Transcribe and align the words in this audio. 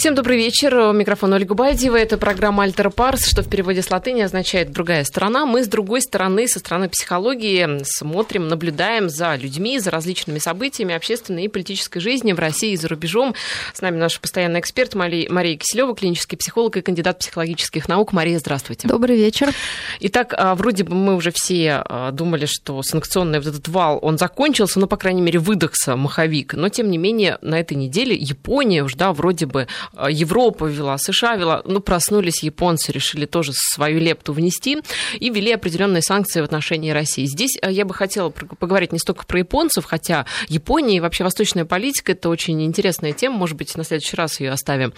Всем 0.00 0.14
добрый 0.14 0.38
вечер. 0.38 0.74
У 0.78 0.92
микрофона 0.94 1.36
Ольга 1.36 1.54
Байдева. 1.54 1.94
Это 1.94 2.16
программа 2.16 2.62
«Альтер 2.62 2.88
Парс», 2.88 3.26
что 3.26 3.42
в 3.42 3.50
переводе 3.50 3.82
с 3.82 3.90
латыни 3.90 4.22
означает 4.22 4.72
«другая 4.72 5.04
сторона». 5.04 5.44
Мы 5.44 5.62
с 5.62 5.68
другой 5.68 6.00
стороны, 6.00 6.48
со 6.48 6.58
стороны 6.58 6.88
психологии, 6.88 7.82
смотрим, 7.84 8.48
наблюдаем 8.48 9.10
за 9.10 9.36
людьми, 9.36 9.78
за 9.78 9.90
различными 9.90 10.38
событиями 10.38 10.94
общественной 10.94 11.44
и 11.44 11.48
политической 11.48 12.00
жизни 12.00 12.32
в 12.32 12.38
России 12.38 12.72
и 12.72 12.76
за 12.78 12.88
рубежом. 12.88 13.34
С 13.74 13.82
нами 13.82 13.98
наш 13.98 14.18
постоянный 14.18 14.60
эксперт 14.60 14.94
Мария, 14.94 15.56
Киселева, 15.58 15.94
клинический 15.94 16.38
психолог 16.38 16.78
и 16.78 16.80
кандидат 16.80 17.18
психологических 17.18 17.86
наук. 17.86 18.14
Мария, 18.14 18.38
здравствуйте. 18.38 18.88
Добрый 18.88 19.18
вечер. 19.18 19.52
Итак, 20.00 20.32
а, 20.34 20.54
вроде 20.54 20.82
бы 20.84 20.94
мы 20.94 21.14
уже 21.14 21.30
все 21.30 21.82
а, 21.84 22.10
думали, 22.10 22.46
что 22.46 22.82
санкционный 22.82 23.38
вот 23.38 23.48
этот 23.48 23.68
вал, 23.68 23.98
он 24.00 24.16
закончился, 24.16 24.80
ну, 24.80 24.86
по 24.86 24.96
крайней 24.96 25.20
мере, 25.20 25.40
выдохся 25.40 25.94
маховик. 25.94 26.54
Но, 26.54 26.70
тем 26.70 26.90
не 26.90 26.96
менее, 26.96 27.36
на 27.42 27.60
этой 27.60 27.76
неделе 27.76 28.16
Япония 28.16 28.82
уж, 28.82 28.94
да, 28.94 29.12
вроде 29.12 29.44
бы 29.44 29.66
Европа 29.92 30.66
вела, 30.66 30.98
США 30.98 31.36
вела, 31.36 31.62
ну, 31.64 31.80
проснулись 31.80 32.42
японцы, 32.42 32.92
решили 32.92 33.26
тоже 33.26 33.52
свою 33.52 33.98
лепту 33.98 34.32
внести 34.32 34.78
и 35.18 35.30
ввели 35.30 35.52
определенные 35.52 36.02
санкции 36.02 36.40
в 36.40 36.44
отношении 36.44 36.90
России. 36.90 37.24
Здесь 37.24 37.58
э, 37.60 37.72
я 37.72 37.84
бы 37.84 37.92
хотела 37.92 38.30
поговорить 38.30 38.92
не 38.92 39.00
столько 39.00 39.26
про 39.26 39.40
японцев, 39.40 39.84
хотя 39.84 40.26
Япония 40.48 40.96
и 40.96 41.00
вообще 41.00 41.24
восточная 41.24 41.64
политика– 41.64 42.12
это 42.12 42.28
очень 42.28 42.62
интересная 42.62 43.12
тема, 43.12 43.36
может 43.36 43.56
быть, 43.56 43.76
на 43.76 43.82
следующий 43.82 44.16
раз 44.16 44.38
ее 44.38 44.52
оставим. 44.52 44.92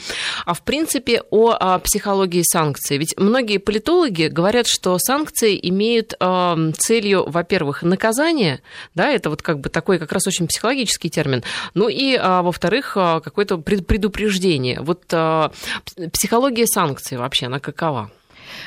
А 0.45 0.53
в 0.53 0.63
принципе 0.63 1.23
о, 1.31 1.79
психологии 1.79 2.43
санкций. 2.45 2.99
Ведь 2.99 3.17
многие 3.19 3.59
политологи 3.59 4.25
говорят, 4.25 4.67
что 4.67 4.99
санкции 4.99 5.59
имеют 5.69 6.15
э, 6.21 6.73
целью, 6.77 7.29
во-первых, 7.29 7.83
наказание, 7.83 8.61
да, 8.95 9.11
это 9.11 9.31
вот 9.31 9.41
как 9.41 9.61
бы 9.61 9.71
такой 9.71 9.99
как 9.99 10.13
раз 10.13 10.27
очень 10.27 10.47
психологический 10.47 11.09
термин, 11.09 11.43
ну 11.75 11.89
и, 11.89 12.17
а, 12.21 12.43
во-вторых, 12.43 12.93
э, 12.97 13.21
какое-то 13.25 13.57
предупреждение 13.57 14.82
вот 14.83 15.05
э, 15.13 15.49
психология 16.13 16.67
санкций 16.67 17.19
вообще, 17.19 17.47
она 17.47 17.59
какова? 17.61 18.11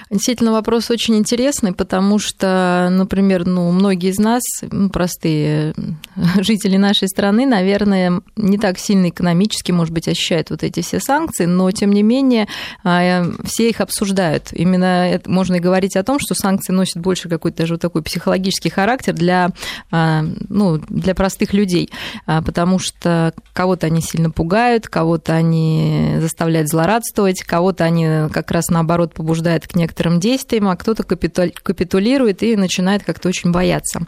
Действительно, 0.09 0.51
вопрос 0.51 0.91
очень 0.91 1.15
интересный, 1.15 1.73
потому 1.73 2.19
что, 2.19 2.89
например, 2.91 3.45
ну, 3.45 3.71
многие 3.71 4.11
из 4.11 4.19
нас, 4.19 4.43
простые 4.91 5.73
жители 6.39 6.77
нашей 6.77 7.07
страны, 7.07 7.45
наверное, 7.45 8.21
не 8.35 8.57
так 8.57 8.77
сильно 8.77 9.09
экономически, 9.09 9.71
может 9.71 9.93
быть, 9.93 10.07
ощущают 10.07 10.49
вот 10.49 10.63
эти 10.63 10.81
все 10.81 10.99
санкции, 10.99 11.45
но, 11.45 11.71
тем 11.71 11.91
не 11.91 12.03
менее, 12.03 12.47
а, 12.83 13.25
все 13.43 13.69
их 13.69 13.81
обсуждают. 13.81 14.49
Именно 14.51 15.09
это, 15.09 15.29
можно 15.29 15.55
и 15.55 15.59
говорить 15.59 15.95
о 15.95 16.03
том, 16.03 16.19
что 16.19 16.35
санкции 16.35 16.73
носят 16.73 17.01
больше 17.01 17.29
какой-то 17.29 17.57
даже 17.57 17.75
вот 17.75 17.81
такой 17.81 18.03
психологический 18.03 18.69
характер 18.69 19.13
для, 19.13 19.49
а, 19.91 20.23
ну, 20.49 20.77
для 20.89 21.15
простых 21.15 21.53
людей, 21.53 21.89
а, 22.25 22.41
потому 22.41 22.79
что 22.79 23.33
кого-то 23.53 23.87
они 23.87 24.01
сильно 24.01 24.29
пугают, 24.29 24.87
кого-то 24.87 25.33
они 25.33 26.17
заставляют 26.19 26.69
злорадствовать, 26.69 27.41
кого-то 27.43 27.83
они 27.83 28.29
как 28.31 28.51
раз 28.51 28.69
наоборот 28.69 29.13
побуждают 29.13 29.64
к 29.67 29.75
некоторым 29.75 30.19
действиям, 30.19 30.67
а 30.67 30.75
кто-то 30.75 31.03
капитулирует 31.03 32.43
и 32.43 32.55
начинает 32.55 33.03
как-то 33.03 33.29
очень 33.29 33.51
бояться. 33.51 34.01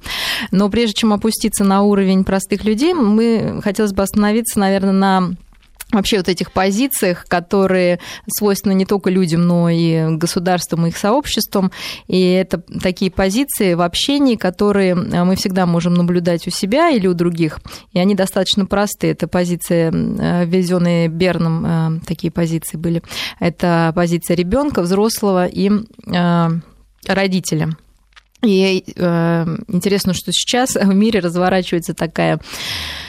Но 0.51 0.69
прежде 0.69 0.93
чем 0.93 1.13
опуститься 1.13 1.63
на 1.63 1.81
уровень 1.83 2.23
простых 2.23 2.63
людей, 2.63 2.93
мы 2.93 3.61
хотелось 3.63 3.93
бы 3.93 4.03
остановиться, 4.03 4.59
наверное, 4.59 4.93
на 4.93 5.33
вообще 5.91 6.17
вот 6.17 6.27
этих 6.27 6.51
позициях, 6.51 7.25
которые 7.25 7.99
свойственны 8.27 8.73
не 8.73 8.85
только 8.85 9.09
людям, 9.09 9.47
но 9.47 9.69
и 9.69 10.15
государствам 10.17 10.85
и 10.85 10.89
их 10.89 10.97
сообществам. 10.97 11.71
И 12.07 12.31
это 12.31 12.61
такие 12.81 13.09
позиции 13.09 13.73
в 13.73 13.81
общении, 13.81 14.35
которые 14.35 14.95
мы 14.95 15.35
всегда 15.35 15.65
можем 15.65 15.93
наблюдать 15.93 16.47
у 16.47 16.51
себя 16.51 16.89
или 16.89 17.07
у 17.07 17.13
других. 17.13 17.59
И 17.93 17.99
они 17.99 18.15
достаточно 18.15 18.65
простые. 18.65 19.13
Это 19.13 19.27
позиции, 19.27 19.89
э, 19.89 20.45
введенные 20.45 21.07
Берном, 21.07 21.65
э, 21.65 21.99
такие 22.05 22.31
позиции 22.31 22.77
были. 22.77 23.01
Это 23.39 23.91
позиция 23.95 24.35
ребенка, 24.35 24.81
взрослого 24.81 25.47
и 25.47 25.69
э, 25.69 26.47
родителя. 27.07 27.69
И 28.43 28.83
интересно, 29.67 30.13
что 30.13 30.31
сейчас 30.31 30.75
в 30.75 30.93
мире 30.93 31.21
разворачивается 31.21 31.95
такая 31.95 32.39
Э, 32.39 33.06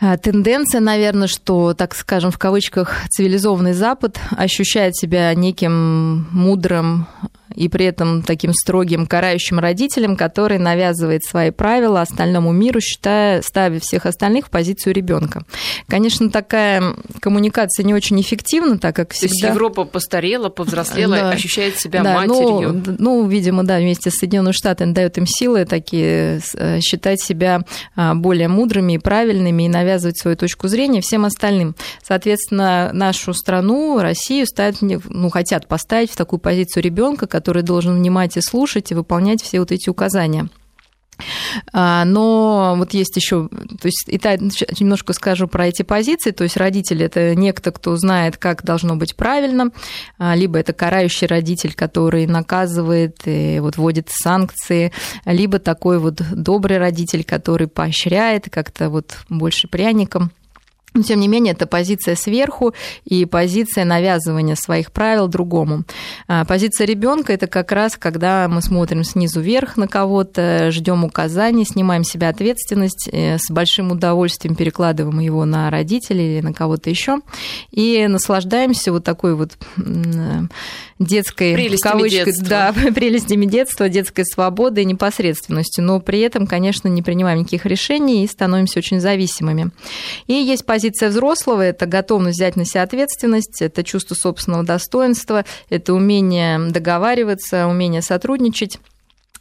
тенденция, 0.00 0.80
наверное, 0.80 1.26
что, 1.26 1.74
так 1.74 1.94
скажем, 1.94 2.30
в 2.30 2.38
кавычках, 2.38 2.94
цивилизованный 3.10 3.72
Запад 3.72 4.18
ощущает 4.36 4.96
себя 4.96 5.34
неким 5.34 6.26
мудрым 6.30 7.06
и 7.56 7.68
при 7.68 7.86
этом 7.86 8.22
таким 8.22 8.52
строгим 8.52 9.06
карающим 9.06 9.58
родителем, 9.58 10.16
который 10.16 10.58
навязывает 10.58 11.24
свои 11.24 11.50
правила 11.50 12.02
остальному 12.02 12.52
миру, 12.52 12.80
считая, 12.80 13.42
ставя 13.42 13.80
всех 13.80 14.06
остальных 14.06 14.46
в 14.46 14.50
позицию 14.50 14.94
ребенка. 14.94 15.44
Конечно, 15.88 16.30
такая 16.30 16.94
коммуникация 17.20 17.84
не 17.84 17.94
очень 17.94 18.20
эффективна, 18.20 18.78
так 18.78 18.94
как 18.94 19.12
всегда... 19.12 19.28
То 19.28 19.34
есть 19.34 19.54
Европа 19.54 19.84
постарела, 19.84 20.50
повзрослела, 20.50 21.16
да. 21.16 21.30
ощущает 21.30 21.78
себя 21.78 22.02
да, 22.02 22.14
матерью. 22.14 22.82
Ну, 22.86 22.96
ну, 22.98 23.26
видимо, 23.26 23.64
да, 23.64 23.78
вместе 23.78 24.10
с 24.10 24.14
Соединенными 24.16 24.52
Штатами 24.52 24.92
дает 24.92 25.16
им 25.18 25.26
силы 25.26 25.64
такие 25.64 26.40
э, 26.54 26.80
считать 26.80 27.20
себя 27.20 27.64
а, 27.94 28.14
более 28.14 28.48
мудрыми 28.48 28.94
и 28.94 28.98
правильными 28.98 29.64
и 29.64 29.68
навязывать 29.68 30.18
свою 30.18 30.36
точку 30.36 30.68
зрения 30.68 31.00
всем 31.00 31.24
остальным. 31.24 31.74
Соответственно, 32.02 32.90
нашу 32.92 33.32
страну, 33.32 34.00
Россию 34.00 34.46
ставят, 34.46 34.76
ну, 34.80 35.30
хотят 35.30 35.66
поставить 35.66 36.10
в 36.10 36.16
такую 36.16 36.40
позицию 36.40 36.82
ребенка, 36.82 37.26
который 37.26 37.45
должен 37.52 37.96
внимать 37.96 38.36
и 38.36 38.40
слушать 38.40 38.90
и 38.90 38.94
выполнять 38.94 39.42
все 39.42 39.60
вот 39.60 39.72
эти 39.72 39.88
указания. 39.88 40.48
А, 41.72 42.04
но 42.04 42.74
вот 42.76 42.92
есть 42.92 43.16
еще, 43.16 43.48
то 43.48 43.86
есть 43.86 44.04
и 44.06 44.18
та, 44.18 44.36
немножко 44.36 45.12
скажу 45.12 45.48
про 45.48 45.66
эти 45.66 45.82
позиции, 45.82 46.30
то 46.30 46.44
есть 46.44 46.56
родитель 46.56 47.02
это 47.02 47.34
некто, 47.34 47.72
кто 47.72 47.96
знает, 47.96 48.36
как 48.36 48.64
должно 48.64 48.96
быть 48.96 49.16
правильно, 49.16 49.70
а, 50.18 50.34
либо 50.34 50.58
это 50.58 50.72
карающий 50.72 51.26
родитель, 51.26 51.74
который 51.74 52.26
наказывает 52.26 53.16
и 53.24 53.58
вот 53.60 53.76
вводит 53.76 54.08
санкции, 54.10 54.92
либо 55.24 55.58
такой 55.58 55.98
вот 55.98 56.20
добрый 56.32 56.78
родитель, 56.78 57.24
который 57.24 57.66
поощряет 57.66 58.48
как-то 58.50 58.90
вот 58.90 59.16
больше 59.28 59.68
пряником 59.68 60.30
но, 60.96 61.02
тем 61.02 61.20
не 61.20 61.28
менее, 61.28 61.52
это 61.52 61.66
позиция 61.66 62.16
сверху 62.16 62.74
и 63.04 63.24
позиция 63.24 63.84
навязывания 63.84 64.56
своих 64.56 64.90
правил 64.92 65.28
другому. 65.28 65.84
А, 66.26 66.44
позиция 66.44 66.86
ребенка 66.86 67.32
это 67.32 67.46
как 67.46 67.72
раз, 67.72 67.96
когда 67.96 68.48
мы 68.48 68.62
смотрим 68.62 69.04
снизу 69.04 69.40
вверх 69.40 69.76
на 69.76 69.88
кого-то, 69.88 70.70
ждем 70.70 71.04
указаний, 71.04 71.64
снимаем 71.64 72.04
себя 72.04 72.28
ответственность, 72.28 73.08
э, 73.12 73.38
с 73.38 73.50
большим 73.50 73.92
удовольствием 73.92 74.56
перекладываем 74.56 75.20
его 75.20 75.44
на 75.44 75.70
родителей 75.70 76.38
или 76.38 76.40
на 76.40 76.52
кого-то 76.52 76.90
еще 76.90 77.18
и 77.70 78.06
наслаждаемся 78.08 78.92
вот 78.92 79.04
такой 79.04 79.34
вот 79.34 79.56
детской 80.98 81.54
прелестями 81.54 81.92
кавычкой, 81.92 82.24
детства. 82.24 82.48
да, 82.48 82.72
прелестями 82.94 83.46
детства, 83.46 83.88
детской 83.88 84.24
свободой 84.24 84.84
и 84.84 84.86
непосредственностью, 84.86 85.84
но 85.84 86.00
при 86.00 86.20
этом, 86.20 86.46
конечно, 86.46 86.88
не 86.88 87.02
принимаем 87.02 87.40
никаких 87.40 87.66
решений 87.66 88.24
и 88.24 88.28
становимся 88.28 88.78
очень 88.78 89.00
зависимыми. 89.00 89.70
И 90.26 90.32
есть 90.32 90.64
позиция 90.64 90.85
взрослого, 91.08 91.62
это 91.62 91.86
готовность 91.86 92.38
взять 92.38 92.56
на 92.56 92.64
себя 92.64 92.82
ответственность, 92.82 93.62
это 93.62 93.82
чувство 93.82 94.14
собственного 94.14 94.64
достоинства, 94.64 95.44
это 95.68 95.94
умение 95.94 96.58
договариваться, 96.70 97.66
умение 97.66 98.02
сотрудничать. 98.02 98.78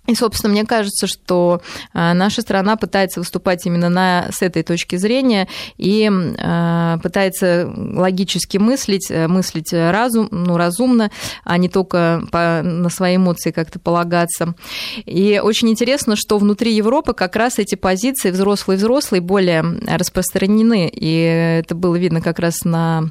И, 0.07 0.15
собственно, 0.15 0.51
мне 0.51 0.65
кажется, 0.65 1.07
что 1.07 1.61
а, 1.93 2.13
наша 2.13 2.41
страна 2.41 2.75
пытается 2.75 3.19
выступать 3.19 3.65
именно 3.65 3.89
на, 3.89 4.27
с 4.31 4.41
этой 4.41 4.63
точки 4.63 4.95
зрения 4.97 5.47
и 5.77 6.09
э, 6.09 6.97
пытается 7.01 7.71
логически 7.75 8.57
мыслить, 8.57 9.09
э, 9.09 9.27
мыслить 9.27 9.73
разум, 9.73 10.27
ну, 10.31 10.57
разумно, 10.57 11.11
а 11.43 11.57
не 11.57 11.69
только 11.69 12.23
по, 12.31 12.61
на 12.63 12.89
свои 12.89 13.15
эмоции 13.15 13.51
как-то 13.51 13.79
полагаться. 13.79 14.55
И 15.05 15.41
очень 15.43 15.69
интересно, 15.69 16.15
что 16.15 16.37
внутри 16.37 16.73
Европы 16.73 17.13
как 17.13 17.35
раз 17.35 17.59
эти 17.59 17.75
позиции 17.75 18.31
взрослые-взрослые 18.31 19.21
более 19.21 19.63
распространены. 19.87 20.87
И 20.87 21.59
это 21.63 21.75
было 21.75 21.95
видно 21.95 22.21
как 22.21 22.39
раз 22.39 22.63
на 22.63 23.09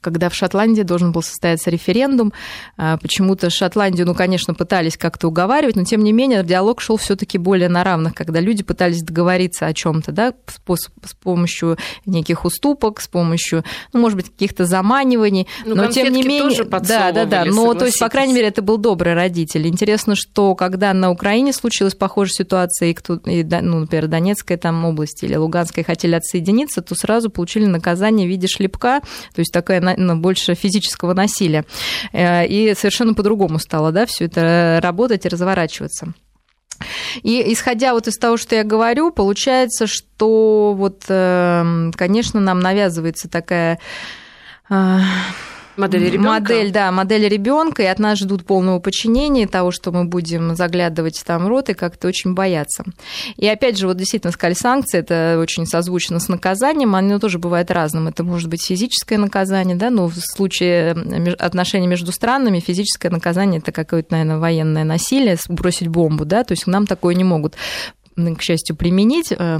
когда 0.00 0.28
в 0.28 0.34
Шотландии 0.34 0.82
должен 0.82 1.12
был 1.12 1.22
состояться 1.22 1.70
референдум. 1.70 2.32
А, 2.76 2.96
почему-то 2.96 3.50
Шотландию, 3.50 4.06
ну, 4.06 4.14
конечно, 4.14 4.54
пытались 4.54 4.96
как-то 4.96 5.28
уговаривать, 5.28 5.76
но 5.76 5.84
тем 5.84 6.02
не 6.04 6.12
менее 6.12 6.42
диалог 6.42 6.80
шел 6.80 6.96
все-таки 6.96 7.36
более 7.36 7.68
на 7.68 7.84
равных, 7.84 8.14
когда 8.14 8.40
люди 8.40 8.62
пытались 8.62 9.02
договориться 9.02 9.66
о 9.66 9.74
чем-то, 9.74 10.12
да, 10.12 10.32
с 10.56 11.14
помощью 11.14 11.76
неких 12.06 12.44
уступок, 12.44 13.00
с 13.00 13.08
помощью, 13.08 13.64
ну, 13.92 14.00
может 14.00 14.16
быть, 14.16 14.30
каких-то 14.30 14.64
заманиваний, 14.64 15.46
ну, 15.64 15.74
но 15.74 15.86
тем 15.88 16.12
не 16.12 16.22
менее, 16.22 16.64
да, 16.64 17.12
да, 17.12 17.24
да, 17.24 17.44
но 17.44 17.74
то 17.74 17.84
есть, 17.84 17.98
по 17.98 18.08
крайней 18.08 18.32
мере, 18.32 18.48
это 18.48 18.62
был 18.62 18.78
добрый 18.78 19.14
родитель. 19.14 19.66
Интересно, 19.66 20.14
что 20.14 20.54
когда 20.54 20.94
на 20.94 21.10
Украине 21.10 21.52
случилась 21.52 21.94
похожая 21.94 22.34
ситуация, 22.34 22.88
и, 22.90 22.94
кто, 22.94 23.16
и 23.16 23.42
ну, 23.44 23.80
например, 23.80 24.06
Донецкая 24.06 24.56
там 24.56 24.84
область 24.84 25.22
или 25.22 25.34
Луганская 25.34 25.84
хотели 25.84 26.14
отсоединиться, 26.14 26.80
то 26.80 26.94
сразу 26.94 27.28
получили 27.28 27.66
наказание 27.66 28.26
в 28.26 28.30
виде 28.30 28.46
шлепка 28.46 29.00
то 29.34 29.40
есть 29.40 29.52
такая 29.52 29.80
ну, 29.96 30.16
больше 30.16 30.54
физического 30.54 31.14
насилия. 31.14 31.64
Э, 32.12 32.46
и 32.46 32.74
совершенно 32.74 33.14
по-другому 33.14 33.58
стало, 33.58 33.92
да, 33.92 34.06
все 34.06 34.26
это 34.26 34.80
работать 34.82 35.24
и 35.26 35.28
разворачиваться. 35.28 36.14
И 37.22 37.52
исходя 37.52 37.94
вот 37.94 38.06
из 38.06 38.16
того, 38.16 38.36
что 38.36 38.54
я 38.54 38.64
говорю, 38.64 39.10
получается, 39.10 39.86
что 39.86 40.74
вот, 40.76 41.04
эм, 41.08 41.92
конечно, 41.96 42.40
нам 42.40 42.60
навязывается 42.60 43.28
такая 43.28 43.78
Модель 45.76 46.10
ребенка? 46.10 46.28
Модель, 46.28 46.72
да, 46.72 46.90
модель 46.90 47.28
ребенка, 47.28 47.82
и 47.82 47.86
от 47.86 47.98
нас 47.98 48.18
ждут 48.18 48.44
полного 48.44 48.78
подчинения, 48.78 49.46
того, 49.46 49.70
что 49.70 49.92
мы 49.92 50.04
будем 50.04 50.54
заглядывать 50.56 51.22
там 51.24 51.46
рот 51.46 51.68
и 51.68 51.74
как-то 51.74 52.08
очень 52.08 52.34
бояться. 52.34 52.84
И 53.36 53.46
опять 53.46 53.78
же, 53.78 53.86
вот 53.86 53.96
действительно 53.96 54.32
сказали, 54.32 54.54
санкции, 54.54 54.98
это 54.98 55.38
очень 55.40 55.66
созвучно 55.66 56.18
с 56.18 56.28
наказанием, 56.28 56.94
оно 56.94 57.18
тоже 57.18 57.38
бывает 57.38 57.70
разным. 57.70 58.08
Это 58.08 58.24
может 58.24 58.48
быть 58.48 58.64
физическое 58.66 59.18
наказание, 59.18 59.76
да, 59.76 59.90
но 59.90 60.08
в 60.08 60.16
случае 60.16 60.92
отношений 61.38 61.86
между 61.86 62.12
странами 62.12 62.60
физическое 62.60 63.10
наказание 63.10 63.58
это 63.58 63.72
какое-то, 63.72 64.12
наверное, 64.12 64.38
военное 64.38 64.84
насилие, 64.84 65.36
бросить 65.48 65.88
бомбу, 65.88 66.24
да, 66.24 66.44
то 66.44 66.52
есть 66.52 66.66
нам 66.66 66.86
такое 66.86 67.14
не 67.14 67.24
могут, 67.24 67.54
к 68.16 68.42
счастью, 68.42 68.76
применить 68.76 69.32
э, 69.32 69.58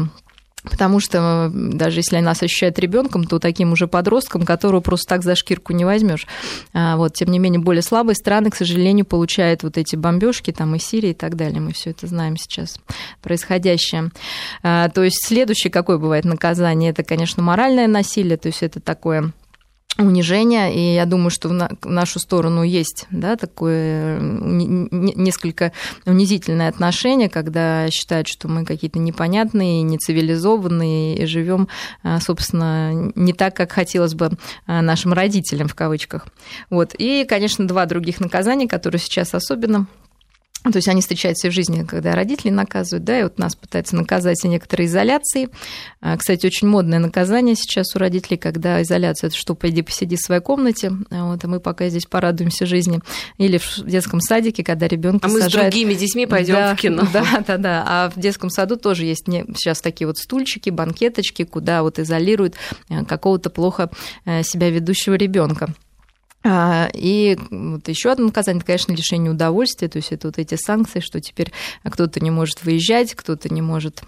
Потому 0.71 1.01
что 1.01 1.51
даже 1.53 2.01
если 2.01 2.19
нас 2.19 2.43
ощущают 2.43 2.79
ребенком, 2.79 3.25
то 3.25 3.39
таким 3.39 3.73
уже 3.73 3.87
подростком, 3.87 4.43
которого 4.43 4.81
просто 4.81 5.09
так 5.09 5.23
за 5.23 5.35
шкирку 5.35 5.73
не 5.73 5.85
возьмешь. 5.85 6.27
А 6.73 6.97
вот, 6.97 7.15
тем 7.15 7.31
не 7.31 7.39
менее, 7.39 7.61
более 7.61 7.83
слабые 7.83 8.17
страны, 8.17 8.51
к 8.51 8.57
сожалению, 8.57 9.07
получают 9.07 9.63
вот 9.63 9.79
эти 9.79 9.97
бомбежки, 9.97 10.53
там 10.53 10.75
и 10.75 10.79
Сирия 10.79 11.11
и 11.11 11.15
так 11.15 11.37
далее. 11.37 11.61
Мы 11.61 11.73
все 11.73 11.91
это 11.91 12.07
знаем 12.07 12.37
сейчас 12.37 12.79
происходящее. 13.23 14.11
А, 14.63 14.89
то 14.89 15.03
есть 15.03 15.25
следующее 15.25 15.71
какое 15.71 15.99
бывает 15.99 16.25
наказание? 16.25 16.91
Это, 16.91 17.05
конечно, 17.05 17.43
моральное 17.43 17.87
насилие, 17.87 18.37
то 18.37 18.49
есть 18.49 18.63
это 18.63 18.81
такое 18.81 19.33
унижения, 19.99 20.73
и 20.73 20.95
я 20.95 21.07
думаю, 21.07 21.31
что 21.31 21.49
в 21.49 21.87
нашу 21.87 22.19
сторону 22.19 22.63
есть 22.63 23.07
да, 23.11 23.37
такое 23.37 24.19
несколько 24.21 25.73
унизительное 26.05 26.69
отношение, 26.69 27.29
когда 27.29 27.91
считают, 27.91 28.29
что 28.29 28.49
мы 28.49 28.65
какие-то 28.65 28.99
непонятные, 28.99 29.83
нецивилизованные, 29.83 31.17
и 31.17 31.27
живем, 31.27 31.69
а, 32.03 32.21
собственно, 32.21 33.13
не 33.15 33.33
так, 33.33 33.57
как 33.57 33.73
хотелось 33.73 34.15
бы 34.15 34.33
а, 34.67 34.83
нашим 34.83 35.13
родителям, 35.13 35.69
в 35.69 35.75
кавычках. 35.75 36.27
Вот. 36.71 36.95
И, 36.99 37.25
конечно, 37.29 37.67
два 37.67 37.87
других 37.87 38.21
наказания, 38.21 38.69
которые 38.69 39.01
сейчас 39.01 39.35
особенно 39.35 39.87
то 40.71 40.77
есть 40.77 40.89
они 40.89 41.01
встречаются 41.01 41.49
в 41.49 41.53
жизни, 41.53 41.85
когда 41.85 42.15
родители 42.15 42.51
наказывают, 42.51 43.05
да, 43.05 43.21
и 43.21 43.23
вот 43.23 43.39
нас 43.39 43.55
пытаются 43.55 43.97
наказать 43.97 44.41
за 44.41 44.49
некоторые 44.49 44.87
изоляции. 44.87 45.49
А, 46.01 46.17
кстати, 46.17 46.47
очень 46.47 46.69
модное 46.69 46.99
наказание 46.99 47.55
сейчас 47.55 47.95
у 47.95 47.99
родителей, 47.99 48.37
когда 48.37 48.83
изоляция, 48.83 49.29
это 49.29 49.37
что, 49.37 49.55
пойди 49.55 49.83
посиди 49.83 50.17
в 50.17 50.21
своей 50.21 50.41
комнате, 50.41 50.93
а 51.11 51.27
вот, 51.27 51.45
а 51.45 51.49
мы 51.49 51.61
пока 51.61 51.89
здесь 51.89 52.07
порадуемся 52.07 52.67
жизни. 52.67 53.01
Или 53.39 53.59
в 53.59 53.85
детском 53.85 54.21
садике, 54.21 54.65
когда 54.65 54.89
ребенка 54.89 55.27
А 55.27 55.31
мы 55.31 55.41
сажают... 55.41 55.73
с 55.73 55.77
другими 55.77 55.95
детьми 55.95 56.27
пойдем 56.27 56.55
да, 56.55 56.75
в 56.75 56.79
кино. 56.79 57.03
Да, 57.13 57.25
да, 57.47 57.57
да. 57.57 57.85
А 57.87 58.11
в 58.11 58.19
детском 58.19 58.51
саду 58.51 58.77
тоже 58.77 59.05
есть 59.05 59.27
сейчас 59.27 59.81
такие 59.81 60.07
вот 60.07 60.19
стульчики, 60.19 60.71
банкеточки, 60.71 61.45
куда 61.45 61.83
вот 61.83 61.99
изолируют 61.99 62.55
э, 62.89 63.05
какого-то 63.05 63.51
плохо 63.51 63.91
э, 64.25 64.43
себя 64.43 64.71
ведущего 64.71 65.15
ребенка. 65.15 65.75
А, 66.49 66.89
и 66.95 67.37
вот 67.51 67.89
еще 67.89 68.13
одно 68.13 68.27
наказание, 68.27 68.59
это, 68.59 68.67
конечно, 68.67 68.93
лишение 68.93 69.33
удовольствия, 69.33 69.89
то 69.89 69.97
есть 69.97 70.13
это 70.13 70.29
вот 70.29 70.39
эти 70.39 70.55
санкции, 70.55 71.01
что 71.01 71.21
теперь 71.21 71.53
кто-то 71.83 72.21
не 72.21 72.31
может 72.31 72.63
выезжать, 72.63 73.15
кто-то 73.15 73.53
не 73.53 73.63
может 73.63 74.03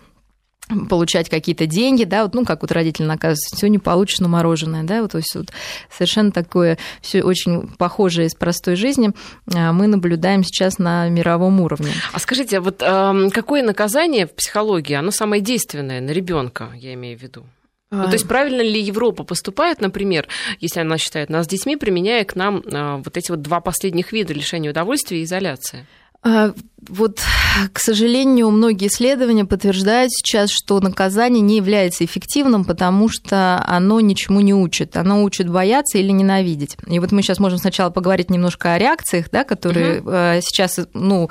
получать 0.88 1.30
какие-то 1.30 1.66
деньги, 1.66 2.04
да, 2.04 2.22
вот, 2.22 2.34
ну, 2.34 2.44
как 2.44 2.62
вот 2.62 2.70
родители 2.70 3.06
наказывают, 3.06 3.58
сегодня 3.58 3.80
получишь 3.80 4.20
на 4.20 4.28
мороженое, 4.28 4.84
да, 4.84 5.02
вот, 5.02 5.12
то 5.12 5.18
есть 5.18 5.34
вот 5.34 5.48
совершенно 5.90 6.30
такое 6.30 6.78
все 7.00 7.24
очень 7.24 7.68
похожее 7.76 8.28
из 8.28 8.34
простой 8.34 8.76
жизни 8.76 9.10
а, 9.52 9.72
мы 9.72 9.88
наблюдаем 9.88 10.44
сейчас 10.44 10.78
на 10.78 11.08
мировом 11.08 11.60
уровне. 11.60 11.92
А 12.12 12.20
скажите, 12.20 12.58
а 12.58 12.60
вот 12.60 12.78
какое 13.32 13.64
наказание 13.64 14.26
в 14.28 14.34
психологии, 14.34 14.94
оно 14.94 15.10
самое 15.10 15.42
действенное 15.42 16.00
на 16.00 16.10
ребенка, 16.10 16.68
я 16.76 16.94
имею 16.94 17.18
в 17.18 17.22
виду? 17.22 17.46
Ну, 17.90 18.04
то 18.04 18.12
есть 18.12 18.28
правильно 18.28 18.60
ли 18.60 18.80
Европа 18.80 19.24
поступает, 19.24 19.80
например, 19.80 20.28
если 20.60 20.80
она 20.80 20.98
считает 20.98 21.30
нас 21.30 21.46
детьми, 21.46 21.76
применяя 21.76 22.24
к 22.24 22.36
нам 22.36 22.62
а, 22.70 22.96
вот 22.98 23.16
эти 23.16 23.30
вот 23.30 23.40
два 23.40 23.60
последних 23.60 24.12
вида 24.12 24.34
лишения 24.34 24.70
удовольствия 24.70 25.20
и 25.20 25.24
изоляции? 25.24 25.86
А, 26.22 26.52
вот, 26.88 27.20
к 27.72 27.78
сожалению, 27.78 28.50
многие 28.50 28.88
исследования 28.88 29.44
подтверждают 29.44 30.12
сейчас, 30.12 30.50
что 30.50 30.80
наказание 30.80 31.40
не 31.40 31.56
является 31.56 32.04
эффективным, 32.04 32.64
потому 32.64 33.08
что 33.08 33.62
оно 33.66 34.00
ничему 34.00 34.40
не 34.40 34.52
учит. 34.52 34.96
Оно 34.96 35.22
учит 35.22 35.48
бояться 35.48 35.98
или 35.98 36.10
ненавидеть. 36.10 36.76
И 36.86 36.98
вот 36.98 37.12
мы 37.12 37.22
сейчас 37.22 37.38
можем 37.38 37.58
сначала 37.58 37.90
поговорить 37.90 38.30
немножко 38.30 38.74
о 38.74 38.78
реакциях, 38.78 39.30
да, 39.30 39.44
которые 39.44 40.00
угу. 40.00 40.42
сейчас, 40.42 40.78
ну, 40.92 41.30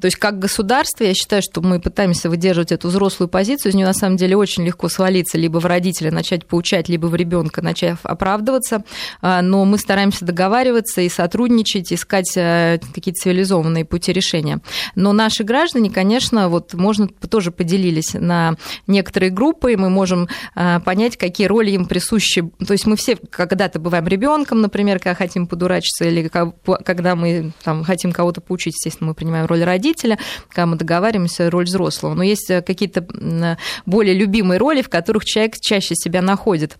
то 0.00 0.06
есть 0.06 0.16
как 0.16 0.38
государство, 0.38 1.04
я 1.04 1.14
считаю, 1.14 1.42
что 1.42 1.60
мы 1.60 1.80
пытаемся 1.80 2.30
выдерживать 2.30 2.72
эту 2.72 2.88
взрослую 2.88 3.28
позицию, 3.28 3.70
из 3.72 3.74
нее 3.74 3.86
на 3.86 3.92
самом 3.92 4.16
деле 4.16 4.36
очень 4.36 4.64
легко 4.64 4.88
свалиться 4.88 5.38
либо 5.38 5.58
в 5.58 5.66
родителя, 5.66 6.10
начать 6.10 6.46
поучать, 6.46 6.88
либо 6.88 7.06
в 7.06 7.14
ребенка, 7.14 7.62
начать 7.62 7.96
оправдываться, 8.02 8.84
а, 9.20 9.42
но 9.42 9.64
мы 9.64 9.78
стараемся 9.78 10.24
договариваться 10.24 11.00
и 11.00 11.08
сотрудничать, 11.08 11.92
искать 11.92 12.32
э, 12.36 12.78
какие-то 12.94 13.20
цивилизованные 13.22 13.84
пути 13.84 14.12
решения. 14.12 14.60
Но 14.94 15.12
наши 15.12 15.44
граждане, 15.44 15.90
конечно, 15.90 16.48
вот 16.48 16.74
можно 16.74 17.08
тоже 17.08 17.50
поделились 17.50 18.14
на 18.14 18.56
некоторые 18.86 19.30
группы, 19.30 19.72
и 19.72 19.76
мы 19.76 19.90
можем 19.90 20.28
а, 20.54 20.80
понять, 20.80 21.16
какие 21.16 21.46
роли 21.46 21.72
им 21.72 21.86
присущи. 21.86 22.50
То 22.64 22.72
есть 22.72 22.86
мы 22.86 22.96
все 22.96 23.16
когда-то 23.16 23.78
бываем 23.78 24.06
ребенком, 24.06 24.60
например, 24.60 24.98
когда 24.98 25.14
хотим 25.14 25.46
подурачиться, 25.46 26.04
или 26.04 26.28
когда 26.28 27.14
мы 27.14 27.52
там, 27.62 27.84
хотим 27.84 28.12
кого-то 28.12 28.40
поучить, 28.40 28.74
естественно, 28.74 29.08
мы 29.08 29.14
принимаем 29.14 29.46
роль 29.46 29.65
родителя, 29.66 30.18
когда 30.48 30.66
мы 30.66 30.76
договариваемся, 30.76 31.50
роль 31.50 31.64
взрослого. 31.64 32.14
Но 32.14 32.22
есть 32.22 32.50
э, 32.50 32.62
какие-то 32.62 33.56
более 33.84 34.14
любимые 34.14 34.58
роли, 34.58 34.82
в 34.82 34.88
которых 34.88 35.24
человек 35.24 35.56
чаще 35.60 35.94
себя 35.94 36.22
находит. 36.22 36.76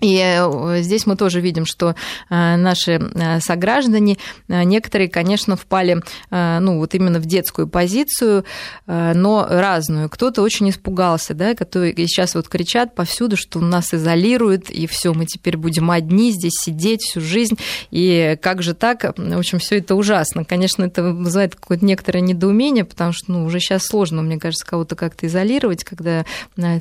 И 0.00 0.16
э, 0.18 0.82
здесь 0.82 1.06
мы 1.06 1.16
тоже 1.16 1.40
видим, 1.40 1.66
что 1.66 1.90
э, 1.90 2.56
наши 2.56 2.92
э, 2.92 3.40
сограждане, 3.40 4.16
некоторые, 4.48 5.08
конечно, 5.08 5.56
впали 5.56 6.02
ну, 6.30 6.78
вот 6.78 6.94
именно 6.94 7.18
в 7.18 7.26
детскую 7.26 7.68
позицию, 7.68 8.44
но 8.86 9.46
разную. 9.48 10.08
Кто-то 10.08 10.42
очень 10.42 10.70
испугался, 10.70 11.34
да, 11.34 11.54
которые 11.54 11.94
сейчас 11.96 12.34
вот 12.34 12.48
кричат 12.48 12.94
повсюду, 12.94 13.36
что 13.36 13.60
нас 13.60 13.92
изолируют, 13.94 14.70
и 14.70 14.86
все, 14.86 15.12
мы 15.12 15.26
теперь 15.26 15.56
будем 15.56 15.90
одни 15.90 16.30
здесь 16.32 16.54
сидеть 16.60 17.02
всю 17.02 17.20
жизнь, 17.20 17.58
и 17.90 18.38
как 18.40 18.62
же 18.62 18.74
так? 18.74 19.16
В 19.16 19.38
общем, 19.38 19.58
все 19.58 19.78
это 19.78 19.94
ужасно. 19.94 20.44
Конечно, 20.44 20.84
это 20.84 21.02
вызывает 21.02 21.54
какое-то 21.54 21.84
некоторое 21.84 22.20
недоумение, 22.20 22.84
потому 22.84 23.12
что 23.12 23.32
ну, 23.32 23.44
уже 23.44 23.60
сейчас 23.60 23.84
сложно, 23.84 24.22
мне 24.22 24.38
кажется, 24.38 24.66
кого-то 24.66 24.96
как-то 24.96 25.26
изолировать, 25.26 25.84
когда 25.84 26.24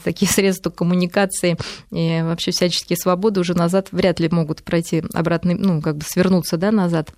такие 0.03 0.27
средства 0.31 0.69
коммуникации 0.69 1.57
и 1.91 2.21
вообще 2.23 2.51
всяческие 2.51 2.97
свободы 3.09 3.39
уже 3.39 3.55
назад 3.55 3.87
вряд 3.91 4.19
ли 4.19 4.29
могут 4.29 4.61
пройти 4.61 5.03
обратно, 5.13 5.55
ну, 5.57 5.81
как 5.81 5.97
бы 5.97 6.03
свернуться, 6.05 6.57
да, 6.57 6.71
назад. 6.71 7.09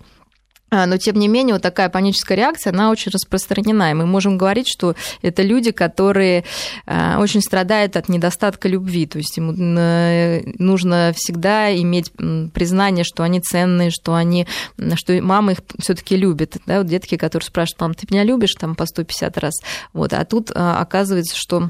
А, 0.70 0.86
но, 0.86 0.96
тем 0.96 1.16
не 1.16 1.28
менее, 1.28 1.54
вот 1.54 1.62
такая 1.62 1.90
паническая 1.90 2.34
реакция, 2.34 2.72
она 2.72 2.90
очень 2.90 3.12
распространена. 3.12 3.90
И 3.90 3.94
мы 3.94 4.06
можем 4.06 4.38
говорить, 4.38 4.68
что 4.68 4.94
это 5.20 5.42
люди, 5.42 5.70
которые 5.70 6.44
а, 6.86 7.18
очень 7.20 7.42
страдают 7.42 7.94
от 7.98 8.08
недостатка 8.08 8.68
любви. 8.68 9.04
То 9.04 9.18
есть 9.18 9.36
ему 9.36 9.52
нужно 9.52 11.12
всегда 11.14 11.76
иметь 11.76 12.10
признание, 12.54 13.04
что 13.04 13.22
они 13.22 13.40
ценные, 13.40 13.90
что, 13.90 14.14
они, 14.14 14.46
что 14.94 15.12
мама 15.20 15.52
их 15.52 15.58
все 15.78 15.92
таки 15.92 16.16
любит. 16.16 16.56
Да, 16.64 16.78
вот 16.78 16.86
детки, 16.86 17.18
которые 17.18 17.46
спрашивают, 17.46 17.80
мам, 17.82 17.94
ты 17.94 18.06
меня 18.10 18.24
любишь 18.24 18.54
там 18.58 18.74
по 18.74 18.86
150 18.86 19.36
раз? 19.36 19.52
Вот. 19.92 20.14
А 20.14 20.24
тут 20.24 20.52
а, 20.54 20.80
оказывается, 20.80 21.34
что 21.36 21.68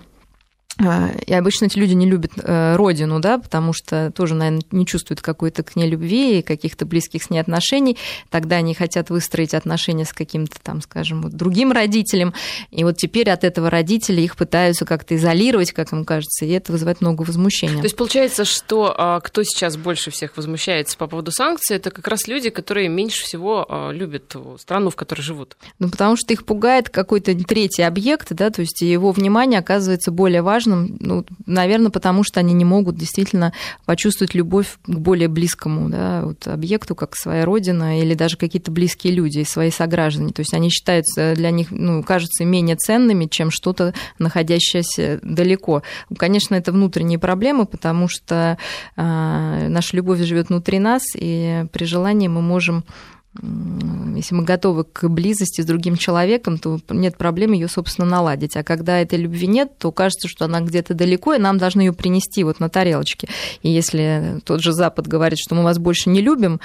и 0.81 1.35
обычно 1.35 1.67
эти 1.67 1.79
люди 1.79 1.93
не 1.93 2.07
любят 2.09 2.33
э, 2.37 2.76
родину, 2.76 3.21
да, 3.21 3.38
потому 3.38 3.73
что 3.73 4.11
тоже, 4.11 4.35
наверное, 4.35 4.62
не 4.71 4.87
чувствуют 4.87 5.21
какой-то 5.21 5.62
к 5.62 5.76
ней 5.76 5.88
любви 5.88 6.38
и 6.38 6.43
каких-то 6.43 6.87
близких 6.87 7.23
с 7.23 7.31
ней 7.31 7.38
отношений. 7.38 7.99
Тогда 8.31 8.57
они 8.57 8.75
хотят 8.75 9.11
выстроить 9.11 9.55
отношения 9.55 10.05
с 10.05 10.12
каким-то 10.12 10.57
там, 10.62 10.81
скажем, 10.81 11.23
вот 11.23 11.33
другим 11.33 11.73
родителем. 11.73 12.33
И 12.71 12.85
вот 12.85 12.97
теперь 12.97 13.31
от 13.31 13.45
этого 13.45 13.69
родителя 13.69 14.23
их 14.23 14.37
пытаются 14.37 14.85
как-то 14.85 15.14
изолировать, 15.14 15.73
как 15.73 15.93
им 15.93 16.05
кажется, 16.05 16.47
и 16.47 16.50
это 16.50 16.73
вызывает 16.73 17.02
много 17.02 17.23
возмущения. 17.23 17.79
То 17.79 17.85
есть 17.85 17.97
получается, 17.97 18.45
что 18.45 18.95
а, 18.97 19.21
кто 19.21 19.43
сейчас 19.45 19.76
больше 19.76 20.11
всех 20.11 20.37
возмущается 20.37 20.97
по 20.97 21.07
поводу 21.07 21.33
санкций, 21.33 21.76
это 21.76 21.91
как 21.91 22.09
раз 22.09 22.26
люди, 22.26 22.49
которые 22.49 22.88
меньше 22.88 23.25
всего 23.25 23.67
а, 23.69 23.91
любят 23.91 24.35
страну, 24.59 24.91
в 24.91 24.97
которой 24.97 25.21
живут. 25.21 25.57
Ну, 25.79 25.91
потому 25.91 26.17
что 26.17 26.33
их 26.33 26.47
пугает 26.47 26.88
какой-то 26.88 27.35
третий 27.45 27.83
объект, 27.83 28.29
да, 28.31 28.50
то 28.50 28.62
есть 28.62 28.81
его 28.81 29.12
внимание 29.12 29.61
оказывается 29.61 30.11
более 30.11 30.43
важным 30.43 30.62
важным, 30.62 30.97
ну, 31.00 31.25
наверное, 31.47 31.90
потому 31.90 32.23
что 32.23 32.40
они 32.40 32.54
не 32.54 32.64
могут 32.64 32.97
действительно 32.97 33.52
почувствовать 33.85 34.35
любовь 34.35 34.78
к 34.85 34.88
более 34.88 35.28
близкому 35.28 35.88
да, 35.88 36.23
вот 36.25 36.47
объекту, 36.47 36.95
как 36.95 37.16
своя 37.16 37.45
родина, 37.45 38.00
или 38.00 38.14
даже 38.14 38.37
какие-то 38.37 38.71
близкие 38.71 39.12
люди, 39.12 39.42
свои 39.45 39.71
сограждане. 39.71 40.33
То 40.33 40.40
есть 40.40 40.54
они 40.54 40.71
считаются 40.71 41.35
для 41.35 41.50
них, 41.50 41.71
ну, 41.71 42.02
кажется, 42.02 42.45
менее 42.45 42.76
ценными, 42.76 43.26
чем 43.26 43.50
что-то, 43.50 43.95
находящееся 44.19 45.21
далеко. 45.23 45.83
Конечно, 46.16 46.54
это 46.54 46.73
внутренние 46.73 47.19
проблемы, 47.19 47.66
потому 47.66 48.09
что 48.09 48.57
э, 48.97 49.69
наша 49.69 49.97
любовь 49.97 50.21
живет 50.21 50.49
внутри 50.49 50.78
нас, 50.78 51.02
и 51.14 51.66
при 51.73 51.85
желании 51.85 52.28
мы 52.28 52.42
можем 52.42 52.85
если 53.34 54.34
мы 54.34 54.44
готовы 54.44 54.84
к 54.84 55.08
близости 55.08 55.62
с 55.62 55.64
другим 55.64 55.96
человеком, 55.96 56.58
то 56.58 56.78
нет 56.90 57.16
проблем 57.16 57.52
ее, 57.52 57.66
собственно, 57.66 58.06
наладить. 58.06 58.56
А 58.56 58.62
когда 58.62 59.00
этой 59.00 59.18
любви 59.18 59.46
нет, 59.46 59.78
то 59.78 59.90
кажется, 59.90 60.28
что 60.28 60.44
она 60.44 60.60
где-то 60.60 60.92
далеко, 60.94 61.34
и 61.34 61.38
нам 61.38 61.56
должны 61.56 61.80
ее 61.80 61.92
принести 61.92 62.44
вот 62.44 62.60
на 62.60 62.68
тарелочке. 62.68 63.28
И 63.62 63.70
если 63.70 64.40
тот 64.44 64.62
же 64.62 64.72
Запад 64.72 65.06
говорит, 65.06 65.38
что 65.38 65.54
мы 65.54 65.62
вас 65.62 65.78
больше 65.78 66.10
не 66.10 66.20
любим, 66.20 66.60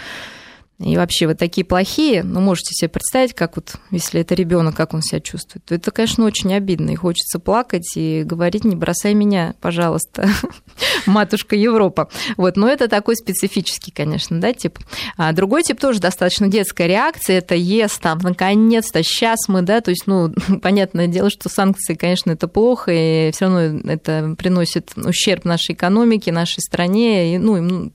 и 0.79 0.95
вообще 0.95 1.25
вы 1.25 1.33
такие 1.33 1.65
плохие, 1.65 2.21
ну, 2.21 2.39
можете 2.39 2.75
себе 2.75 2.89
представить, 2.89 3.33
как 3.33 3.55
вот, 3.55 3.77
если 3.89 4.21
это 4.21 4.35
ребенок, 4.35 4.75
как 4.75 4.93
он 4.93 5.01
себя 5.01 5.19
чувствует, 5.19 5.65
то 5.65 5.73
это, 5.73 5.89
конечно, 5.89 6.23
очень 6.23 6.53
обидно, 6.53 6.91
и 6.91 6.95
хочется 6.95 7.39
плакать 7.39 7.93
и 7.95 8.21
говорить, 8.23 8.63
не 8.63 8.75
бросай 8.75 9.15
меня, 9.15 9.55
пожалуйста, 9.59 10.29
матушка 11.07 11.55
Европа. 11.55 12.09
Вот, 12.37 12.57
но 12.57 12.69
это 12.69 12.87
такой 12.87 13.15
специфический, 13.15 13.89
конечно, 13.89 14.39
да, 14.39 14.53
тип. 14.53 14.77
А 15.17 15.33
другой 15.33 15.63
тип 15.63 15.79
тоже 15.79 15.99
достаточно 15.99 16.47
детская 16.47 16.85
реакция, 16.85 17.39
это 17.39 17.55
ес, 17.55 17.97
там, 17.97 18.19
наконец-то, 18.19 19.01
сейчас 19.01 19.47
мы, 19.47 19.63
да, 19.63 19.81
то 19.81 19.89
есть, 19.89 20.03
ну, 20.05 20.31
понятное 20.61 21.07
дело, 21.07 21.31
что 21.31 21.49
санкции, 21.49 21.95
конечно, 21.95 22.29
это 22.29 22.47
плохо, 22.47 22.91
и 22.93 23.31
все 23.31 23.45
равно 23.45 23.81
это 23.89 24.35
приносит 24.37 24.91
ущерб 24.95 25.43
нашей 25.43 25.73
экономике, 25.73 26.31
нашей 26.31 26.59
стране, 26.61 27.33
и, 27.33 27.39
ну, 27.39 27.91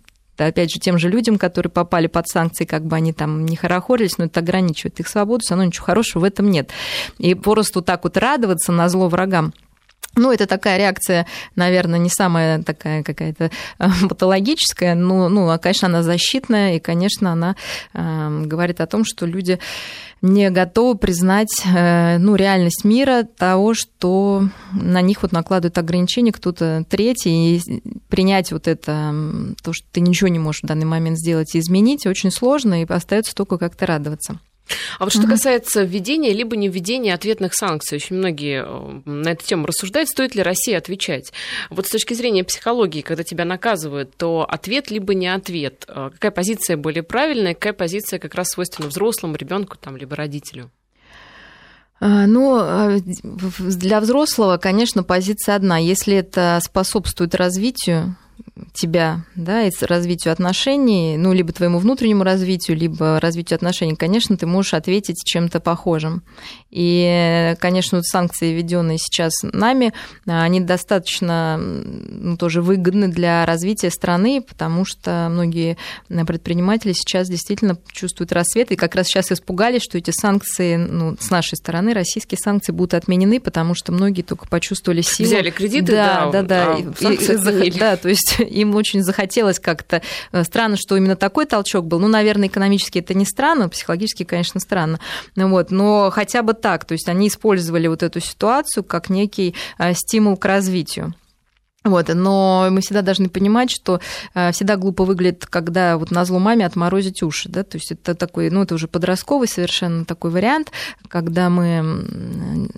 опять 0.46 0.72
же, 0.72 0.80
тем 0.80 0.98
же 0.98 1.08
людям, 1.08 1.38
которые 1.38 1.70
попали 1.70 2.06
под 2.06 2.28
санкции, 2.28 2.64
как 2.64 2.84
бы 2.84 2.96
они 2.96 3.12
там 3.12 3.46
не 3.46 3.56
хорохорились, 3.56 4.18
но 4.18 4.24
это 4.26 4.40
ограничивает 4.40 5.00
их 5.00 5.08
свободу, 5.08 5.40
все 5.42 5.54
равно 5.54 5.64
ничего 5.64 5.86
хорошего 5.86 6.22
в 6.22 6.24
этом 6.24 6.50
нет. 6.50 6.70
И 7.18 7.34
просто 7.34 7.82
так 7.82 8.04
вот 8.04 8.16
радоваться 8.16 8.72
на 8.72 8.88
зло 8.88 9.08
врагам, 9.08 9.52
ну, 10.14 10.30
это 10.30 10.46
такая 10.46 10.76
реакция, 10.76 11.26
наверное, 11.56 11.98
не 11.98 12.10
самая 12.10 12.62
такая 12.62 13.02
какая-то 13.02 13.50
э, 13.78 13.88
патологическая, 14.08 14.94
но, 14.94 15.28
ну, 15.28 15.58
конечно, 15.58 15.88
она 15.88 16.02
защитная, 16.02 16.76
и, 16.76 16.80
конечно, 16.80 17.32
она 17.32 17.56
э, 17.94 18.42
говорит 18.44 18.80
о 18.80 18.86
том, 18.86 19.04
что 19.06 19.24
люди 19.24 19.58
не 20.20 20.50
готовы 20.50 20.98
признать 20.98 21.62
э, 21.64 22.18
ну, 22.18 22.36
реальность 22.36 22.84
мира 22.84 23.22
того, 23.22 23.72
что 23.72 24.48
на 24.72 25.00
них 25.00 25.22
вот 25.22 25.32
накладывают 25.32 25.78
ограничения 25.78 26.32
кто-то 26.32 26.84
третий, 26.88 27.56
и 27.56 27.82
принять 28.12 28.52
вот 28.52 28.68
это, 28.68 29.14
то, 29.62 29.72
что 29.72 29.86
ты 29.90 30.02
ничего 30.02 30.28
не 30.28 30.38
можешь 30.38 30.60
в 30.62 30.66
данный 30.66 30.84
момент 30.84 31.16
сделать 31.16 31.54
и 31.54 31.58
изменить, 31.58 32.06
очень 32.06 32.30
сложно, 32.30 32.82
и 32.82 32.86
остается 32.86 33.34
только 33.34 33.56
как-то 33.56 33.86
радоваться. 33.86 34.38
А 34.98 35.04
вот 35.04 35.14
что 35.14 35.26
касается 35.26 35.82
введения 35.82 36.34
либо 36.34 36.54
не 36.54 36.68
введения 36.68 37.14
ответных 37.14 37.54
санкций, 37.54 37.96
очень 37.96 38.16
многие 38.16 38.64
э, 38.66 39.00
на 39.06 39.30
эту 39.30 39.46
тему 39.46 39.64
рассуждают, 39.64 40.10
стоит 40.10 40.34
ли 40.34 40.42
России 40.42 40.74
отвечать. 40.74 41.32
Вот 41.70 41.86
с 41.86 41.90
точки 41.90 42.12
зрения 42.12 42.44
психологии, 42.44 43.00
когда 43.00 43.24
тебя 43.24 43.46
наказывают, 43.46 44.14
то 44.14 44.46
ответ 44.46 44.90
либо 44.90 45.14
не 45.14 45.28
ответ. 45.28 45.86
Э, 45.88 46.10
какая 46.12 46.32
позиция 46.32 46.76
более 46.76 47.02
правильная, 47.02 47.54
какая 47.54 47.72
позиция 47.72 48.18
как 48.18 48.34
раз 48.34 48.48
свойственна 48.48 48.88
взрослому, 48.88 49.36
ребенку 49.36 49.78
там, 49.78 49.96
либо 49.96 50.16
родителю? 50.16 50.70
А, 52.04 52.26
ну, 52.26 52.56
а, 52.58 52.98
для 53.60 54.00
взрослого, 54.00 54.56
конечно, 54.56 55.04
позиция 55.04 55.54
одна. 55.54 55.78
Если 55.78 56.16
это 56.16 56.58
способствует 56.60 57.36
развитию, 57.36 58.16
тебя, 58.74 59.24
да, 59.34 59.62
и 59.62 59.70
развитию 59.80 60.32
отношений, 60.32 61.16
ну, 61.16 61.32
либо 61.32 61.52
твоему 61.52 61.78
внутреннему 61.78 62.22
развитию, 62.22 62.76
либо 62.76 63.18
развитию 63.18 63.56
отношений, 63.56 63.96
конечно, 63.96 64.36
ты 64.36 64.46
можешь 64.46 64.74
ответить 64.74 65.22
чем-то 65.24 65.58
похожим. 65.60 66.22
И, 66.70 67.54
конечно, 67.60 67.98
вот 67.98 68.04
санкции, 68.04 68.52
введенные 68.52 68.98
сейчас 68.98 69.32
нами, 69.42 69.94
они 70.26 70.60
достаточно 70.60 71.56
ну, 71.58 72.36
тоже 72.36 72.60
выгодны 72.60 73.08
для 73.08 73.46
развития 73.46 73.90
страны, 73.90 74.42
потому 74.46 74.84
что 74.84 75.28
многие 75.30 75.78
предприниматели 76.08 76.92
сейчас 76.92 77.28
действительно 77.28 77.78
чувствуют 77.90 78.32
рассвет, 78.32 78.70
и 78.70 78.76
как 78.76 78.94
раз 78.94 79.06
сейчас 79.06 79.32
испугались, 79.32 79.82
что 79.82 79.96
эти 79.96 80.10
санкции, 80.10 80.76
ну, 80.76 81.16
с 81.18 81.30
нашей 81.30 81.56
стороны, 81.56 81.94
российские 81.94 82.38
санкции 82.38 82.72
будут 82.72 82.94
отменены, 82.94 83.40
потому 83.40 83.74
что 83.74 83.92
многие 83.92 84.22
только 84.22 84.46
почувствовали 84.46 85.00
силу. 85.00 85.28
Взяли 85.28 85.50
кредиты, 85.50 85.92
да, 85.92 86.30
да, 86.30 86.42
да, 86.42 86.42
да, 86.42 86.76
а 86.76 87.12
и, 87.12 87.68
и, 87.68 87.70
да, 87.70 87.96
то 87.96 88.08
есть 88.10 88.41
им 88.42 88.74
очень 88.74 89.02
захотелось 89.02 89.58
как-то... 89.58 90.02
Э, 90.32 90.44
странно, 90.44 90.76
что 90.76 90.96
именно 90.96 91.16
такой 91.16 91.46
толчок 91.46 91.86
был. 91.86 91.98
Ну, 91.98 92.08
наверное, 92.08 92.48
экономически 92.48 92.98
это 92.98 93.14
не 93.14 93.24
странно, 93.24 93.68
психологически, 93.68 94.24
конечно, 94.24 94.60
странно. 94.60 95.00
Вот, 95.36 95.70
но 95.70 96.10
хотя 96.10 96.42
бы 96.42 96.54
так. 96.54 96.84
То 96.84 96.92
есть 96.92 97.08
они 97.08 97.28
использовали 97.28 97.86
вот 97.86 98.02
эту 98.02 98.20
ситуацию 98.20 98.84
как 98.84 99.08
некий 99.10 99.54
э, 99.78 99.94
стимул 99.94 100.36
к 100.36 100.44
развитию. 100.44 101.14
Вот, 101.84 102.08
но 102.14 102.68
мы 102.70 102.80
всегда 102.80 103.02
должны 103.02 103.28
понимать, 103.28 103.70
что 103.70 104.00
э, 104.34 104.52
всегда 104.52 104.76
глупо 104.76 105.04
выглядит, 105.04 105.46
когда 105.46 105.98
вот 105.98 106.12
на 106.12 106.24
зло 106.24 106.38
маме 106.38 106.64
отморозить 106.64 107.24
уши, 107.24 107.48
да, 107.48 107.64
то 107.64 107.76
есть 107.76 107.90
это 107.90 108.14
такой, 108.14 108.50
ну, 108.50 108.62
это 108.62 108.76
уже 108.76 108.86
подростковый 108.86 109.48
совершенно 109.48 110.04
такой 110.04 110.30
вариант, 110.30 110.70
когда 111.08 111.50
мы 111.50 112.68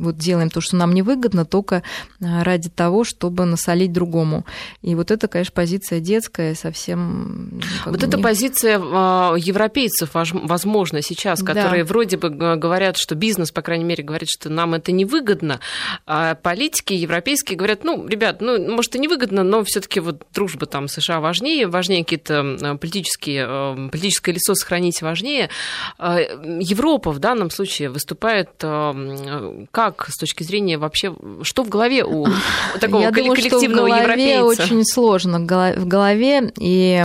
вот 0.00 0.16
делаем 0.16 0.50
то, 0.50 0.60
что 0.60 0.76
нам 0.76 0.92
невыгодно, 0.92 1.44
только 1.44 1.82
э, 2.20 2.42
ради 2.42 2.70
того, 2.70 3.04
чтобы 3.04 3.44
насолить 3.44 3.92
другому. 3.92 4.44
И 4.82 4.94
вот 4.94 5.10
это, 5.10 5.28
конечно, 5.28 5.52
позиция 5.54 6.00
детская, 6.00 6.54
совсем... 6.54 7.60
Вот 7.84 8.02
эта 8.02 8.16
не... 8.16 8.22
позиция 8.22 8.80
а, 8.82 9.34
европейцев, 9.36 10.10
возможно, 10.14 11.02
сейчас, 11.02 11.42
которые 11.42 11.84
да. 11.84 11.88
вроде 11.88 12.16
бы 12.16 12.30
говорят, 12.30 12.96
что 12.96 13.14
бизнес, 13.14 13.52
по 13.52 13.62
крайней 13.62 13.84
мере, 13.84 14.02
говорит, 14.02 14.28
что 14.28 14.48
нам 14.48 14.74
это 14.74 14.92
невыгодно, 14.92 15.60
а 16.06 16.34
политики 16.34 16.92
европейские 16.92 17.56
говорят, 17.56 17.84
ну, 17.84 18.06
ребят, 18.06 18.40
ну, 18.40 18.70
может, 18.70 18.96
и 18.96 18.98
невыгодно, 18.98 19.42
но 19.42 19.62
все-таки 19.64 20.00
вот 20.00 20.26
дружба 20.34 20.66
там 20.66 20.88
США 20.88 21.20
важнее, 21.20 21.66
важнее 21.66 22.04
какие-то 22.04 22.78
политические, 22.80 23.88
политическое 23.90 24.32
лицо 24.32 24.54
сохранить 24.54 25.02
важнее. 25.02 25.50
Европа 25.98 27.10
в 27.10 27.18
данном 27.18 27.50
случае 27.50 27.90
выступает 27.90 28.50
э, 28.62 29.66
как 29.90 30.10
с 30.10 30.16
точки 30.16 30.42
зрения 30.42 30.78
вообще, 30.78 31.14
что 31.42 31.62
в 31.64 31.68
голове 31.68 32.04
у 32.04 32.26
такого 32.80 33.02
Я 33.02 33.12
коллективного 33.12 33.36
думаю, 33.36 33.40
что 33.40 33.58
в 33.58 33.72
голове 33.72 34.02
европейца? 34.02 34.62
очень 34.64 34.84
сложно 34.84 35.40
в 35.40 35.86
голове, 35.86 36.52
и 36.58 37.04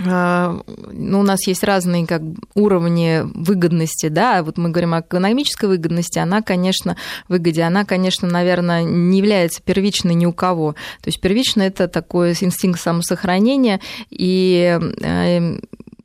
а, 0.00 0.58
ну, 0.90 1.20
у 1.20 1.22
нас 1.22 1.46
есть 1.46 1.62
разные 1.62 2.06
как, 2.06 2.22
уровни 2.54 3.22
выгодности, 3.34 4.08
да, 4.08 4.42
вот 4.42 4.56
мы 4.56 4.70
говорим 4.70 4.94
о 4.94 5.00
экономической 5.00 5.66
выгодности, 5.66 6.18
она, 6.18 6.40
конечно, 6.40 6.96
выгоде, 7.28 7.62
она, 7.62 7.84
конечно, 7.84 8.26
наверное, 8.26 8.84
не 8.84 9.18
является 9.18 9.62
первичной 9.62 10.14
ни 10.14 10.24
у 10.24 10.32
кого. 10.32 10.72
То 11.02 11.08
есть 11.08 11.20
первично 11.20 11.62
это 11.62 11.88
такой 11.88 12.30
инстинкт 12.30 12.80
самосохранения, 12.80 13.80
и, 14.08 14.78
э, 14.80 15.58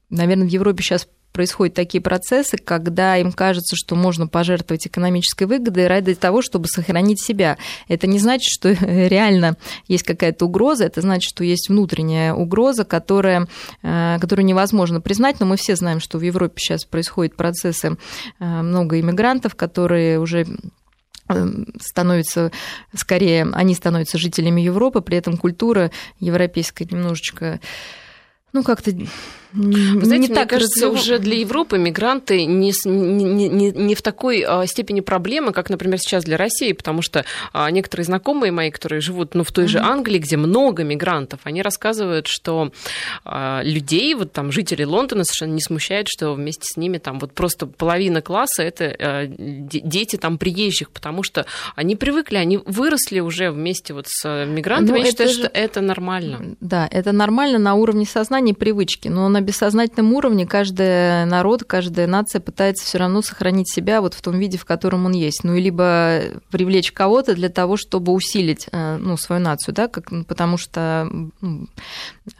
наверное, 0.09 0.47
в 0.47 0.51
Европе 0.51 0.83
сейчас 0.83 1.07
происходят 1.31 1.75
такие 1.75 2.01
процессы, 2.01 2.57
когда 2.57 3.17
им 3.17 3.31
кажется, 3.31 3.75
что 3.75 3.95
можно 3.95 4.27
пожертвовать 4.27 4.87
экономической 4.87 5.43
выгодой 5.43 5.87
ради 5.87 6.15
того, 6.15 6.41
чтобы 6.41 6.67
сохранить 6.67 7.21
себя. 7.21 7.57
Это 7.87 8.07
не 8.07 8.19
значит, 8.19 8.49
что 8.51 8.71
реально 8.81 9.55
есть 9.87 10.03
какая-то 10.03 10.45
угроза, 10.45 10.85
это 10.85 11.01
значит, 11.01 11.29
что 11.29 11.43
есть 11.43 11.69
внутренняя 11.69 12.33
угроза, 12.33 12.85
которая, 12.85 13.47
э, 13.83 14.17
которую 14.19 14.45
невозможно 14.45 14.99
признать, 14.99 15.39
но 15.39 15.45
мы 15.45 15.57
все 15.57 15.75
знаем, 15.75 15.99
что 15.99 16.17
в 16.17 16.21
Европе 16.21 16.55
сейчас 16.57 16.85
происходят 16.85 17.35
процессы, 17.35 17.97
э, 18.39 18.45
много 18.45 18.99
иммигрантов, 18.99 19.55
которые 19.55 20.19
уже 20.19 20.47
э, 21.29 21.47
становятся, 21.79 22.51
скорее, 22.95 23.47
они 23.53 23.75
становятся 23.75 24.17
жителями 24.17 24.61
Европы, 24.61 25.01
при 25.01 25.17
этом 25.17 25.37
культура 25.37 25.91
европейская 26.19 26.85
немножечко 26.85 27.59
ну, 28.53 28.63
как-то 28.63 28.91
вы 29.53 30.05
знаете, 30.05 30.09
не 30.09 30.27
мне 30.27 30.35
так 30.35 30.49
кажется, 30.49 30.85
развив... 30.85 31.01
уже 31.01 31.19
для 31.19 31.39
Европы 31.39 31.77
мигранты 31.77 32.45
не, 32.45 32.73
не, 32.85 33.47
не, 33.47 33.71
не 33.71 33.95
в 33.95 34.01
такой 34.01 34.43
а, 34.45 34.65
степени 34.67 34.99
проблемы, 34.99 35.53
как, 35.53 35.69
например, 35.69 35.99
сейчас 35.99 36.25
для 36.25 36.37
России, 36.37 36.73
потому 36.73 37.01
что 37.01 37.25
а, 37.53 37.71
некоторые 37.71 38.05
знакомые 38.05 38.51
мои, 38.51 38.71
которые 38.71 38.99
живут 38.99 39.35
ну, 39.35 39.43
в 39.43 39.51
той 39.51 39.65
mm-hmm. 39.65 39.69
же 39.69 39.79
Англии, 39.79 40.19
где 40.19 40.37
много 40.37 40.83
мигрантов, 40.83 41.39
они 41.43 41.61
рассказывают, 41.61 42.27
что 42.27 42.71
а, 43.23 43.61
людей, 43.63 44.13
вот 44.15 44.33
там 44.33 44.51
жители 44.51 44.83
Лондона 44.83 45.23
совершенно 45.23 45.53
не 45.53 45.61
смущает, 45.61 46.07
что 46.09 46.33
вместе 46.33 46.65
с 46.65 46.77
ними 46.77 46.97
там 46.97 47.19
вот 47.19 47.33
просто 47.33 47.67
половина 47.67 48.21
класса 48.21 48.63
это 48.63 49.27
дети 49.27 50.17
там 50.17 50.37
приезжих, 50.37 50.91
потому 50.91 51.23
что 51.23 51.45
они 51.75 51.95
привыкли, 51.95 52.37
они 52.37 52.57
выросли 52.57 53.21
уже 53.21 53.51
вместе 53.51 53.93
вот 53.93 54.07
с 54.07 54.45
мигрантами, 54.45 54.97
ну, 54.97 55.03
я 55.03 55.09
считаю, 55.09 55.29
же... 55.29 55.35
что 55.39 55.47
это 55.47 55.81
нормально. 55.81 56.55
Да, 56.59 56.87
это 56.91 57.11
нормально 57.11 57.59
на 57.59 57.75
уровне 57.75 58.05
сознания 58.05 58.36
и 58.39 58.53
привычки, 58.53 59.07
но 59.07 59.27
на 59.29 59.41
бессознательном 59.41 60.13
уровне 60.13 60.45
каждый 60.45 61.25
народ, 61.25 61.63
каждая 61.63 62.07
нация 62.07 62.39
пытается 62.39 62.85
все 62.85 62.97
равно 62.97 63.21
сохранить 63.21 63.71
себя 63.71 64.01
вот 64.01 64.13
в 64.13 64.21
том 64.21 64.37
виде, 64.37 64.57
в 64.57 64.65
котором 64.65 65.05
он 65.05 65.13
есть. 65.13 65.43
Ну, 65.43 65.55
и 65.55 65.61
либо 65.61 66.21
привлечь 66.49 66.91
кого-то 66.91 67.35
для 67.35 67.49
того, 67.49 67.77
чтобы 67.77 68.11
усилить 68.13 68.67
э, 68.71 68.97
ну, 68.97 69.17
свою 69.17 69.41
нацию, 69.41 69.73
да, 69.73 69.87
как, 69.87 70.09
потому 70.27 70.57
что 70.57 71.09
ну, 71.41 71.67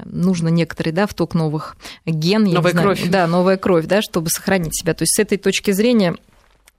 нужно 0.05 0.49
некоторый 0.49 0.91
да, 0.91 1.07
вток 1.07 1.33
новых 1.33 1.77
ген. 2.05 2.43
Новая 2.43 2.73
кровь. 2.73 3.09
Да, 3.09 3.27
новая 3.27 3.57
кровь, 3.57 3.85
да, 3.85 4.01
чтобы 4.01 4.29
сохранить 4.29 4.77
себя. 4.77 4.93
То 4.93 5.03
есть 5.03 5.15
с 5.15 5.19
этой 5.19 5.37
точки 5.37 5.71
зрения 5.71 6.15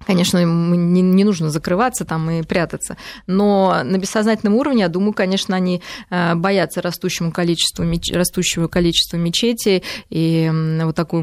Конечно, 0.06 0.42
не, 0.44 1.02
не 1.02 1.24
нужно 1.24 1.50
закрываться 1.50 2.04
там 2.04 2.30
и 2.30 2.42
прятаться. 2.42 2.96
Но 3.26 3.82
на 3.84 3.98
бессознательном 3.98 4.54
уровне, 4.54 4.82
я 4.82 4.88
думаю, 4.88 5.12
конечно, 5.12 5.56
они 5.56 5.82
э, 6.10 6.34
боятся 6.34 6.80
растущему 6.80 7.32
количеству, 7.32 7.84
растущего 8.12 8.68
количества 8.68 9.16
мечетей 9.16 9.82
и 10.08 10.50
вот 10.82 10.94
такой 10.94 11.22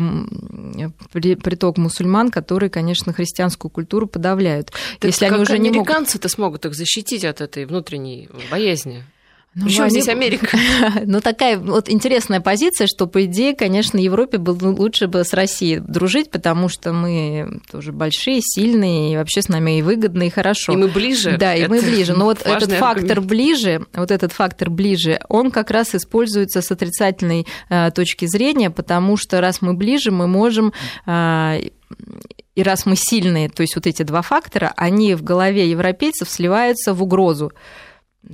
приток 1.42 1.78
мусульман, 1.78 2.32
которые, 2.32 2.70
конечно, 2.70 3.14
христианскую 3.14 3.72
культуру 3.72 4.08
подавляют. 4.08 4.72
Так 5.00 5.10
Если 5.12 5.26
они 5.26 5.40
уже 5.40 5.54
американцы-то 5.54 6.28
не 6.28 6.30
могут... 6.30 6.32
смогут 6.32 6.66
их 6.66 6.76
защитить 6.76 7.24
от 7.24 7.42
этой 7.42 7.66
внутренней 7.66 8.30
боязни? 8.52 9.04
Ну, 9.56 9.68
Причем 9.68 9.84
они... 9.84 9.92
здесь 9.92 10.10
Америка? 10.10 10.58
ну, 11.06 11.22
такая 11.22 11.58
вот 11.58 11.90
интересная 11.90 12.42
позиция, 12.42 12.88
что, 12.88 13.08
по 13.08 13.24
идее, 13.24 13.56
конечно, 13.56 13.98
Европе 13.98 14.38
было 14.38 14.58
лучше 14.72 15.08
бы 15.08 15.24
с 15.24 15.32
Россией 15.34 15.80
дружить, 15.80 16.30
потому 16.30 16.68
что 16.68 16.92
мы 16.92 17.62
тоже 17.72 17.94
большие, 17.94 18.42
сильные, 18.42 19.14
и 19.14 19.18
вообще 19.18 19.42
с 19.42 19.48
нами 19.48 19.80
и 19.80 19.82
выгодно, 19.82 20.24
и 20.24 20.30
хорошо. 20.30 20.74
И 20.74 20.76
мы 20.76 20.90
ближе. 20.90 21.38
Да, 21.38 21.56
и 21.56 21.68
мы 21.68 21.82
ближе. 21.82 22.14
Но 22.14 22.26
вот 22.26 22.42
этот 22.44 22.72
фактор 22.74 23.22
ближе, 23.22 23.86
вот 23.94 24.12
этот 24.12 24.34
фактор 24.34 24.70
ближе, 24.70 25.22
он 25.30 25.52
как 25.52 25.72
раз 25.72 25.96
используется 25.96 26.62
с 26.62 26.70
отрицательной 26.72 27.48
э, 27.70 27.92
точки 27.92 28.26
зрения, 28.26 28.70
потому 28.70 29.16
что 29.16 29.40
раз 29.40 29.62
мы 29.62 29.74
ближе, 29.74 30.12
мы 30.12 30.28
можем 30.28 30.74
э, 31.06 31.62
и 32.56 32.64
раз 32.64 32.86
мы 32.86 32.96
сильные, 32.98 33.50
то 33.50 33.62
есть 33.62 33.76
вот 33.76 33.86
эти 33.88 34.04
два 34.04 34.22
фактора, 34.22 34.74
они 34.76 35.14
в 35.16 35.24
голове 35.24 35.70
европейцев 35.70 36.30
сливаются 36.30 36.94
в 36.94 37.04
угрозу. 37.04 37.52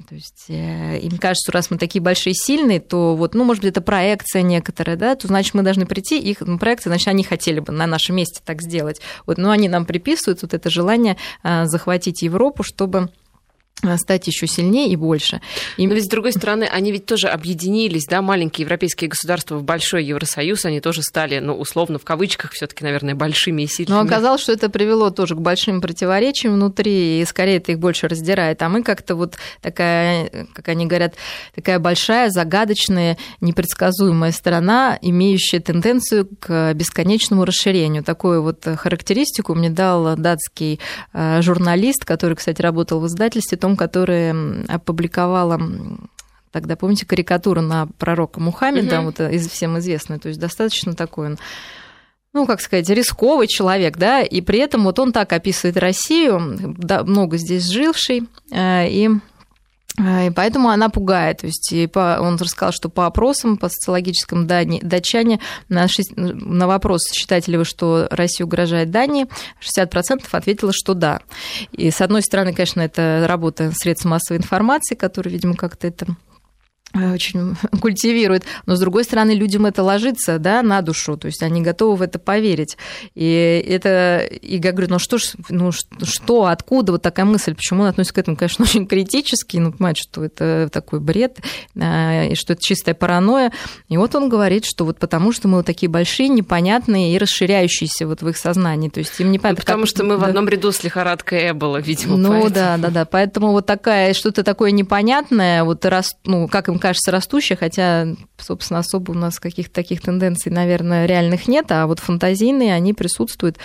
То 0.08 0.16
есть 0.16 0.46
э, 0.48 1.00
им 1.00 1.18
кажется, 1.18 1.52
раз 1.52 1.70
мы 1.70 1.78
такие 1.78 2.02
большие 2.02 2.34
сильные, 2.34 2.80
то 2.80 3.16
вот, 3.16 3.36
ну, 3.36 3.44
может 3.44 3.62
быть, 3.64 3.72
это 3.72 3.82
проекция 3.82 4.42
некоторая, 4.42 4.96
да, 4.96 5.16
то 5.16 5.28
значит, 5.28 5.54
мы 5.54 5.64
должны 5.64 5.86
прийти, 5.86 6.18
их 6.18 6.42
ну, 6.42 6.58
проекция, 6.58 6.92
значит, 6.92 7.10
они 7.10 7.24
хотели 7.24 7.60
бы 7.60 7.74
на 7.74 7.88
нашем 7.88 8.16
месте 8.16 8.42
так 8.44 8.62
сделать. 8.62 9.02
Вот, 9.26 9.38
но 9.38 9.52
они 9.52 9.68
нам 9.68 9.86
приписывают 9.86 10.42
вот 10.42 10.54
это 10.54 10.70
желание 10.70 11.18
э, 11.44 11.66
захватить 11.66 12.22
Европу, 12.22 12.64
чтобы 12.64 13.10
стать 13.98 14.28
еще 14.28 14.48
сильнее 14.48 14.90
и 14.90 14.96
больше. 14.96 15.42
И... 15.78 15.88
Но 15.88 15.94
ведь, 15.94 16.06
с 16.06 16.10
другой 16.10 16.32
стороны, 16.32 16.66
они 16.66 16.92
ведь 16.92 17.06
тоже 17.06 17.28
объединились, 17.28 18.06
да, 18.06 18.22
маленькие 18.22 18.64
европейские 18.64 19.10
государства 19.10 19.58
в 19.58 19.64
большой 19.64 20.06
Евросоюз, 20.06 20.66
они 20.66 20.80
тоже 20.80 21.02
стали, 21.02 21.40
ну, 21.40 21.56
условно, 21.56 22.00
в 22.00 22.06
кавычках, 22.06 22.52
все 22.52 22.68
таки 22.68 22.84
наверное, 22.84 23.16
большими 23.16 23.64
и 23.64 23.68
сильными. 23.68 23.98
Но 23.98 24.04
оказалось, 24.04 24.42
что 24.42 24.52
это 24.52 24.70
привело 24.70 25.10
тоже 25.10 25.36
к 25.36 25.40
большим 25.40 25.82
противоречиям 25.82 26.54
внутри, 26.54 27.22
и 27.22 27.26
скорее 27.26 27.58
это 27.58 27.72
их 27.72 27.80
больше 27.80 28.08
раздирает. 28.08 28.62
А 28.62 28.70
мы 28.70 28.84
как-то 28.84 29.16
вот 29.16 29.36
такая, 29.62 30.48
как 30.54 30.68
они 30.68 30.86
говорят, 30.86 31.16
такая 31.56 31.80
большая, 31.80 32.30
загадочная, 32.30 33.18
непредсказуемая 33.40 34.32
страна, 34.32 34.98
имеющая 35.02 35.60
тенденцию 35.60 36.28
к 36.40 36.74
бесконечному 36.74 37.46
расширению. 37.46 38.04
Такую 38.04 38.42
вот 38.42 38.64
характеристику 38.64 39.56
мне 39.56 39.70
дал 39.70 40.16
датский 40.16 40.80
э, 41.14 41.42
журналист, 41.42 42.06
который, 42.06 42.36
кстати, 42.36 42.62
работал 42.62 43.00
в 43.00 43.08
издательстве, 43.08 43.58
том, 43.58 43.71
которое 43.78 44.66
опубликовала 44.68 45.60
тогда, 46.52 46.76
помните, 46.76 47.06
карикатуру 47.06 47.62
на 47.62 47.88
пророка 47.98 48.40
Мухаммеда, 48.40 49.00
угу. 49.00 49.06
вот 49.06 49.20
из 49.22 49.48
всем 49.48 49.80
известная, 49.80 50.20
то 50.20 50.28
есть 50.28 50.40
достаточно 50.40 50.94
такой 50.94 51.28
он 51.28 51.38
ну, 52.34 52.46
как 52.46 52.62
сказать, 52.62 52.90
рисковый 52.90 53.48
человек, 53.48 53.98
да, 53.98 54.22
и 54.22 54.40
при 54.40 54.60
этом 54.60 54.86
вот 54.86 55.00
он 55.00 55.12
так 55.12 55.34
описывает 55.34 55.76
Россию, 55.78 56.76
да, 56.78 57.04
много 57.04 57.38
здесь 57.38 57.66
живший, 57.66 58.24
э, 58.52 58.90
и 58.90 59.10
и 60.00 60.32
поэтому 60.34 60.70
она 60.70 60.90
пугает. 60.90 61.40
То 61.40 61.48
есть 61.48 61.74
он 61.98 62.38
рассказал, 62.38 62.72
что 62.72 62.90
по 62.90 63.06
опросам, 63.06 63.58
по 63.58 63.70
социологическим 63.70 64.48
датчане, 64.48 65.40
на, 65.70 65.88
6, 65.88 66.14
на 66.16 66.68
вопрос, 66.68 67.02
считаете 67.12 67.52
ли 67.52 67.58
вы, 67.58 67.66
что 67.66 68.08
Россия 68.10 68.46
угрожает 68.46 68.90
Дании, 68.90 69.28
60% 69.62 70.24
ответило, 70.32 70.72
что 70.74 70.94
да. 70.94 71.22
И 71.72 71.92
с 71.92 72.02
одной 72.02 72.22
стороны, 72.22 72.54
конечно, 72.54 72.82
это 72.82 73.26
работа 73.28 73.72
средств 73.76 74.06
массовой 74.06 74.38
информации, 74.38 74.96
которые, 74.96 75.34
видимо, 75.34 75.56
как-то 75.56 75.88
это 75.88 76.08
Э, 76.08 76.31
очень 76.94 77.56
культивирует, 77.82 78.44
но 78.66 78.76
с 78.76 78.80
другой 78.80 79.04
стороны 79.04 79.32
людям 79.32 79.66
это 79.66 79.84
ложится, 79.84 80.40
да, 80.40 80.62
на 80.62 80.82
душу, 80.82 81.18
то 81.18 81.28
есть 81.28 81.42
они 81.44 81.62
готовы 81.62 81.98
в 81.98 82.02
это 82.02 82.20
поверить. 82.20 82.78
И 83.16 83.64
это, 83.68 84.20
и 84.20 84.58
я 84.58 84.72
говорю, 84.72 84.90
ну 84.92 85.00
что 85.00 85.18
ж, 85.18 85.34
ну 85.50 85.72
что, 85.72 86.46
откуда 86.46 86.94
вот 86.94 87.02
такая 87.02 87.26
мысль, 87.26 87.56
почему 87.56 87.84
он 87.84 87.90
относится 87.90 88.16
к 88.16 88.18
этому, 88.18 88.38
конечно, 88.38 88.64
очень 88.66 88.88
критически, 88.88 89.58
ну 89.58 89.72
понимает, 89.72 89.98
что 89.98 90.24
это 90.24 90.70
такой 90.72 91.00
бред, 91.00 91.40
э, 91.76 92.32
и 92.32 92.36
что 92.36 92.54
это 92.54 92.62
чистая 92.62 92.96
паранойя. 92.96 93.52
И 93.90 93.98
вот 93.98 94.16
он 94.16 94.30
говорит, 94.30 94.66
что 94.66 94.86
вот 94.86 95.00
потому 95.00 95.32
что 95.32 95.48
мы 95.48 95.58
вот 95.58 95.66
такие 95.66 95.90
большие, 95.90 96.30
непонятные 96.30 97.16
и 97.16 97.18
расширяющиеся 97.18 98.08
вот 98.08 98.22
в 98.22 98.30
их 98.30 98.38
сознании, 98.38 98.90
то 98.90 99.00
есть 99.00 99.20
им 99.20 99.32
непонятно. 99.32 99.62
Ну, 99.62 99.66
потому 99.66 99.82
как... 99.84 99.90
что 99.90 100.04
мы 100.04 100.18
да. 100.18 100.18
в 100.18 100.24
одном 100.26 100.48
ряду 100.50 100.72
с 100.72 100.84
лихорадкой 100.84 101.52
Эбола, 101.52 101.78
видимо, 101.78 102.18
Ну 102.18 102.30
поэтому. 102.30 102.54
да, 102.54 102.78
да, 102.78 102.90
да, 102.90 103.06
поэтому 103.06 103.52
вот 103.52 103.66
такая, 103.66 104.14
что-то 104.14 104.44
такое 104.44 104.72
непонятное, 104.72 105.64
вот 105.64 105.86
раз, 105.86 106.16
ну 106.26 106.48
как 106.48 106.68
им 106.68 106.80
кажется, 106.82 107.12
растущая, 107.12 107.56
хотя, 107.56 108.08
собственно, 108.38 108.80
особо 108.80 109.12
у 109.12 109.14
нас 109.14 109.40
каких-то 109.40 109.74
таких 109.74 110.02
тенденций, 110.02 110.52
наверное, 110.52 111.06
реальных 111.06 111.48
нет, 111.48 111.72
а 111.72 111.88
вот 111.88 112.00
фантазийные, 112.00 112.74
они 112.74 112.94
присутствуют, 112.94 113.58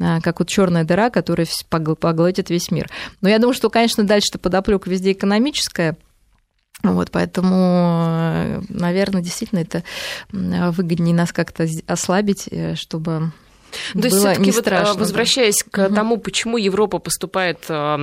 а, 0.00 0.20
как 0.20 0.40
вот 0.40 0.48
черная 0.48 0.84
дыра, 0.84 1.10
которая 1.10 1.46
поглотит 1.68 2.50
весь 2.50 2.70
мир. 2.70 2.90
Но 3.20 3.28
я 3.28 3.38
думаю, 3.38 3.54
что, 3.54 3.70
конечно, 3.70 4.02
дальше-то 4.02 4.38
подоплека 4.40 4.90
везде 4.90 5.12
экономическая, 5.12 5.96
вот, 6.82 7.12
поэтому, 7.12 8.64
наверное, 8.68 9.22
действительно 9.22 9.60
это 9.60 9.84
выгоднее 10.32 11.14
нас 11.14 11.32
как-то 11.32 11.68
ослабить, 11.86 12.48
э, 12.50 12.74
чтобы 12.74 13.30
то 13.92 14.00
есть 14.00 14.16
все-таки 14.16 14.50
вот 14.50 14.60
страшно, 14.60 14.94
возвращаясь 14.94 15.62
да. 15.72 15.88
к 15.88 15.94
тому, 15.94 16.16
почему 16.18 16.56
Европа 16.56 16.98
поступает. 16.98 17.58
А 17.68 17.94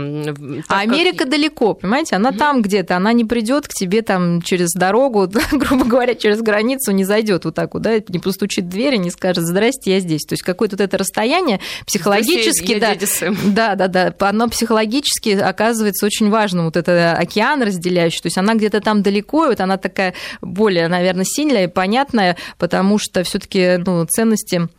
Америка 0.68 1.20
как... 1.20 1.30
далеко, 1.30 1.74
понимаете, 1.74 2.16
она 2.16 2.30
угу. 2.30 2.38
там 2.38 2.62
где-то, 2.62 2.96
она 2.96 3.14
не 3.14 3.26
придет 3.26 3.68
к 3.68 3.74
тебе 3.74 4.02
там 4.02 4.42
через 4.42 4.72
дорогу, 4.74 5.30
грубо 5.52 5.86
говоря, 5.86 6.16
через 6.16 6.42
границу 6.42 6.92
не 6.92 7.04
зайдет 7.04 7.46
вот 7.46 7.56
так 7.56 7.74
вот, 7.74 7.84
да, 7.84 7.96
не 8.08 8.20
постучит 8.20 8.66
в 8.66 8.70
дверь 8.70 8.96
и 8.96 8.98
не 8.98 9.12
скажет, 9.12 9.46
здрасте, 9.46 9.94
я 9.94 10.00
здесь. 10.00 10.24
То 10.24 10.34
есть 10.34 10.44
какое-то 10.44 10.76
вот 10.76 10.82
это 10.82 10.98
расстояние 10.98 11.60
психологически, 11.86 12.80
да, 12.80 13.76
да, 13.76 13.88
да, 13.88 13.88
да, 13.88 14.30
оно 14.30 14.48
психологически 14.48 15.30
оказывается 15.30 16.06
очень 16.06 16.30
важным, 16.30 16.66
вот 16.66 16.78
это 16.78 17.14
океан 17.14 17.62
разделяющий, 17.62 18.22
то 18.22 18.28
есть 18.28 18.38
она 18.38 18.56
где-то 18.56 18.82
там 18.82 19.02
далеко, 19.02 19.46
и 19.46 19.50
вот 19.50 19.60
она 19.60 19.78
такая 19.78 20.14
более, 20.42 20.88
наверное, 20.88 21.26
сильная 21.26 21.66
и 21.66 21.68
понятная, 21.68 22.38
потому 22.58 22.98
что 22.98 23.24
все-таки 23.24 23.78
ну, 23.86 24.06
ценности 24.06 24.70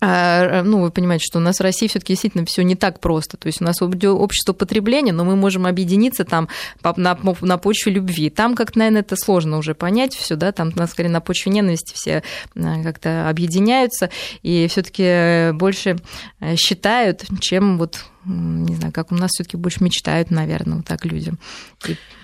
ну, 0.00 0.80
вы 0.80 0.90
понимаете, 0.90 1.24
что 1.24 1.38
у 1.38 1.42
нас 1.42 1.58
в 1.58 1.62
России 1.62 1.86
все-таки 1.86 2.12
действительно 2.12 2.44
все 2.44 2.62
не 2.62 2.74
так 2.74 3.00
просто. 3.00 3.36
То 3.36 3.46
есть 3.46 3.60
у 3.60 3.64
нас 3.64 3.80
общество 3.80 4.52
потребления, 4.52 5.12
но 5.12 5.24
мы 5.24 5.36
можем 5.36 5.66
объединиться 5.66 6.24
там 6.24 6.48
на, 6.96 7.18
на 7.40 7.58
почве 7.58 7.92
любви. 7.92 8.28
Там 8.28 8.54
как-то, 8.54 8.80
наверное, 8.80 9.00
это 9.00 9.16
сложно 9.16 9.56
уже 9.56 9.74
понять 9.74 10.14
все, 10.14 10.36
да, 10.36 10.52
там, 10.52 10.70
на, 10.74 10.86
скорее, 10.86 11.08
на 11.08 11.20
почве 11.20 11.52
ненависти 11.52 11.94
все 11.94 12.22
а, 12.56 12.82
как-то 12.82 13.28
объединяются 13.28 14.10
и 14.42 14.66
все-таки 14.68 15.52
больше 15.52 15.98
э, 16.40 16.56
считают, 16.56 17.24
чем 17.40 17.78
вот 17.78 18.04
не 18.26 18.74
знаю, 18.76 18.92
как 18.92 19.12
у 19.12 19.14
нас 19.14 19.30
все-таки 19.32 19.56
больше 19.56 19.82
мечтают, 19.82 20.30
наверное, 20.30 20.78
вот 20.78 20.86
так 20.86 21.04
люди. 21.04 21.32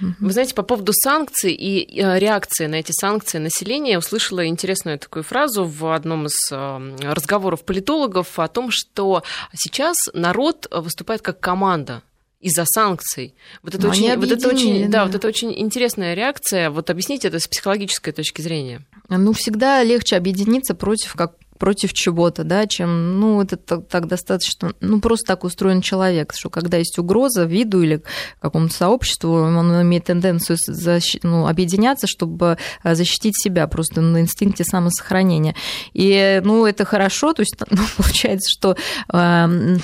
Вы 0.01 0.33
знаете, 0.33 0.55
по 0.55 0.63
поводу 0.63 0.93
санкций 0.93 1.53
и 1.53 2.01
э, 2.01 2.19
реакции 2.19 2.67
на 2.67 2.77
эти 2.77 2.93
санкции 2.93 3.39
населения, 3.39 3.93
я 3.93 3.99
услышала 3.99 4.47
интересную 4.47 4.99
такую 4.99 5.23
фразу 5.23 5.65
в 5.65 5.93
одном 5.93 6.27
из 6.27 6.53
э, 6.53 6.97
разговоров 7.03 7.65
политологов 7.65 8.39
о 8.39 8.49
том, 8.49 8.71
что 8.71 9.23
сейчас 9.55 9.97
народ 10.15 10.67
выступает 10.71 11.23
как 11.23 11.41
команда 11.41 12.03
из-за 12.41 12.65
санкций. 12.65 13.35
Вот 13.63 13.75
это, 13.75 13.89
очень, 13.89 14.17
вот 14.17 14.31
это 14.31 14.49
очень, 14.49 14.85
да, 14.85 15.01
да, 15.01 15.05
вот 15.07 15.15
это 15.15 15.29
очень 15.29 15.53
интересная 15.59 16.15
реакция. 16.15 16.71
Вот 16.71 16.89
объясните 16.89 17.29
это 17.29 17.39
с 17.39 17.47
психологической 17.47 18.13
точки 18.13 18.41
зрения. 18.41 18.83
Ну, 19.11 19.33
всегда 19.35 19.83
легче 19.85 20.17
объединиться 20.17 20.75
против 20.75 21.15
как 21.15 21.35
против 21.61 21.93
чего-то, 21.93 22.43
да, 22.43 22.67
чем, 22.67 23.21
ну, 23.21 23.43
это 23.43 23.57
так, 23.59 23.87
так 23.87 24.09
достаточно, 24.09 24.73
ну, 24.81 24.99
просто 25.01 25.27
так 25.27 25.45
устроен 25.45 25.83
человек, 25.83 26.33
что 26.35 26.49
когда 26.49 26.79
есть 26.79 26.99
угроза 26.99 27.45
виду 27.45 27.83
или 27.83 28.03
какому-то 28.41 28.75
сообществу, 28.75 29.35
он 29.35 29.83
имеет 29.83 30.07
тенденцию 30.07 30.57
защ... 30.67 31.19
ну, 31.23 31.47
объединяться, 31.47 32.07
чтобы 32.07 32.57
э, 32.83 32.95
защитить 32.95 33.41
себя 33.41 33.67
просто 33.67 34.01
на 34.01 34.23
инстинкте 34.23 34.65
самосохранения. 34.65 35.55
И, 35.93 36.41
ну, 36.45 36.65
это 36.65 36.87
хорошо, 36.87 37.35
то 37.35 37.43
есть, 37.43 37.55
ну, 37.71 37.83
получается, 37.97 38.51
что 38.51 38.77
э, 39.13 39.77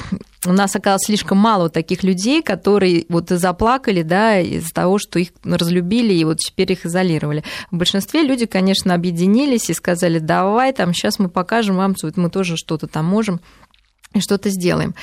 у 0.47 0.53
нас 0.53 0.75
оказалось 0.77 1.05
слишком 1.05 1.39
мало 1.39 1.69
таких 1.69 2.03
людей, 2.03 2.43
которые 2.43 3.07
вот 3.09 3.29
заплакали, 3.29 4.03
да, 4.03 4.41
из-за 4.41 4.73
того, 4.73 4.99
что 4.99 5.19
их 5.19 5.29
разлюбили 5.45 6.13
и 6.13 6.25
вот 6.25 6.39
теперь 6.39 6.73
их 6.73 6.87
изолировали. 6.87 7.45
В 7.71 7.77
большинстве 7.77 8.23
люди, 8.23 8.47
конечно, 8.47 8.95
объединились 8.95 9.71
и 9.71 9.75
сказали, 9.75 10.19
давай, 10.19 10.73
там, 10.73 10.93
сейчас 10.93 11.19
мы 11.19 11.29
покажем 11.29 11.77
вам, 11.77 11.95
мы 12.17 12.31
тоже 12.31 12.57
что-то 12.57 12.87
там 12.87 13.05
можем. 13.07 13.41
Что-то 14.21 14.51
сделаем. 14.51 14.95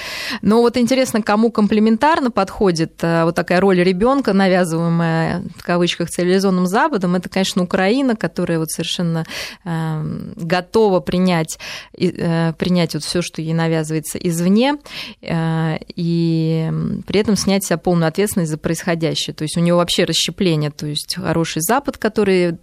Но 0.42 0.62
вот 0.62 0.78
интересно, 0.78 1.22
кому 1.22 1.52
комплементарно 1.52 2.32
подходит 2.32 2.94
э, 3.02 3.24
вот 3.24 3.36
такая 3.36 3.60
роль 3.60 3.82
ребенка, 3.82 4.34
навязываемая 4.34 5.44
в 5.58 5.64
кавычках 5.64 6.10
цивилизованным 6.10 6.68
Западом, 6.68 7.16
это, 7.16 7.30
конечно, 7.30 7.64
Украина, 7.64 8.16
которая 8.16 8.60
вот 8.60 8.72
совершенно 8.72 9.26
э, 9.64 10.04
готова 10.36 11.00
принять, 11.00 11.60
э, 11.98 12.54
принять 12.54 12.94
вот 12.94 13.04
все, 13.04 13.22
что 13.22 13.42
ей 13.42 13.54
навязывается 13.54 14.18
извне, 14.18 14.76
и 15.22 16.72
при 17.06 17.20
этом 17.20 17.36
снять 17.36 17.66
себя 17.66 17.78
полную 17.78 18.08
ответственность 18.08 18.52
за 18.52 18.58
происходящее. 18.58 19.34
То 19.34 19.44
есть 19.44 19.58
у 19.58 19.60
нее 19.60 19.76
вообще 19.76 20.06
расщепление, 20.06 20.72
то 20.72 20.86
есть 20.86 21.16
хороший 21.16 21.62
Запад, 21.62 21.98
который 21.98 22.58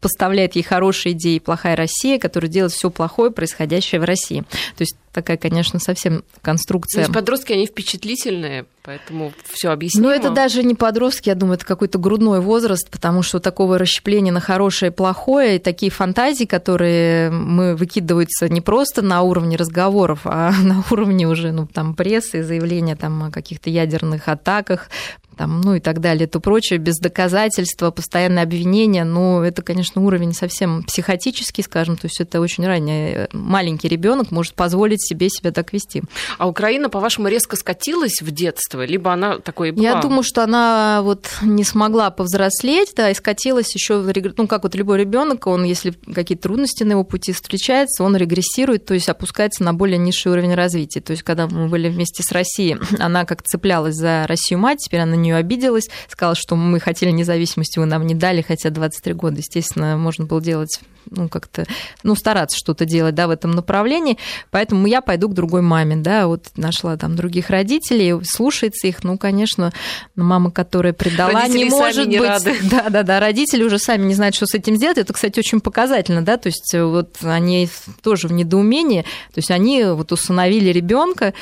поставляет 0.00 0.56
ей 0.56 0.62
хорошие 0.62 1.12
идеи, 1.12 1.38
плохая 1.38 1.76
Россия, 1.76 2.18
которая 2.18 2.50
делает 2.50 2.72
все 2.72 2.90
плохое, 2.90 3.30
происходящее 3.30 4.00
в 4.00 4.04
России. 4.04 4.40
То 4.76 4.82
есть 4.82 4.96
такая, 5.12 5.36
конечно, 5.38 5.78
совсем 5.78 5.95
конструкция. 6.42 6.98
То 6.98 7.00
есть 7.02 7.12
подростки, 7.14 7.52
они 7.52 7.66
впечатлительные, 7.66 8.66
поэтому 8.82 9.32
все 9.50 9.70
объяснимо. 9.70 10.08
Ну, 10.08 10.14
это 10.14 10.30
даже 10.30 10.62
не 10.62 10.74
подростки, 10.74 11.28
я 11.28 11.34
думаю, 11.34 11.56
это 11.56 11.66
какой-то 11.66 11.98
грудной 11.98 12.40
возраст, 12.40 12.90
потому 12.90 13.22
что 13.22 13.40
такого 13.40 13.78
расщепления 13.78 14.32
на 14.32 14.40
хорошее 14.40 14.90
и 14.90 14.94
плохое, 14.94 15.56
и 15.56 15.58
такие 15.58 15.90
фантазии, 15.90 16.44
которые 16.44 17.30
мы 17.30 17.76
выкидываются 17.76 18.48
не 18.48 18.60
просто 18.60 19.02
на 19.02 19.22
уровне 19.22 19.56
разговоров, 19.56 20.20
а 20.24 20.52
на 20.62 20.84
уровне 20.90 21.26
уже, 21.26 21.52
ну, 21.52 21.66
там, 21.66 21.94
прессы, 21.94 22.42
заявления 22.42 22.96
там 22.96 23.24
о 23.24 23.30
каких-то 23.30 23.70
ядерных 23.70 24.28
атаках, 24.28 24.88
там, 25.36 25.60
ну 25.60 25.74
и 25.74 25.80
так 25.80 26.00
далее, 26.00 26.26
то 26.26 26.40
прочее, 26.40 26.78
без 26.78 26.98
доказательства, 26.98 27.90
постоянное 27.90 28.42
обвинение, 28.42 29.04
ну, 29.04 29.42
это, 29.42 29.62
конечно, 29.62 30.02
уровень 30.02 30.32
совсем 30.32 30.82
психотический, 30.84 31.62
скажем, 31.62 31.96
то 31.96 32.06
есть 32.06 32.20
это 32.20 32.40
очень 32.40 32.66
ранний, 32.66 33.12
э, 33.14 33.28
маленький 33.32 33.88
ребенок 33.88 34.30
может 34.30 34.54
позволить 34.54 35.06
себе 35.06 35.28
себя 35.28 35.52
так 35.52 35.72
вести. 35.72 36.02
А 36.38 36.48
Украина, 36.48 36.88
по-вашему, 36.88 37.28
резко 37.28 37.56
скатилась 37.56 38.20
в 38.20 38.30
детство, 38.30 38.84
либо 38.84 39.12
она 39.12 39.38
такой 39.38 39.72
была? 39.72 39.84
Я 39.84 40.00
думаю, 40.00 40.22
что 40.22 40.42
она 40.42 41.00
вот 41.02 41.28
не 41.42 41.64
смогла 41.64 42.10
повзрослеть, 42.10 42.92
да, 42.96 43.10
и 43.10 43.14
скатилась 43.14 43.74
еще, 43.74 44.04
ну, 44.36 44.46
как 44.46 44.62
вот 44.62 44.74
любой 44.74 44.98
ребенок, 44.98 45.46
он, 45.46 45.64
если 45.64 45.90
какие-то 45.90 46.44
трудности 46.44 46.82
на 46.82 46.92
его 46.92 47.04
пути 47.04 47.32
встречаются, 47.32 48.04
он 48.04 48.16
регрессирует, 48.16 48.86
то 48.86 48.94
есть 48.94 49.08
опускается 49.08 49.62
на 49.64 49.74
более 49.74 49.98
низший 49.98 50.32
уровень 50.32 50.54
развития. 50.54 51.00
То 51.00 51.12
есть, 51.12 51.22
когда 51.22 51.46
мы 51.46 51.68
были 51.68 51.88
вместе 51.88 52.22
с 52.22 52.32
Россией, 52.32 52.78
она 52.98 53.24
как 53.24 53.42
цеплялась 53.42 53.94
за 53.94 54.26
Россию-мать, 54.26 54.78
теперь 54.78 55.00
она 55.00 55.16
не 55.16 55.25
нее 55.26 55.36
обиделась, 55.36 55.88
сказала, 56.08 56.34
что 56.34 56.56
мы 56.56 56.80
хотели 56.80 57.10
независимости, 57.10 57.78
вы 57.78 57.86
нам 57.86 58.06
не 58.06 58.14
дали, 58.14 58.42
хотя 58.42 58.70
23 58.70 59.14
года, 59.14 59.38
естественно, 59.38 59.96
можно 59.96 60.24
было 60.24 60.40
делать, 60.40 60.80
ну, 61.10 61.28
как-то, 61.28 61.66
ну, 62.02 62.14
стараться 62.14 62.56
что-то 62.56 62.84
делать, 62.84 63.14
да, 63.14 63.26
в 63.26 63.30
этом 63.30 63.50
направлении, 63.52 64.18
поэтому 64.50 64.86
я 64.86 65.00
пойду 65.00 65.28
к 65.28 65.34
другой 65.34 65.62
маме, 65.62 65.96
да, 65.96 66.26
вот 66.26 66.46
нашла 66.56 66.96
там 66.96 67.16
других 67.16 67.50
родителей, 67.50 68.24
слушается 68.24 68.86
их, 68.86 69.04
ну, 69.04 69.18
конечно, 69.18 69.72
мама, 70.14 70.50
которая 70.50 70.92
предала, 70.92 71.32
родители 71.32 71.64
не 71.64 71.70
может 71.70 72.06
не 72.06 72.18
быть... 72.18 72.28
Рады. 72.28 72.54
Да, 72.62 72.88
да, 72.88 73.02
да, 73.02 73.20
родители 73.20 73.62
уже 73.62 73.78
сами 73.78 74.06
не 74.06 74.14
знают, 74.14 74.34
что 74.34 74.46
с 74.46 74.54
этим 74.54 74.76
сделать, 74.76 74.98
это, 74.98 75.12
кстати, 75.12 75.38
очень 75.38 75.60
показательно, 75.60 76.22
да, 76.22 76.36
то 76.36 76.48
есть 76.48 76.74
вот 76.74 77.16
они 77.22 77.68
тоже 78.02 78.28
в 78.28 78.32
недоумении, 78.32 79.02
то 79.02 79.38
есть 79.38 79.50
они 79.50 79.84
вот 79.84 80.12
усыновили 80.12 80.70
ребенка, 80.70 81.34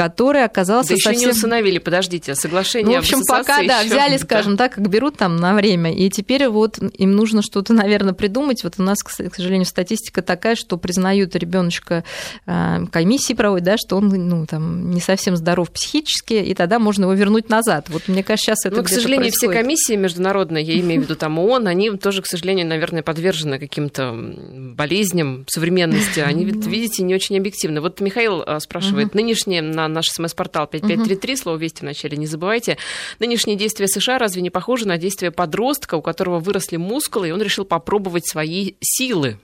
который 0.00 0.44
оказался 0.44 0.94
да 0.94 0.96
совсем... 0.96 1.12
еще 1.12 1.26
не 1.26 1.32
усыновили, 1.32 1.78
подождите, 1.78 2.34
соглашение 2.34 2.86
ну, 2.88 2.94
в 2.94 2.98
общем, 3.00 3.20
пока, 3.28 3.62
да, 3.62 3.80
еще... 3.80 3.90
взяли, 3.90 4.16
скажем 4.16 4.56
да. 4.56 4.64
так, 4.64 4.76
как 4.76 4.88
берут 4.88 5.18
там 5.18 5.36
на 5.36 5.54
время, 5.54 5.94
и 5.94 6.08
теперь 6.08 6.48
вот 6.48 6.78
им 6.78 7.12
нужно 7.12 7.42
что-то, 7.42 7.74
наверное, 7.74 8.14
придумать. 8.14 8.64
Вот 8.64 8.76
у 8.78 8.82
нас, 8.82 9.02
к 9.02 9.10
сожалению, 9.10 9.66
статистика 9.66 10.22
такая, 10.22 10.54
что 10.54 10.78
признают 10.78 11.36
ребеночка 11.36 12.04
а, 12.46 12.86
комиссии 12.90 13.34
проводят, 13.34 13.66
да, 13.66 13.76
что 13.76 13.98
он, 13.98 14.08
ну, 14.08 14.46
там, 14.46 14.90
не 14.90 15.02
совсем 15.02 15.36
здоров 15.36 15.70
психически, 15.70 16.32
и 16.32 16.54
тогда 16.54 16.78
можно 16.78 17.02
его 17.02 17.12
вернуть 17.12 17.50
назад. 17.50 17.90
Вот 17.90 18.08
мне 18.08 18.22
кажется, 18.22 18.52
сейчас 18.52 18.64
это 18.64 18.76
Ну, 18.76 18.84
к 18.84 18.88
сожалению, 18.88 19.24
происходит. 19.24 19.52
все 19.52 19.62
комиссии 19.62 19.96
международные, 19.96 20.64
я 20.64 20.80
имею 20.80 21.02
в 21.02 21.04
виду 21.04 21.14
там 21.14 21.38
ООН, 21.38 21.66
они 21.66 21.90
тоже, 21.90 22.22
к 22.22 22.26
сожалению, 22.26 22.66
наверное, 22.66 23.02
подвержены 23.02 23.58
каким-то 23.58 24.14
болезням 24.14 25.44
современности. 25.46 26.20
Они, 26.20 26.46
видите, 26.46 27.02
не 27.02 27.14
очень 27.14 27.36
объективны. 27.36 27.82
Вот 27.82 28.00
Михаил 28.00 28.42
а, 28.46 28.60
спрашивает, 28.60 29.14
нынешнее 29.14 29.60
на 29.60 29.89
наш 29.92 30.06
смс-портал 30.08 30.66
5533, 30.66 31.36
слово 31.36 31.56
«Вести» 31.56 31.82
вначале 31.82 32.16
не 32.16 32.26
забывайте. 32.26 32.78
Нынешние 33.18 33.56
действия 33.56 33.88
США 33.88 34.18
разве 34.18 34.42
не 34.42 34.50
похожи 34.50 34.86
на 34.86 34.98
действия 34.98 35.30
подростка, 35.30 35.96
у 35.96 36.02
которого 36.02 36.38
выросли 36.38 36.76
мускулы, 36.76 37.28
и 37.28 37.32
он 37.32 37.42
решил 37.42 37.64
попробовать 37.64 38.26
свои 38.26 38.74
силы? 38.80 39.38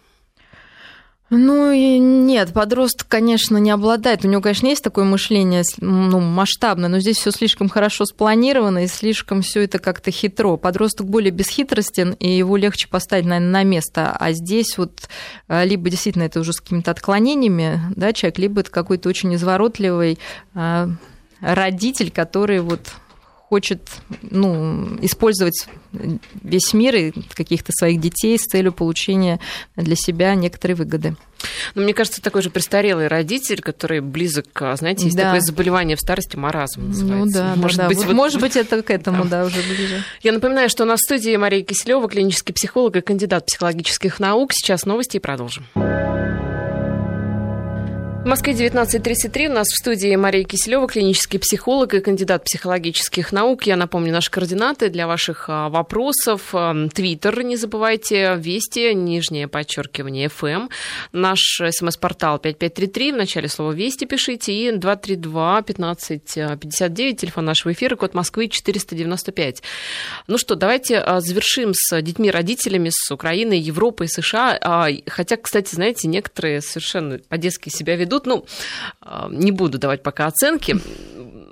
Ну, 1.28 1.72
нет, 1.74 2.52
подросток, 2.52 3.08
конечно, 3.08 3.56
не 3.56 3.72
обладает. 3.72 4.24
У 4.24 4.28
него, 4.28 4.40
конечно, 4.40 4.68
есть 4.68 4.84
такое 4.84 5.04
мышление 5.04 5.64
ну, 5.80 6.20
масштабное, 6.20 6.88
но 6.88 7.00
здесь 7.00 7.18
все 7.18 7.32
слишком 7.32 7.68
хорошо 7.68 8.04
спланировано 8.04 8.84
и 8.84 8.86
слишком 8.86 9.42
все 9.42 9.64
это 9.64 9.80
как-то 9.80 10.12
хитро. 10.12 10.56
Подросток 10.56 11.08
более 11.08 11.32
бесхитростен, 11.32 12.12
и 12.12 12.30
его 12.30 12.56
легче 12.56 12.86
поставить, 12.86 13.26
наверное, 13.26 13.50
на 13.50 13.62
место. 13.64 14.12
А 14.12 14.30
здесь 14.30 14.78
вот 14.78 15.08
а, 15.48 15.64
либо 15.64 15.90
действительно 15.90 16.22
это 16.22 16.38
уже 16.38 16.52
с 16.52 16.60
какими-то 16.60 16.92
отклонениями, 16.92 17.80
да, 17.96 18.12
человек, 18.12 18.38
либо 18.38 18.60
это 18.60 18.70
какой-то 18.70 19.08
очень 19.08 19.34
изворотливый 19.34 20.20
а, 20.54 20.90
родитель, 21.40 22.12
который 22.12 22.60
вот 22.60 22.82
хочет 23.48 23.88
ну, 24.22 24.98
использовать 25.02 25.68
весь 25.92 26.74
мир 26.74 26.96
и 26.96 27.12
каких-то 27.32 27.70
своих 27.72 28.00
детей 28.00 28.36
с 28.38 28.42
целью 28.42 28.72
получения 28.72 29.38
для 29.76 29.94
себя 29.94 30.34
некоторой 30.34 30.74
выгоды. 30.74 31.16
Ну, 31.74 31.82
мне 31.82 31.94
кажется, 31.94 32.20
такой 32.20 32.42
же 32.42 32.50
престарелый 32.50 33.06
родитель, 33.06 33.60
который 33.60 34.00
близок, 34.00 34.46
знаете, 34.74 35.04
есть 35.04 35.16
да. 35.16 35.24
такое 35.24 35.40
заболевание 35.40 35.96
в 35.96 36.00
старости, 36.00 36.36
маразм 36.36 36.88
называется. 36.88 37.24
Ну 37.24 37.32
да, 37.32 37.54
может, 37.56 37.78
да, 37.78 37.88
быть, 37.88 38.00
да. 38.00 38.06
Вот... 38.06 38.14
может 38.14 38.40
быть, 38.40 38.56
это 38.56 38.82
к 38.82 38.90
этому, 38.90 39.24
да. 39.24 39.42
да, 39.42 39.44
уже 39.44 39.62
ближе. 39.62 40.02
Я 40.22 40.32
напоминаю, 40.32 40.68
что 40.68 40.82
у 40.82 40.86
нас 40.86 41.00
в 41.00 41.04
студии 41.04 41.36
Мария 41.36 41.62
Киселева, 41.62 42.08
клинический 42.08 42.52
психолог 42.52 42.96
и 42.96 43.00
кандидат 43.00 43.46
психологических 43.46 44.18
наук. 44.18 44.52
Сейчас 44.52 44.86
новости 44.86 45.18
и 45.18 45.20
продолжим. 45.20 45.66
В 48.26 48.28
Москве 48.28 48.54
19.33. 48.54 49.46
У 49.46 49.52
нас 49.52 49.68
в 49.68 49.76
студии 49.76 50.16
Мария 50.16 50.42
Киселева, 50.42 50.88
клинический 50.88 51.38
психолог 51.38 51.94
и 51.94 52.00
кандидат 52.00 52.42
психологических 52.42 53.30
наук. 53.30 53.68
Я 53.68 53.76
напомню 53.76 54.12
наши 54.12 54.32
координаты 54.32 54.88
для 54.88 55.06
ваших 55.06 55.44
а, 55.46 55.68
вопросов. 55.68 56.52
Твиттер, 56.92 57.44
не 57.44 57.54
забывайте, 57.54 58.34
Вести, 58.36 58.92
нижнее 58.94 59.46
подчеркивание, 59.46 60.28
ФМ. 60.28 60.70
Наш 61.12 61.60
смс-портал 61.70 62.40
5533, 62.40 63.12
в 63.12 63.16
начале 63.16 63.46
слова 63.46 63.70
Вести 63.70 64.06
пишите, 64.06 64.52
и 64.52 64.72
232-1559, 64.72 67.14
телефон 67.14 67.44
нашего 67.44 67.74
эфира, 67.74 67.94
код 67.94 68.14
Москвы 68.14 68.48
495. 68.48 69.62
Ну 70.26 70.36
что, 70.36 70.56
давайте 70.56 70.98
а, 70.98 71.20
завершим 71.20 71.74
с 71.74 72.02
детьми-родителями, 72.02 72.90
с 72.92 73.08
Украиной, 73.12 73.60
Европой, 73.60 74.08
США. 74.08 74.58
А, 74.60 74.88
хотя, 75.06 75.36
кстати, 75.36 75.76
знаете, 75.76 76.08
некоторые 76.08 76.60
совершенно 76.60 77.20
по-детски 77.28 77.68
себя 77.68 77.94
ведут 77.94 78.15
идут. 78.16 78.26
Ну, 78.26 78.44
а, 79.00 79.28
не 79.30 79.52
буду 79.52 79.78
давать 79.78 80.02
пока 80.02 80.26
оценки 80.26 80.76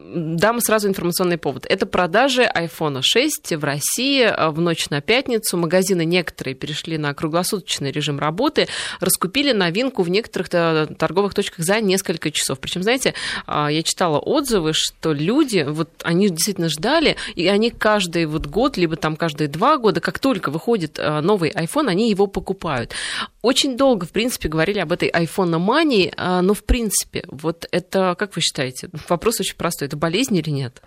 дам 0.05 0.61
сразу 0.61 0.88
информационный 0.88 1.38
повод. 1.38 1.67
Это 1.67 1.87
продажи 1.87 2.43
iPhone 2.43 3.01
6 3.03 3.57
в 3.57 3.64
России 3.64 4.23
а, 4.23 4.51
в 4.51 4.61
ночь 4.61 4.90
на 4.90 5.01
пятницу. 5.01 5.57
Магазины 5.57 6.05
некоторые 6.05 6.55
перешли 6.55 6.99
на 6.99 7.14
круглосуточный 7.14 7.90
режим 7.90 8.19
работы, 8.19 8.69
раскупили 9.01 9.53
новинку 9.53 10.03
в 10.03 10.11
некоторых 10.11 10.49
э, 10.53 10.87
торговых 10.99 11.35
точках 11.35 11.64
за 11.64 11.81
несколько 11.81 12.31
часов. 12.31 12.61
Причем, 12.61 12.83
знаете, 12.83 13.14
а, 13.47 13.69
я 13.69 13.83
читала 13.83 14.19
отзывы, 14.19 14.73
что 14.75 15.12
люди, 15.12 15.64
вот 15.67 15.88
они 16.03 16.29
действительно 16.29 16.69
ждали, 16.69 17.17
и 17.35 17.47
они 17.49 17.71
каждый 17.71 18.27
вот 18.27 18.47
год, 18.47 18.77
либо 18.77 18.97
там 18.97 19.17
каждые 19.17 19.49
два 19.49 19.79
года, 19.79 20.01
как 20.01 20.19
только 20.19 20.51
выходит 20.51 20.99
э, 20.99 21.21
новый 21.21 21.51
iPhone, 21.51 21.88
они 21.88 22.11
его 22.11 22.27
покупают. 22.27 22.93
Очень 23.40 23.77
долго, 23.77 24.07
в 24.07 24.11
принципе, 24.11 24.49
говорили 24.49 24.79
об 24.79 24.93
этой 24.93 25.11
iPhone-мании, 25.11 26.12
но, 26.17 26.55
в 26.55 26.64
принципе, 26.64 27.25
вот 27.29 27.67
это, 27.71 28.17
как 28.19 28.37
вы 28.37 28.43
считаете, 28.43 28.88
вопрос 29.09 29.40
очень 29.40 29.57
простой, 29.57 29.88
это 29.94 29.96
болезнь 29.96 30.37
или 30.37 30.50
нет? 30.50 30.83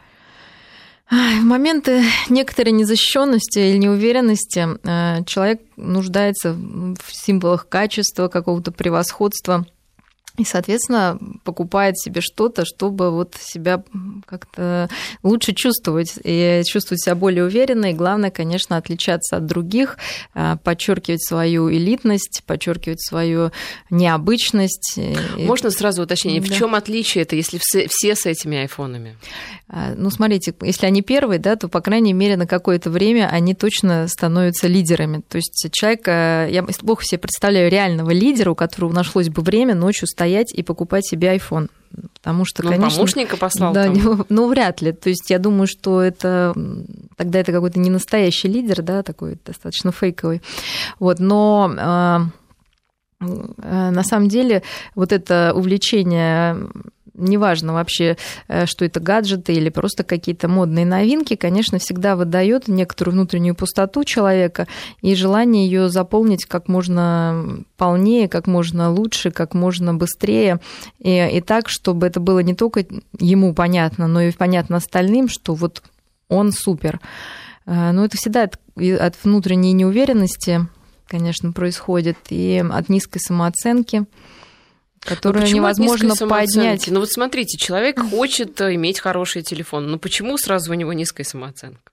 В 1.09 1.13
моменты 1.13 2.03
некоторой 2.29 2.73
незащищенности 2.73 3.59
или 3.59 3.77
неуверенности 3.77 4.67
э, 4.83 5.23
человек 5.23 5.61
нуждается 5.77 6.53
в 6.53 7.13
символах 7.13 7.69
качества, 7.69 8.27
какого-то 8.27 8.71
превосходства– 8.71 9.65
и, 10.37 10.43
соответственно, 10.43 11.17
покупает 11.43 11.97
себе 11.97 12.21
что-то, 12.21 12.63
чтобы 12.63 13.09
вот 13.09 13.33
себя 13.39 13.83
как-то 14.25 14.87
лучше 15.23 15.53
чувствовать 15.53 16.13
и 16.23 16.61
чувствовать 16.63 17.01
себя 17.01 17.15
более 17.15 17.43
уверенно. 17.45 17.87
И 17.87 17.93
главное, 17.93 18.29
конечно, 18.29 18.77
отличаться 18.77 19.37
от 19.37 19.47
других, 19.47 19.97
а, 20.35 20.57
подчеркивать 20.57 21.23
свою 21.27 21.71
элитность, 21.71 22.43
подчеркивать 22.45 23.01
свою 23.01 23.51
необычность. 23.89 24.99
Можно 25.37 25.71
сразу 25.71 26.03
уточнение, 26.03 26.41
да. 26.41 26.53
в 26.53 26.55
чем 26.55 26.75
отличие 26.75 27.23
это, 27.23 27.35
если 27.35 27.57
все, 27.59 27.87
все 27.89 28.15
с 28.15 28.27
этими 28.27 28.59
айфонами? 28.59 29.17
А, 29.69 29.95
ну, 29.97 30.11
смотрите, 30.11 30.53
если 30.61 30.85
они 30.85 31.01
первые, 31.01 31.39
да, 31.39 31.55
то, 31.55 31.67
по 31.67 31.81
крайней 31.81 32.13
мере, 32.13 32.37
на 32.37 32.45
какое-то 32.45 32.91
время 32.91 33.27
они 33.31 33.55
точно 33.55 34.07
становятся 34.07 34.67
лидерами. 34.67 35.23
То 35.27 35.37
есть 35.37 35.67
человек, 35.71 36.07
э, 36.07 36.47
я 36.51 36.61
плохо 36.61 37.03
себе 37.03 37.17
представляю 37.17 37.71
реального 37.71 38.11
лидера, 38.11 38.51
у 38.51 38.55
которого 38.55 38.93
нашлось 38.93 39.29
бы 39.29 39.41
время 39.41 39.73
ночью 39.73 40.07
стоять 40.07 40.26
стоять 40.27 40.53
и 40.53 40.63
покупать 40.63 41.05
себе 41.05 41.35
iPhone. 41.35 41.69
Потому 42.13 42.43
что, 42.45 42.63
ну, 42.63 42.71
конечно... 42.71 42.97
помощника 42.97 43.37
послал 43.37 43.73
да, 43.73 43.85
там. 43.85 44.25
Ну, 44.29 44.49
вряд 44.49 44.81
ли. 44.81 44.91
То 44.91 45.09
есть 45.09 45.29
я 45.29 45.39
думаю, 45.39 45.67
что 45.67 46.01
это... 46.01 46.53
Тогда 47.15 47.39
это 47.39 47.51
какой-то 47.51 47.79
не 47.79 47.89
настоящий 47.89 48.49
лидер, 48.49 48.81
да, 48.81 49.03
такой 49.03 49.37
достаточно 49.45 49.91
фейковый. 49.91 50.41
Вот, 50.99 51.19
но 51.19 51.73
а, 51.77 52.21
на 53.19 54.03
самом 54.03 54.27
деле 54.27 54.63
вот 54.95 55.13
это 55.13 55.53
увлечение 55.55 56.57
неважно 57.17 57.73
вообще, 57.73 58.17
э, 58.47 58.65
что 58.65 58.85
это 58.85 58.99
гаджеты 58.99 59.53
или 59.53 59.69
просто 59.69 60.03
какие-то 60.03 60.47
модные 60.47 60.85
новинки, 60.85 61.35
конечно, 61.35 61.79
всегда 61.79 62.15
выдает 62.15 62.67
некоторую 62.67 63.13
внутреннюю 63.13 63.55
пустоту 63.55 64.03
человека 64.03 64.67
и 65.01 65.15
желание 65.15 65.65
ее 65.65 65.89
заполнить 65.89 66.45
как 66.45 66.67
можно 66.67 67.63
полнее, 67.75 68.27
как 68.29 68.47
можно 68.47 68.91
лучше, 68.91 69.31
как 69.31 69.53
можно 69.53 69.93
быстрее, 69.93 70.59
и, 70.99 71.29
и 71.33 71.41
так, 71.41 71.69
чтобы 71.69 72.07
это 72.07 72.19
было 72.19 72.39
не 72.39 72.53
только 72.53 72.85
ему 73.19 73.53
понятно, 73.53 74.07
но 74.07 74.21
и 74.21 74.31
понятно 74.31 74.77
остальным, 74.77 75.27
что 75.27 75.53
вот 75.55 75.83
он 76.29 76.51
супер. 76.51 76.99
Э, 77.65 77.91
но 77.91 78.05
это 78.05 78.17
всегда 78.17 78.43
от, 78.43 78.59
от 78.77 79.15
внутренней 79.23 79.73
неуверенности, 79.73 80.67
конечно, 81.07 81.51
происходит, 81.51 82.17
и 82.29 82.63
от 82.69 82.89
низкой 82.89 83.19
самооценки 83.19 84.05
которую 85.01 85.45
ну, 85.45 85.53
невозможно 85.53 86.15
поднять. 86.15 86.87
Ну 86.87 86.99
вот 86.99 87.09
смотрите, 87.09 87.57
человек 87.57 87.99
хочет 87.99 88.59
э, 88.61 88.75
иметь 88.75 88.99
хороший 88.99 89.41
телефон, 89.41 89.89
но 89.89 89.97
почему 89.97 90.37
сразу 90.37 90.71
у 90.71 90.75
него 90.75 90.93
низкая 90.93 91.25
самооценка? 91.25 91.91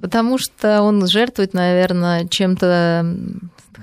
Потому 0.00 0.38
что 0.38 0.82
он 0.82 1.06
жертвует, 1.06 1.54
наверное, 1.54 2.28
чем-то 2.28 3.16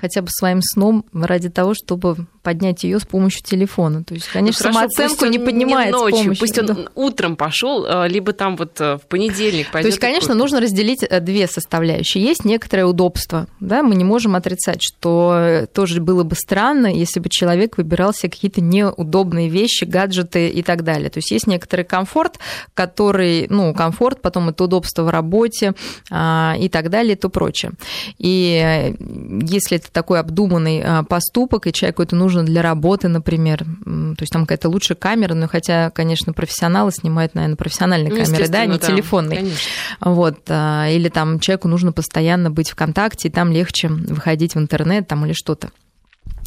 хотя 0.00 0.22
бы 0.22 0.28
своим 0.30 0.60
сном 0.62 1.04
ради 1.12 1.50
того, 1.50 1.74
чтобы 1.74 2.26
поднять 2.44 2.84
ее 2.84 3.00
с 3.00 3.06
помощью 3.06 3.42
телефона. 3.42 4.04
То 4.04 4.14
есть, 4.14 4.28
конечно, 4.28 4.68
ну, 4.68 4.74
хорошо, 4.74 4.90
самооценку 4.90 5.24
не 5.26 5.38
поднимает 5.38 5.94
не 5.94 5.98
ночью, 5.98 6.18
с 6.18 6.22
помощью... 6.22 6.40
Пусть 6.40 6.58
он 6.58 6.66
да. 6.66 6.76
утром 6.94 7.36
пошел, 7.36 7.86
э, 7.86 8.08
либо 8.08 8.32
там 8.32 8.56
вот 8.56 8.80
э, 8.80 8.98
в 8.98 9.06
понедельник 9.08 9.70
пойдет. 9.70 9.84
То 9.84 9.88
есть, 9.88 9.98
конечно, 9.98 10.34
нужно 10.34 10.60
разделить 10.60 11.02
э, 11.02 11.20
две 11.20 11.48
составляющие. 11.48 12.22
Есть 12.22 12.44
некоторое 12.44 12.84
удобство. 12.84 13.48
Да? 13.60 13.82
Мы 13.82 13.94
не 13.94 14.04
можем 14.04 14.36
отрицать, 14.36 14.82
что 14.82 15.66
тоже 15.72 16.02
было 16.02 16.22
бы 16.22 16.36
странно, 16.36 16.86
если 16.86 17.18
бы 17.18 17.30
человек 17.30 17.78
выбирал 17.78 18.12
себе 18.12 18.30
какие-то 18.30 18.60
неудобные 18.60 19.48
вещи, 19.48 19.84
гаджеты 19.84 20.48
и 20.48 20.62
так 20.62 20.84
далее. 20.84 21.08
То 21.08 21.18
есть 21.18 21.30
есть 21.30 21.46
некоторый 21.46 21.86
комфорт, 21.86 22.38
который, 22.74 23.46
ну, 23.48 23.72
комфорт, 23.72 24.20
потом 24.20 24.50
это 24.50 24.64
удобство 24.64 25.02
в 25.02 25.08
работе 25.08 25.72
а, 26.10 26.56
и 26.60 26.68
так 26.68 26.90
далее, 26.90 27.14
и 27.14 27.16
то 27.16 27.30
прочее. 27.30 27.72
И 28.18 28.94
если 29.42 29.78
это 29.84 29.92
такой 29.92 30.20
обдуманный 30.20 31.04
поступок, 31.04 31.66
и 31.66 31.72
человеку 31.72 32.02
это 32.02 32.16
нужно 32.16 32.42
для 32.42 32.62
работы, 32.62 33.08
например. 33.08 33.58
То 33.58 34.16
есть 34.20 34.32
там 34.32 34.42
какая-то 34.42 34.68
лучшая 34.68 34.96
камера, 34.96 35.34
но 35.34 35.46
хотя, 35.48 35.90
конечно, 35.90 36.32
профессионалы 36.32 36.90
снимают, 36.92 37.34
наверное, 37.34 37.56
профессиональные 37.56 38.10
ну, 38.10 38.24
камеры, 38.24 38.48
да, 38.48 38.66
не 38.66 38.78
да, 38.78 38.86
телефонные. 38.86 39.38
Конечно. 39.40 39.70
Вот. 40.00 40.38
А, 40.48 40.88
или 40.88 41.08
там 41.08 41.38
человеку 41.40 41.68
нужно 41.68 41.92
постоянно 41.92 42.50
быть 42.50 42.70
в 42.70 42.74
контакте, 42.74 43.28
и 43.28 43.30
там 43.30 43.52
легче 43.52 43.88
выходить 43.88 44.54
в 44.54 44.58
интернет 44.58 45.06
там, 45.06 45.24
или 45.26 45.32
что-то. 45.32 45.70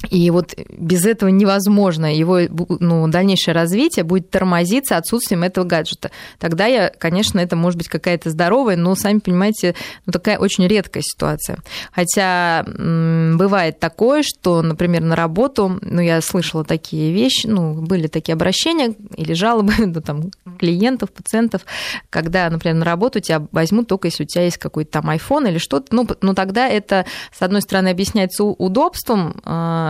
И 0.10 0.30
вот 0.30 0.54
без 0.70 1.06
этого 1.06 1.30
невозможно. 1.30 2.14
Его 2.14 2.40
ну, 2.80 3.08
дальнейшее 3.08 3.56
развитие 3.56 4.04
будет 4.04 4.30
тормозиться 4.30 4.96
отсутствием 4.96 5.44
этого 5.44 5.66
гаджета. 5.66 6.12
Тогда 6.40 6.68
я, 6.68 6.90
конечно, 6.90 7.40
это 7.40 7.56
может 7.56 7.78
быть 7.78 7.88
какая-то 7.88 8.30
здоровая, 8.30 8.78
но, 8.78 8.94
сами 8.96 9.20
понимаете, 9.20 9.76
ну, 10.06 10.14
такая 10.14 10.38
очень 10.38 10.68
редкая 10.68 11.04
ситуация. 11.04 11.58
Хотя 11.92 12.64
бывает 12.68 13.80
такое, 13.80 14.24
что, 14.24 14.62
например, 14.62 15.02
на 15.02 15.16
работу, 15.16 15.80
ну, 15.82 16.00
я 16.00 16.22
слышала 16.22 16.64
такие 16.64 17.12
вещи, 17.12 17.48
ну, 17.48 17.74
были 17.82 18.08
такие 18.08 18.34
обращения 18.34 18.96
или 19.16 19.34
жалобы 19.34 19.74
ну, 19.80 20.02
там, 20.02 20.32
клиентов, 20.60 21.12
пациентов, 21.12 21.64
когда, 22.12 22.50
например, 22.50 22.78
на 22.78 22.86
работу 22.86 23.20
тебя 23.20 23.46
возьмут 23.52 23.88
только 23.88 24.08
если 24.08 24.24
у 24.24 24.28
тебя 24.28 24.44
есть 24.44 24.58
какой-то 24.58 24.92
там 24.92 25.10
iPhone 25.10 25.50
или 25.50 25.58
что-то. 25.58 25.94
Ну, 25.96 26.08
ну 26.22 26.34
тогда 26.36 26.68
это, 26.68 27.06
с 27.36 27.42
одной 27.42 27.62
стороны, 27.62 27.90
объясняется 27.90 28.44
удобством, 28.44 29.42
а, 29.44 29.87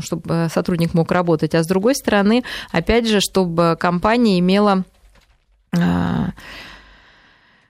чтобы 0.00 0.48
сотрудник 0.52 0.94
мог 0.94 1.10
работать, 1.12 1.54
а 1.54 1.62
с 1.62 1.66
другой 1.66 1.94
стороны, 1.94 2.44
опять 2.72 3.08
же, 3.08 3.20
чтобы 3.20 3.76
компания 3.78 4.38
имела 4.38 4.84
а, 5.76 6.30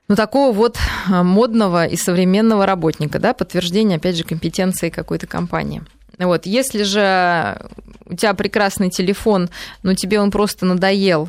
ну, 0.09 0.17
такого 0.17 0.53
вот 0.53 0.77
модного 1.09 1.87
и 1.87 1.97
современного 1.97 2.67
работника, 2.67 3.19
да, 3.19 3.33
подтверждение, 3.33 3.97
опять 3.97 4.17
же, 4.17 4.25
компетенции 4.25 4.91
какой-то 4.91 5.27
компании. 5.27 5.83
Вот, 6.19 6.47
если 6.47 6.83
же 6.83 7.71
у 8.07 8.15
тебя 8.15 8.35
прекрасный 8.35 8.91
телефон, 8.91 9.49
но 9.83 9.95
тебе 9.95 10.21
он 10.21 10.31
просто 10.31 10.67
надоел, 10.67 11.29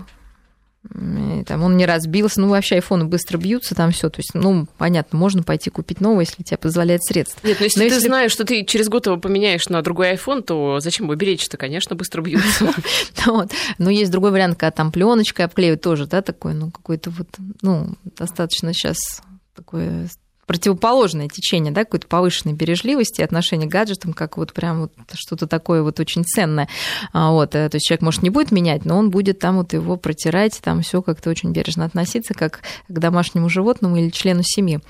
там 1.46 1.64
он 1.64 1.78
не 1.78 1.86
разбился, 1.86 2.42
ну 2.42 2.50
вообще 2.50 2.76
айфоны 2.76 3.06
быстро 3.06 3.38
бьются, 3.38 3.76
там 3.76 3.92
все, 3.92 4.10
то 4.10 4.20
есть, 4.20 4.34
ну 4.34 4.68
понятно, 4.78 5.18
можно 5.18 5.44
пойти 5.44 5.70
купить 5.70 6.02
новый, 6.02 6.26
если 6.26 6.42
тебе 6.42 6.58
позволяет 6.58 7.04
средства. 7.04 7.46
Нет, 7.46 7.60
но 7.60 7.66
если 7.66 7.80
но 7.80 7.88
ты 7.88 7.96
если... 7.96 8.08
знаешь, 8.08 8.32
что 8.32 8.46
ты 8.46 8.66
через 8.66 8.90
год 8.90 9.06
его 9.06 9.18
поменяешь 9.18 9.70
на 9.70 9.82
другой 9.84 10.14
iPhone, 10.14 10.42
то 10.42 10.80
зачем 10.80 11.06
его 11.06 11.16
беречь-то, 11.16 11.58
конечно, 11.58 11.96
быстро 11.96 12.22
бьются. 12.24 12.74
вот. 13.28 13.52
Но 13.78 13.90
есть 13.92 14.12
другой 14.12 14.32
вариант, 14.32 14.58
когда 14.58 14.72
там 14.72 14.92
пленочкой 14.92 15.46
обклеивают 15.46 15.82
тоже, 15.82 16.08
да, 16.08 16.22
такой, 16.22 16.56
ну 16.56 16.72
какой-то 16.72 17.12
вот, 17.12 17.28
ну 17.62 17.96
достаточно 18.18 18.74
сейчас 18.74 19.22
такое 19.56 20.08
противоположное 20.52 21.30
течение, 21.30 21.72
да, 21.72 21.86
какой-то 21.86 22.08
повышенной 22.08 22.54
бережливости, 22.54 23.22
отношения 23.22 23.68
к 23.68 23.70
гаджетам, 23.70 24.12
как 24.12 24.36
вот 24.36 24.52
прям 24.52 24.82
вот 24.82 24.92
что-то 25.14 25.48
такое 25.48 25.82
вот 25.82 26.02
очень 26.02 26.26
ценное. 26.26 26.68
А, 27.14 27.32
вот, 27.32 27.56
э, 27.56 27.70
то 27.70 27.76
есть 27.78 27.86
человек, 27.86 28.02
может, 28.02 28.22
не 28.22 28.30
будет 28.30 28.52
менять, 28.52 28.84
но 28.84 28.98
он 28.98 29.12
будет 29.12 29.40
там 29.40 29.60
вот 29.60 29.72
его 29.72 29.96
протирать, 29.96 30.60
там 30.62 30.82
все 30.82 31.02
как-то 31.02 31.30
очень 31.30 31.54
бережно 31.54 31.86
относиться, 31.86 32.34
как 32.34 32.64
к 32.90 33.00
домашнему 33.00 33.48
животному 33.48 33.96
или 33.96 34.10
члену 34.10 34.42
семьи. 34.44 34.82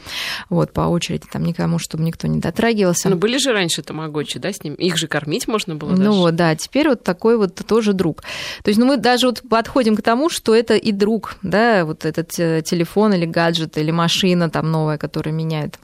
Вот, 0.50 0.74
по 0.74 0.82
очереди, 0.82 1.26
там 1.32 1.44
никому, 1.44 1.78
чтобы 1.78 2.06
никто 2.06 2.28
не 2.28 2.40
дотрагивался. 2.40 3.10
Но 3.10 3.16
были 3.16 3.38
же 3.38 3.54
раньше 3.54 3.84
тамагочи, 3.84 4.40
да, 4.40 4.52
с 4.52 4.64
ним? 4.64 4.74
Их 4.74 4.98
же 4.98 5.06
кормить 5.06 5.48
можно 5.48 5.76
было 5.76 5.92
Ну 5.92 6.14
вот, 6.14 6.36
да, 6.36 6.56
теперь 6.56 6.90
вот 6.90 7.04
такой 7.04 7.38
вот 7.38 7.54
тоже 7.68 7.94
друг. 7.94 8.24
То 8.64 8.70
есть, 8.70 8.80
ну, 8.80 8.88
мы 8.88 8.98
даже 8.98 9.28
вот 9.28 9.44
подходим 9.48 9.96
к 9.96 10.02
тому, 10.02 10.32
что 10.32 10.56
это 10.56 10.76
и 10.76 10.92
друг, 10.92 11.36
да, 11.44 11.86
вот 11.86 12.06
этот 12.06 12.32
э, 12.40 12.64
телефон 12.66 13.14
или 13.14 13.28
гаджет, 13.28 13.78
или 13.78 13.92
машина 13.92 14.50
там 14.50 14.72
новая, 14.72 14.98
которая 14.98 15.36
меня 15.36 15.51
меняет. 15.52 15.78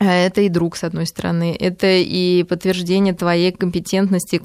А 0.00 0.12
это 0.12 0.40
и 0.40 0.48
друг, 0.48 0.76
с 0.76 0.82
одной 0.82 1.06
стороны, 1.06 1.56
это 1.58 1.86
и 1.86 2.42
подтверждение 2.42 3.14
твоей 3.14 3.52
компетентности, 3.52 4.38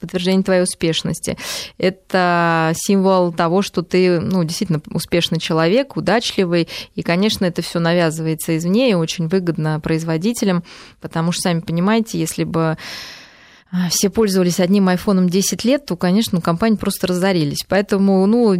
подтверждение 0.00 0.42
твоей 0.42 0.62
успешности. 0.62 1.36
Это 1.76 2.72
символ 2.74 3.30
того, 3.30 3.60
что 3.60 3.82
ты 3.82 4.20
ну, 4.20 4.42
действительно 4.42 4.80
успешный 4.90 5.38
человек, 5.38 5.98
удачливый, 5.98 6.68
и, 6.94 7.02
конечно, 7.02 7.44
это 7.44 7.60
все 7.60 7.78
навязывается 7.78 8.56
извне 8.56 8.90
и 8.90 8.94
очень 8.94 9.28
выгодно 9.28 9.80
производителям, 9.80 10.64
потому 11.02 11.30
что, 11.30 11.42
сами 11.42 11.60
понимаете, 11.60 12.18
если 12.18 12.44
бы 12.44 12.78
все 13.90 14.10
пользовались 14.10 14.60
одним 14.60 14.88
айфоном 14.88 15.28
10 15.28 15.64
лет, 15.64 15.86
то, 15.86 15.96
конечно, 15.96 16.40
компании 16.40 16.76
просто 16.76 17.06
разорились. 17.06 17.64
Поэтому, 17.68 18.24
ну, 18.26 18.56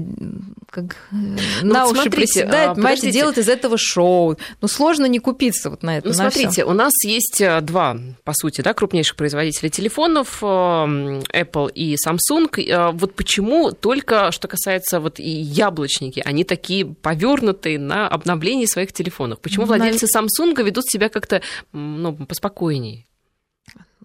как 0.70 0.96
ну, 1.10 1.38
на 1.62 1.86
уши 1.86 2.10
приседать, 2.10 2.70
а, 2.70 2.74
понимаете, 2.74 3.10
делать 3.10 3.38
из 3.38 3.48
этого 3.48 3.78
шоу. 3.78 4.36
Ну, 4.60 4.68
сложно 4.68 5.06
не 5.06 5.18
купиться 5.18 5.70
вот 5.70 5.82
на 5.82 5.98
это. 5.98 6.08
Ну, 6.08 6.14
на 6.14 6.30
смотрите, 6.30 6.62
всё. 6.62 6.68
у 6.68 6.72
нас 6.74 6.92
есть 7.04 7.40
э, 7.40 7.60
два, 7.62 7.96
по 8.24 8.32
сути, 8.34 8.60
да, 8.60 8.74
крупнейших 8.74 9.16
производителя 9.16 9.70
телефонов, 9.70 10.38
э, 10.42 10.46
Apple 10.46 11.72
и 11.72 11.94
Samsung. 11.94 12.62
Э, 12.62 12.90
вот 12.92 13.14
почему 13.14 13.72
только, 13.72 14.32
что 14.32 14.48
касается 14.48 15.00
вот 15.00 15.18
и 15.18 15.30
яблочники, 15.30 16.20
они 16.24 16.44
такие 16.44 16.84
повернутые 16.84 17.78
на 17.78 18.08
обновлении 18.08 18.66
своих 18.66 18.92
телефонов? 18.92 19.40
Почему 19.40 19.64
владельцы 19.66 20.06
Samsung 20.06 20.62
ведут 20.62 20.84
себя 20.86 21.08
как-то 21.08 21.40
ну, 21.72 22.14
поспокойнее? 22.14 23.05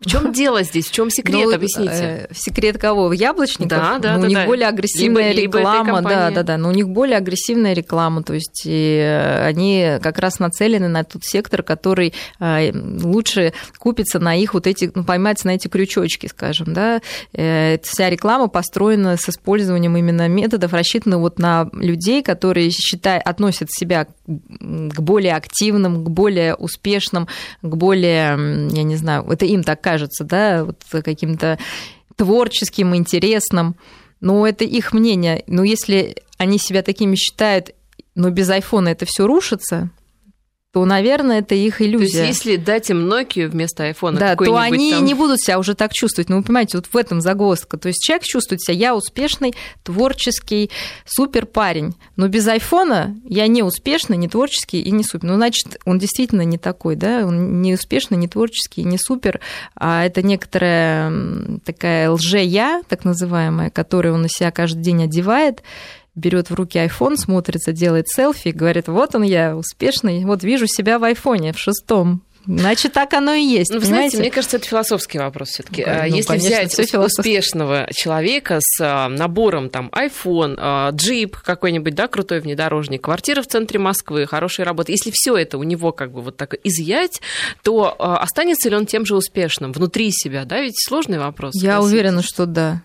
В 0.01 0.07
чем 0.07 0.33
дело 0.33 0.63
здесь? 0.63 0.87
В 0.87 0.91
чем 0.91 1.09
секрет? 1.09 1.45
Ну, 1.45 1.53
Объясните. 1.53 2.27
Э, 2.29 2.33
секрет 2.33 2.77
кого? 2.77 3.07
В 3.07 3.11
яблочниках? 3.11 3.69
Да, 3.69 3.99
да, 3.99 4.17
ну, 4.17 4.21
да. 4.21 4.25
У 4.25 4.29
них 4.29 4.37
да. 4.37 4.45
более 4.45 4.67
агрессивная 4.67 5.31
либо, 5.31 5.59
реклама. 5.59 5.97
Либо 5.97 6.09
да, 6.09 6.31
да, 6.31 6.43
да. 6.43 6.57
Но 6.57 6.69
у 6.69 6.71
них 6.71 6.89
более 6.89 7.17
агрессивная 7.17 7.73
реклама. 7.73 8.23
То 8.23 8.33
есть 8.33 8.63
и 8.65 8.99
они 9.45 9.99
как 10.01 10.17
раз 10.17 10.39
нацелены 10.39 10.87
на 10.87 11.03
тот 11.03 11.23
сектор, 11.23 11.61
который 11.61 12.13
э, 12.39 12.71
лучше 12.73 13.53
купится 13.77 14.19
на 14.19 14.35
их 14.35 14.55
вот 14.55 14.65
эти, 14.65 14.91
ну, 14.93 15.03
поймается 15.03 15.47
на 15.47 15.51
эти 15.51 15.67
крючочки, 15.67 16.27
скажем, 16.27 16.73
да. 16.73 17.01
Э, 17.33 17.77
вся 17.83 18.09
реклама 18.09 18.47
построена 18.47 19.17
с 19.17 19.29
использованием 19.29 19.95
именно 19.95 20.27
методов, 20.27 20.73
рассчитанных 20.73 21.19
вот 21.19 21.37
на 21.37 21.69
людей, 21.73 22.23
которые 22.23 22.71
считают, 22.71 23.23
относят 23.27 23.71
себя 23.71 24.07
к 24.25 24.99
более 24.99 25.35
активным, 25.35 26.03
к 26.03 26.09
более 26.09 26.55
успешным, 26.55 27.27
к 27.61 27.75
более, 27.75 28.69
я 28.71 28.83
не 28.83 28.95
знаю, 28.95 29.29
это 29.29 29.45
им 29.45 29.63
так 29.63 29.81
кажется, 29.91 30.23
да, 30.23 30.63
вот 30.63 30.83
каким-то 31.03 31.59
творческим, 32.15 32.95
интересным. 32.95 33.75
Но 34.21 34.47
это 34.47 34.63
их 34.63 34.93
мнение. 34.93 35.43
Но 35.47 35.63
если 35.63 36.15
они 36.37 36.59
себя 36.59 36.81
такими 36.81 37.15
считают, 37.15 37.71
но 38.15 38.29
без 38.29 38.49
айфона 38.49 38.89
это 38.89 39.05
все 39.05 39.27
рушится, 39.27 39.89
то, 40.71 40.85
наверное, 40.85 41.39
это 41.39 41.53
их 41.53 41.81
иллюзия. 41.81 42.21
То 42.21 42.27
есть, 42.27 42.45
если 42.45 42.55
дать 42.55 42.89
им 42.89 43.11
Nokia 43.11 43.47
вместо 43.47 43.83
айфона, 43.83 44.17
да, 44.17 44.35
то 44.37 44.57
они 44.57 44.91
там... 44.91 45.03
не 45.03 45.13
будут 45.13 45.41
себя 45.41 45.59
уже 45.59 45.75
так 45.75 45.91
чувствовать. 45.91 46.29
Ну, 46.29 46.37
вы 46.37 46.43
понимаете, 46.43 46.77
вот 46.77 46.87
в 46.91 46.95
этом 46.95 47.19
загвоздка. 47.19 47.77
То 47.77 47.89
есть 47.89 48.01
человек 48.01 48.23
чувствует 48.23 48.61
себя, 48.61 48.77
я 48.77 48.95
успешный, 48.95 49.53
творческий, 49.83 50.71
супер 51.05 51.45
парень. 51.45 51.93
Но 52.15 52.29
без 52.29 52.47
айфона 52.47 53.17
я 53.25 53.47
не 53.47 53.63
успешный, 53.63 54.15
не 54.15 54.29
творческий 54.29 54.81
и 54.81 54.91
не 54.91 55.03
супер. 55.03 55.27
Ну, 55.27 55.35
значит, 55.35 55.77
он 55.83 55.99
действительно 55.99 56.43
не 56.43 56.57
такой, 56.57 56.95
да, 56.95 57.25
он 57.25 57.61
не 57.61 57.73
успешный, 57.73 58.17
не 58.17 58.29
творческий, 58.29 58.85
не 58.85 58.97
супер, 58.97 59.41
а 59.75 60.05
это 60.05 60.21
некоторая 60.21 61.11
такая 61.65 62.09
лже-я, 62.11 62.81
так 62.87 63.03
называемая, 63.03 63.71
которую 63.71 64.13
он 64.13 64.21
на 64.21 64.29
себя 64.29 64.51
каждый 64.51 64.81
день 64.81 65.03
одевает, 65.03 65.63
берет 66.15 66.49
в 66.49 66.53
руки 66.53 66.77
iPhone, 66.77 67.17
смотрится, 67.17 67.71
делает 67.71 68.07
селфи, 68.09 68.49
говорит, 68.49 68.87
вот 68.87 69.15
он 69.15 69.23
я, 69.23 69.55
успешный, 69.55 70.25
вот 70.25 70.43
вижу 70.43 70.67
себя 70.67 70.99
в 70.99 71.03
айфоне, 71.03 71.53
в 71.53 71.59
шестом, 71.59 72.23
Значит, 72.45 72.93
так 72.93 73.13
оно 73.13 73.33
и 73.33 73.43
есть. 73.43 73.71
Ну, 73.71 73.79
вы 73.79 73.85
знаете, 73.85 74.17
мне 74.17 74.31
кажется, 74.31 74.57
это 74.57 74.65
философский 74.65 75.19
вопрос 75.19 75.49
все-таки. 75.49 75.85
Ну, 75.85 75.93
ну, 75.93 76.03
Если 76.15 76.27
конечно, 76.27 76.49
взять 76.49 76.95
успешного 76.95 77.87
человека 77.93 78.57
с 78.59 78.81
а, 78.81 79.09
набором 79.09 79.69
там 79.69 79.89
iPhone, 79.89 80.55
а, 80.57 80.89
джип 80.91 81.37
какой-нибудь, 81.37 81.93
да, 81.93 82.07
крутой 82.07 82.39
внедорожник, 82.39 83.03
квартира 83.03 83.41
в 83.41 83.47
центре 83.47 83.79
Москвы, 83.79 84.25
хорошая 84.25 84.65
работа, 84.65 84.91
если 84.91 85.11
все 85.13 85.37
это 85.37 85.57
у 85.57 85.63
него 85.63 85.91
как 85.91 86.11
бы 86.11 86.21
вот 86.21 86.37
так 86.37 86.55
изъять, 86.63 87.21
то 87.63 87.95
а, 87.99 88.17
останется 88.17 88.69
ли 88.69 88.75
он 88.75 88.85
тем 88.85 89.05
же 89.05 89.15
успешным 89.15 89.71
внутри 89.71 90.09
себя, 90.11 90.45
да? 90.45 90.61
Ведь 90.61 90.75
сложный 90.77 91.19
вопрос. 91.19 91.53
Я 91.55 91.79
уверена, 91.79 92.23
что 92.23 92.45
да. 92.47 92.81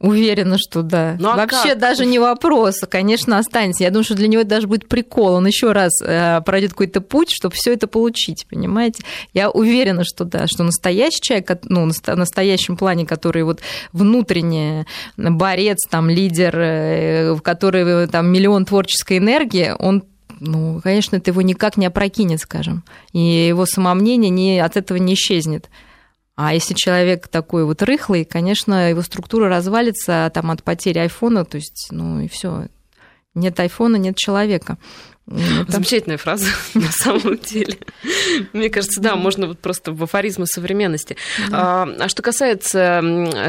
Уверена, 0.00 0.58
что 0.58 0.82
да. 0.82 1.16
Ну, 1.18 1.30
а 1.30 1.36
Вообще 1.36 1.70
как? 1.70 1.78
даже 1.78 2.04
не 2.04 2.18
вопрос, 2.18 2.80
конечно, 2.88 3.38
останется. 3.38 3.82
Я 3.82 3.90
думаю, 3.90 4.04
что 4.04 4.14
для 4.14 4.28
него 4.28 4.42
это 4.42 4.50
даже 4.50 4.66
будет 4.66 4.88
прикол. 4.88 5.34
Он 5.34 5.46
еще 5.46 5.72
раз 5.72 5.92
э, 6.02 6.40
пройдет 6.42 6.72
какой-то 6.72 7.00
путь, 7.00 7.30
чтобы 7.30 7.54
все 7.54 7.72
это 7.72 7.86
получить, 7.86 8.46
понимаете? 8.48 9.02
Я 9.32 9.50
уверена, 9.50 10.04
что 10.04 10.24
да, 10.24 10.46
что 10.46 10.64
настоящий 10.64 11.20
человек, 11.20 11.50
ну, 11.64 11.90
в 11.90 12.16
настоящем 12.16 12.76
плане, 12.76 13.06
который 13.06 13.42
вот 13.44 13.60
внутренний 13.92 14.84
борец, 15.16 15.78
там, 15.88 16.10
лидер, 16.10 16.58
э, 16.58 17.32
в 17.32 17.40
который 17.40 18.06
там 18.08 18.28
миллион 18.28 18.66
творческой 18.66 19.18
энергии, 19.18 19.74
он 19.78 20.04
ну, 20.38 20.80
конечно, 20.82 21.16
это 21.16 21.30
его 21.30 21.40
никак 21.40 21.78
не 21.78 21.86
опрокинет, 21.86 22.40
скажем. 22.40 22.84
И 23.12 23.18
его 23.18 23.64
самомнение 23.64 24.28
не, 24.28 24.60
от 24.60 24.76
этого 24.76 24.98
не 24.98 25.14
исчезнет. 25.14 25.70
А 26.36 26.52
если 26.52 26.74
человек 26.74 27.28
такой 27.28 27.64
вот 27.64 27.82
рыхлый, 27.82 28.26
конечно, 28.26 28.90
его 28.90 29.00
структура 29.00 29.48
развалится 29.48 30.30
там, 30.34 30.50
от 30.50 30.62
потери 30.62 30.98
айфона, 30.98 31.46
то 31.46 31.56
есть, 31.56 31.88
ну 31.90 32.20
и 32.20 32.28
все. 32.28 32.66
Нет 33.34 33.58
айфона, 33.58 33.96
нет 33.96 34.16
человека. 34.16 34.76
Это... 35.28 35.72
Замечательная 35.72 36.18
фраза, 36.18 36.46
на 36.74 36.90
самом 36.92 37.36
деле. 37.38 37.78
Мне 38.52 38.70
кажется, 38.70 39.00
да, 39.00 39.16
можно 39.16 39.48
вот 39.48 39.58
просто 39.58 39.92
в 39.92 40.02
афоризмы 40.02 40.46
современности. 40.46 41.16
А, 41.50 41.88
а 41.98 42.08
что 42.08 42.22
касается 42.22 43.00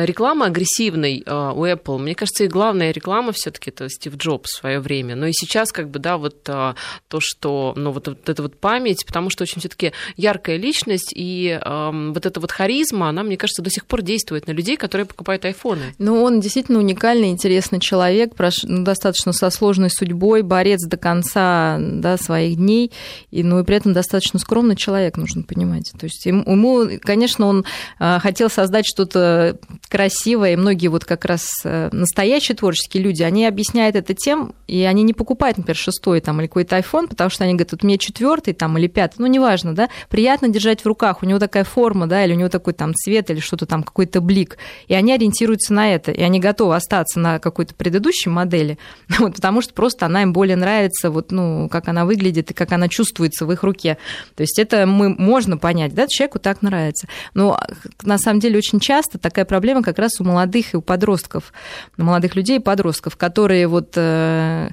рекламы 0.04 0.48
агрессивной 0.48 1.24
а, 1.28 1.52
у 1.54 1.66
Apple, 1.66 2.00
мне 2.00 2.16
кажется, 2.16 2.46
и 2.46 2.48
главная 2.48 2.92
реклама 2.92 3.32
все 3.32 3.52
таки 3.52 3.70
это 3.70 3.90
Стив 3.90 4.16
Джобс 4.16 4.54
в 4.54 4.60
свое 4.60 4.80
время. 4.80 5.16
Но 5.16 5.28
и 5.28 5.34
сейчас, 5.34 5.72
как 5.72 5.90
бы, 5.90 6.00
да, 6.00 6.18
вот 6.18 6.38
а, 6.50 6.76
то, 7.10 7.20
что, 7.22 7.74
ну, 7.76 7.92
вот, 7.92 8.08
вот 8.08 8.28
эта 8.28 8.42
вот 8.42 8.58
память, 8.60 9.06
потому 9.06 9.30
что 9.30 9.44
очень 9.44 9.60
все 9.60 9.70
таки 9.70 9.92
яркая 10.16 10.58
личность, 10.58 11.14
и 11.16 11.60
вот 11.64 12.26
эта 12.26 12.40
вот 12.40 12.52
харизма, 12.52 13.10
она, 13.10 13.24
мне 13.24 13.38
кажется, 13.38 13.62
до 13.62 13.70
сих 13.70 13.86
пор 13.86 14.02
действует 14.02 14.48
на 14.48 14.52
людей, 14.52 14.78
которые 14.78 15.06
покупают 15.06 15.46
айфоны. 15.46 15.94
Ну, 16.00 16.24
он 16.24 16.40
действительно 16.40 16.80
уникальный, 16.80 17.30
интересный 17.30 17.80
человек, 17.80 18.34
ну, 18.64 18.84
достаточно 18.84 19.32
со 19.34 19.50
сложной 19.50 19.90
судьбой, 19.90 20.42
борец 20.42 20.84
до 20.86 20.98
конца 20.98 21.67
да, 21.80 22.18
своих 22.18 22.56
дней, 22.56 22.92
и, 23.32 23.44
ну 23.44 23.60
и 23.60 23.64
при 23.64 23.76
этом 23.76 23.94
достаточно 23.94 24.40
скромный 24.40 24.76
человек, 24.76 25.18
нужно 25.18 25.44
понимать. 25.44 25.92
То 26.00 26.06
есть 26.06 26.26
ему, 26.26 26.90
конечно, 27.02 27.48
он 27.48 27.66
а, 28.00 28.20
хотел 28.20 28.50
создать 28.50 28.86
что-то 28.86 29.58
красивое, 29.90 30.54
и 30.54 30.56
многие 30.56 30.88
вот 30.88 31.06
как 31.06 31.26
раз 31.26 31.50
э, 31.64 31.90
настоящие 31.92 32.56
творческие 32.56 33.04
люди, 33.04 33.24
они 33.24 33.46
объясняют 33.46 33.96
это 33.96 34.14
тем, 34.14 34.54
и 34.68 34.84
они 34.84 35.04
не 35.04 35.14
покупают, 35.14 35.58
например, 35.58 35.78
шестой 35.78 36.22
там, 36.22 36.40
или 36.40 36.48
какой-то 36.48 36.78
iPhone, 36.78 37.08
потому 37.08 37.30
что 37.30 37.44
они 37.44 37.54
говорят, 37.54 37.72
вот 37.72 37.84
мне 37.84 37.98
четвертый 37.98 38.54
там, 38.54 38.78
или 38.78 38.88
пятый, 38.88 39.16
ну, 39.20 39.28
неважно, 39.28 39.74
да, 39.74 39.90
приятно 40.10 40.50
держать 40.50 40.82
в 40.82 40.86
руках, 40.86 41.24
у 41.24 41.26
него 41.26 41.40
такая 41.40 41.64
форма, 41.64 42.08
да, 42.08 42.24
или 42.24 42.34
у 42.34 42.38
него 42.38 42.50
такой 42.50 42.74
там 42.74 42.94
цвет, 42.94 43.30
или 43.30 43.40
что-то 43.40 43.66
там, 43.66 43.84
какой-то 43.84 44.22
блик, 44.22 44.58
и 44.88 44.94
они 44.94 45.14
ориентируются 45.14 45.74
на 45.74 45.94
это, 45.94 46.12
и 46.12 46.22
они 46.22 46.40
готовы 46.40 46.76
остаться 46.76 47.20
на 47.20 47.40
какой-то 47.40 47.74
предыдущей 47.76 48.30
модели, 48.30 48.78
вот, 49.20 49.36
потому 49.36 49.62
что 49.62 49.74
просто 49.74 50.06
она 50.06 50.24
им 50.24 50.34
более 50.34 50.56
нравится, 50.56 51.10
вот, 51.10 51.32
ну, 51.32 51.57
как 51.70 51.88
она 51.88 52.06
выглядит 52.06 52.52
и 52.52 52.54
как 52.54 52.72
она 52.72 52.88
чувствуется 52.88 53.46
в 53.46 53.52
их 53.52 53.64
руке. 53.64 53.98
То 54.36 54.42
есть 54.42 54.60
это 54.60 54.86
мы 54.86 55.10
можно 55.10 55.58
понять, 55.58 55.94
да, 55.94 56.08
человеку 56.08 56.40
так 56.40 56.62
нравится. 56.62 57.08
Но 57.34 57.60
на 58.04 58.18
самом 58.18 58.40
деле 58.40 58.58
очень 58.58 58.80
часто 58.80 59.18
такая 59.18 59.46
проблема 59.46 59.84
как 59.84 60.00
раз 60.00 60.20
у 60.20 60.24
молодых 60.24 60.74
и 60.74 60.78
у 60.78 60.82
подростков, 60.82 61.54
у 61.98 62.04
молодых 62.04 62.36
людей 62.36 62.58
и 62.58 62.62
подростков, 62.62 63.18
которые 63.18 63.68
вот 63.68 63.94
э, 63.96 64.70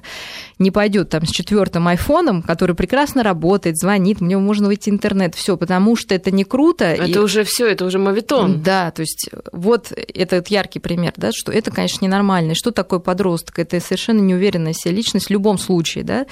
не 0.59 0.71
пойдет 0.71 1.09
там 1.09 1.25
с 1.25 1.31
четвертым 1.31 1.87
айфоном, 1.87 2.41
который 2.41 2.75
прекрасно 2.75 3.23
работает, 3.23 3.77
звонит, 3.77 4.21
мне 4.21 4.37
можно 4.37 4.67
выйти 4.67 4.89
в 4.89 4.93
интернет, 4.93 5.35
все, 5.35 5.57
потому 5.57 5.95
что 5.95 6.15
это 6.15 6.31
не 6.31 6.43
круто. 6.43 6.85
Это 6.85 7.05
и... 7.05 7.17
уже 7.17 7.43
все, 7.43 7.67
это 7.67 7.85
уже 7.85 7.99
мовитон. 7.99 8.61
Да, 8.61 8.91
то 8.91 9.01
есть 9.01 9.29
вот 9.51 9.91
этот 9.91 10.47
яркий 10.47 10.79
пример, 10.79 11.13
да, 11.17 11.31
что 11.33 11.51
это, 11.51 11.71
конечно, 11.71 12.05
ненормально. 12.05 12.51
И 12.51 12.55
что 12.55 12.71
такое 12.71 12.99
подросток? 12.99 13.59
Это 13.59 13.79
совершенно 13.79 14.19
неуверенная 14.19 14.73
себе 14.73 14.93
личность 14.93 15.27
в 15.27 15.31
любом 15.31 15.57
случае, 15.57 16.03
да, 16.03 16.25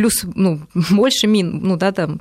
плюс, 0.00 0.24
ну, 0.34 0.60
больше 0.90 1.26
мин, 1.26 1.60
ну, 1.62 1.76
да, 1.76 1.92
там, 1.92 2.20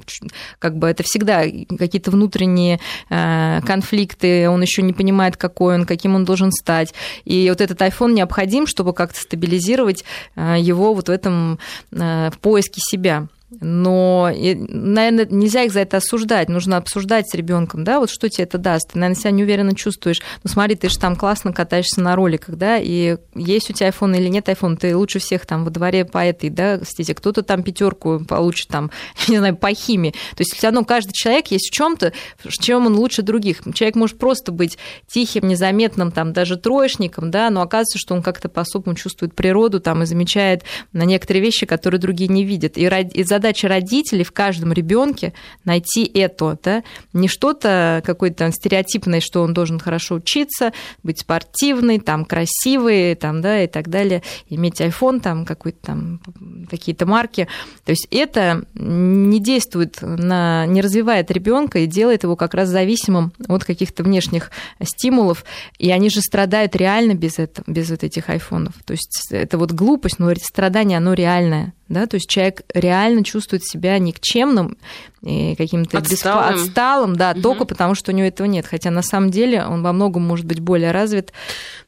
как 0.60 0.78
бы 0.78 0.88
это 0.88 1.04
всегда 1.04 1.44
какие-то 1.44 2.12
внутренние 2.12 2.80
э, 3.10 3.62
конфликты, 3.65 4.50
он 4.50 4.62
еще 4.62 4.82
не 4.82 4.92
понимает, 4.92 5.38
какой 5.38 5.76
он, 5.76 5.86
каким 5.86 6.15
он 6.15 6.26
должен 6.26 6.52
стать. 6.52 6.94
И 7.24 7.48
вот 7.50 7.62
этот 7.62 7.82
iPhone 7.82 8.12
необходим, 8.12 8.68
чтобы 8.68 8.94
как-то 8.94 9.22
стабилизировать 9.22 10.04
э, 10.36 10.58
его 10.60 10.94
вот 10.94 11.08
в 11.08 11.12
этом 11.12 11.58
э, 11.92 12.30
в 12.32 12.38
поиске 12.39 12.82
себя 12.82 13.28
но, 13.62 14.32
наверное, 14.32 15.26
нельзя 15.26 15.64
их 15.64 15.72
за 15.72 15.80
это 15.80 15.98
осуждать, 15.98 16.50
нужно 16.50 16.78
обсуждать 16.78 17.28
с 17.30 17.34
ребенком, 17.34 17.84
да, 17.84 18.00
вот 18.00 18.12
что 18.12 18.30
тебе 18.30 18.44
это 18.44 18.60
даст. 18.60 18.92
Ты, 18.94 19.00
наверное, 19.00 19.20
себя 19.20 19.32
неуверенно 19.32 19.76
чувствуешь. 19.76 20.22
Ну, 20.44 20.52
смотри, 20.52 20.76
ты 20.76 20.90
же 20.90 21.00
там 21.00 21.16
классно 21.16 21.52
катаешься 21.52 22.00
на 22.02 22.16
роликах, 22.16 22.56
да, 22.56 22.78
и 22.78 23.18
есть 23.34 23.70
у 23.72 23.74
тебя 23.74 23.90
iPhone 23.90 24.16
или 24.16 24.28
нет 24.28 24.48
iPhone, 24.50 24.78
ты 24.78 24.96
лучше 24.96 25.18
всех 25.18 25.48
там 25.48 25.66
во 25.66 25.72
дворе 25.72 26.06
по 26.06 26.20
этой, 26.20 26.52
да, 26.52 26.84
стезе. 26.84 27.16
Кто-то 27.16 27.42
там 27.42 27.64
пятерку 27.64 28.20
получит 28.20 28.68
там, 28.68 28.92
не 29.28 29.38
знаю, 29.38 29.58
по 29.58 29.74
химии. 29.74 30.12
То 30.12 30.42
есть 30.42 30.56
все 30.56 30.68
равно 30.68 30.86
каждый 30.86 31.14
человек 31.14 31.48
есть 31.48 31.70
в 31.70 31.74
чем-то, 31.74 32.14
в 32.44 32.52
чем 32.52 32.86
он 32.86 32.96
лучше 32.96 33.24
других. 33.24 33.62
Человек 33.74 33.96
может 33.96 34.20
просто 34.20 34.52
быть 34.52 34.78
тихим, 35.08 35.48
незаметным, 35.48 36.12
там, 36.12 36.34
даже 36.34 36.56
троечником, 36.56 37.32
да, 37.32 37.50
но 37.50 37.62
оказывается, 37.62 37.98
что 37.98 38.14
он 38.14 38.22
как-то 38.22 38.48
по-особому 38.48 38.96
чувствует 38.96 39.34
природу 39.34 39.80
там 39.80 40.04
и 40.04 40.06
замечает 40.06 40.64
на 40.94 41.04
некоторые 41.04 41.42
вещи, 41.42 41.66
которые 41.66 42.00
другие 42.00 42.28
не 42.30 42.44
видят. 42.44 42.78
И, 42.78 42.84
и 42.84 43.24
задача 43.39 43.69
родителей 43.69 44.25
в 44.25 44.34
каждом 44.34 44.73
ребенке 44.73 45.34
найти 45.63 46.04
это, 46.04 46.58
да, 46.62 46.84
не 47.13 47.30
что-то 47.30 48.04
какое-то 48.06 48.52
стереотипное, 48.52 49.21
что 49.21 49.43
он 49.43 49.54
должен 49.54 49.80
хорошо 49.80 50.15
учиться, 50.15 50.73
быть 51.04 51.19
спортивный, 51.19 51.99
там, 51.99 52.25
красивый, 52.25 53.15
там, 53.15 53.41
да, 53.41 53.63
и 53.63 53.67
так 53.67 53.88
далее, 53.88 54.23
иметь 54.49 54.82
iPhone, 54.82 55.21
там, 55.21 55.45
какой-то 55.45 55.80
там, 55.82 56.21
какие-то 56.69 57.06
марки. 57.06 57.47
То 57.86 57.91
есть 57.91 58.08
это 58.12 58.65
не 58.75 59.39
действует 59.39 59.99
на, 60.02 60.65
не 60.65 60.82
развивает 60.82 61.32
ребенка 61.32 61.80
и 61.80 61.88
делает 61.88 62.23
его 62.23 62.36
как 62.36 62.54
раз 62.54 62.67
зависимым 62.67 63.32
от 63.47 63.63
каких-то 63.63 64.04
внешних 64.04 64.52
стимулов, 64.84 65.45
и 65.78 65.89
они 65.91 66.10
же 66.10 66.19
страдают 66.19 66.75
реально 66.75 67.13
без, 67.13 67.39
этого, 67.39 67.63
без 67.71 67.89
вот 67.89 68.04
этих 68.04 68.30
айфонов. 68.30 68.73
То 68.86 68.91
есть 68.91 69.30
это 69.32 69.58
вот 69.58 69.71
глупость, 69.71 70.19
но 70.19 70.30
страдание, 70.36 70.97
оно 70.97 71.13
реальное 71.13 71.73
да, 71.89 72.06
то 72.06 72.15
есть 72.15 72.30
человек 72.30 72.62
реально 72.73 73.23
чувствует 73.23 73.63
себя 73.65 73.97
никчемным 73.97 74.78
каким-то 75.21 75.97
отсталым, 75.97 76.54
беспо... 76.54 76.63
отсталым 76.63 77.15
да, 77.15 77.32
угу. 77.32 77.41
только 77.41 77.65
потому, 77.65 77.93
что 77.93 78.12
у 78.12 78.15
него 78.15 78.28
этого 78.28 78.47
нет. 78.47 78.65
Хотя 78.65 78.89
на 78.89 79.02
самом 79.02 79.32
деле 79.32 79.65
он 79.65 79.84
во 79.84 79.91
многом 79.91 80.23
может 80.23 80.45
быть 80.45 80.60
более 80.60 80.91
развит. 80.91 81.34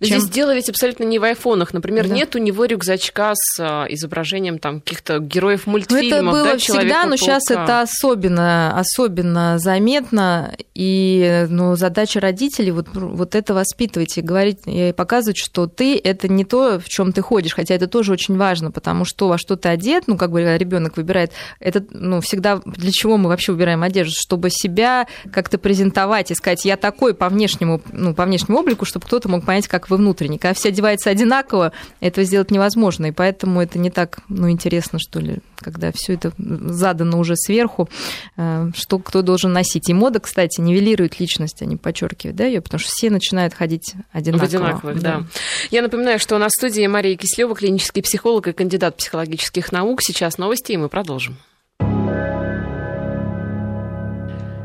чем... 0.01 0.19
Здесь 0.19 0.29
дело 0.29 0.53
ведь 0.53 0.69
абсолютно 0.69 1.05
не 1.05 1.17
в 1.17 1.23
айфонах. 1.23 1.73
Например, 1.73 2.07
да. 2.07 2.13
нет 2.13 2.35
у 2.35 2.39
него 2.39 2.65
рюкзачка 2.65 3.31
с 3.35 3.59
а, 3.59 3.85
изображением 3.89 4.59
там 4.59 4.81
каких-то 4.81 5.19
героев 5.19 5.65
мультфильмов. 5.65 6.11
Ну, 6.11 6.15
это 6.17 6.31
было 6.31 6.51
да, 6.51 6.57
всегда, 6.57 7.05
но 7.05 7.15
сейчас 7.15 7.49
это 7.49 7.81
особенно, 7.81 8.77
особенно 8.77 9.57
заметно. 9.59 10.53
И 10.73 11.45
ну, 11.49 11.75
задача 11.75 12.19
родителей 12.19 12.71
вот, 12.71 12.87
вот 12.93 13.35
это 13.35 13.53
воспитывать 13.53 14.17
и 14.17 14.21
говорить, 14.21 14.59
и 14.65 14.93
показывать, 14.93 15.37
что 15.37 15.67
ты 15.67 15.97
это 15.97 16.27
не 16.27 16.43
то, 16.43 16.79
в 16.79 16.89
чем 16.89 17.13
ты 17.13 17.21
ходишь, 17.21 17.53
хотя 17.53 17.75
это 17.75 17.87
тоже 17.87 18.11
очень 18.11 18.35
важно, 18.35 18.71
потому 18.71 19.05
что 19.05 19.27
во 19.29 19.37
что 19.37 19.55
ты 19.55 19.69
одет, 19.69 19.90
одет, 19.91 20.07
ну, 20.07 20.17
как 20.17 20.31
бы 20.31 20.57
ребенок 20.57 20.97
выбирает, 20.97 21.31
это, 21.59 21.83
ну, 21.91 22.21
всегда 22.21 22.61
для 22.65 22.91
чего 22.91 23.17
мы 23.17 23.29
вообще 23.29 23.51
выбираем 23.51 23.83
одежду? 23.83 24.13
Чтобы 24.17 24.49
себя 24.49 25.07
как-то 25.31 25.57
презентовать 25.57 26.31
и 26.31 26.35
сказать, 26.35 26.65
я 26.65 26.77
такой 26.77 27.13
по 27.13 27.29
внешнему, 27.29 27.81
ну, 27.91 28.13
по 28.13 28.25
внешнему 28.25 28.59
облику, 28.59 28.85
чтобы 28.85 29.05
кто-то 29.05 29.29
мог 29.29 29.45
понять, 29.45 29.67
как 29.67 29.89
вы 29.89 29.97
внутренний. 29.97 30.37
Когда 30.37 30.53
все 30.53 30.69
одеваются 30.69 31.09
одинаково, 31.09 31.71
этого 31.99 32.25
сделать 32.25 32.51
невозможно, 32.51 33.07
и 33.07 33.11
поэтому 33.11 33.61
это 33.61 33.79
не 33.79 33.89
так, 33.89 34.19
ну, 34.29 34.49
интересно, 34.49 34.99
что 34.99 35.19
ли, 35.19 35.39
когда 35.57 35.91
все 35.93 36.13
это 36.13 36.31
задано 36.37 37.19
уже 37.19 37.35
сверху, 37.35 37.89
э, 38.37 38.69
что 38.75 38.99
кто 38.99 39.21
должен 39.21 39.53
носить. 39.53 39.89
И 39.89 39.93
мода, 39.93 40.19
кстати, 40.19 40.61
нивелирует 40.61 41.19
личность, 41.19 41.61
а 41.61 41.65
не 41.65 41.77
подчеркивает 41.77 42.35
да, 42.35 42.45
ее, 42.45 42.61
потому 42.61 42.79
что 42.79 42.91
все 42.91 43.09
начинают 43.09 43.53
ходить 43.53 43.93
одинаково. 44.11 44.45
В 44.45 44.49
одинаковых, 44.49 45.01
да. 45.01 45.17
да. 45.19 45.25
Я 45.69 45.81
напоминаю, 45.81 46.19
что 46.19 46.35
у 46.35 46.39
нас 46.39 46.51
в 46.51 46.55
студии 46.55 46.85
Мария 46.87 47.15
Кислева, 47.15 47.55
клинический 47.55 48.01
психолог 48.01 48.47
и 48.47 48.53
кандидат 48.53 48.97
психологических 48.97 49.71
наук. 49.71 49.80
Сейчас 50.01 50.37
новости, 50.37 50.73
и 50.73 50.77
мы 50.77 50.89
продолжим. 50.89 51.37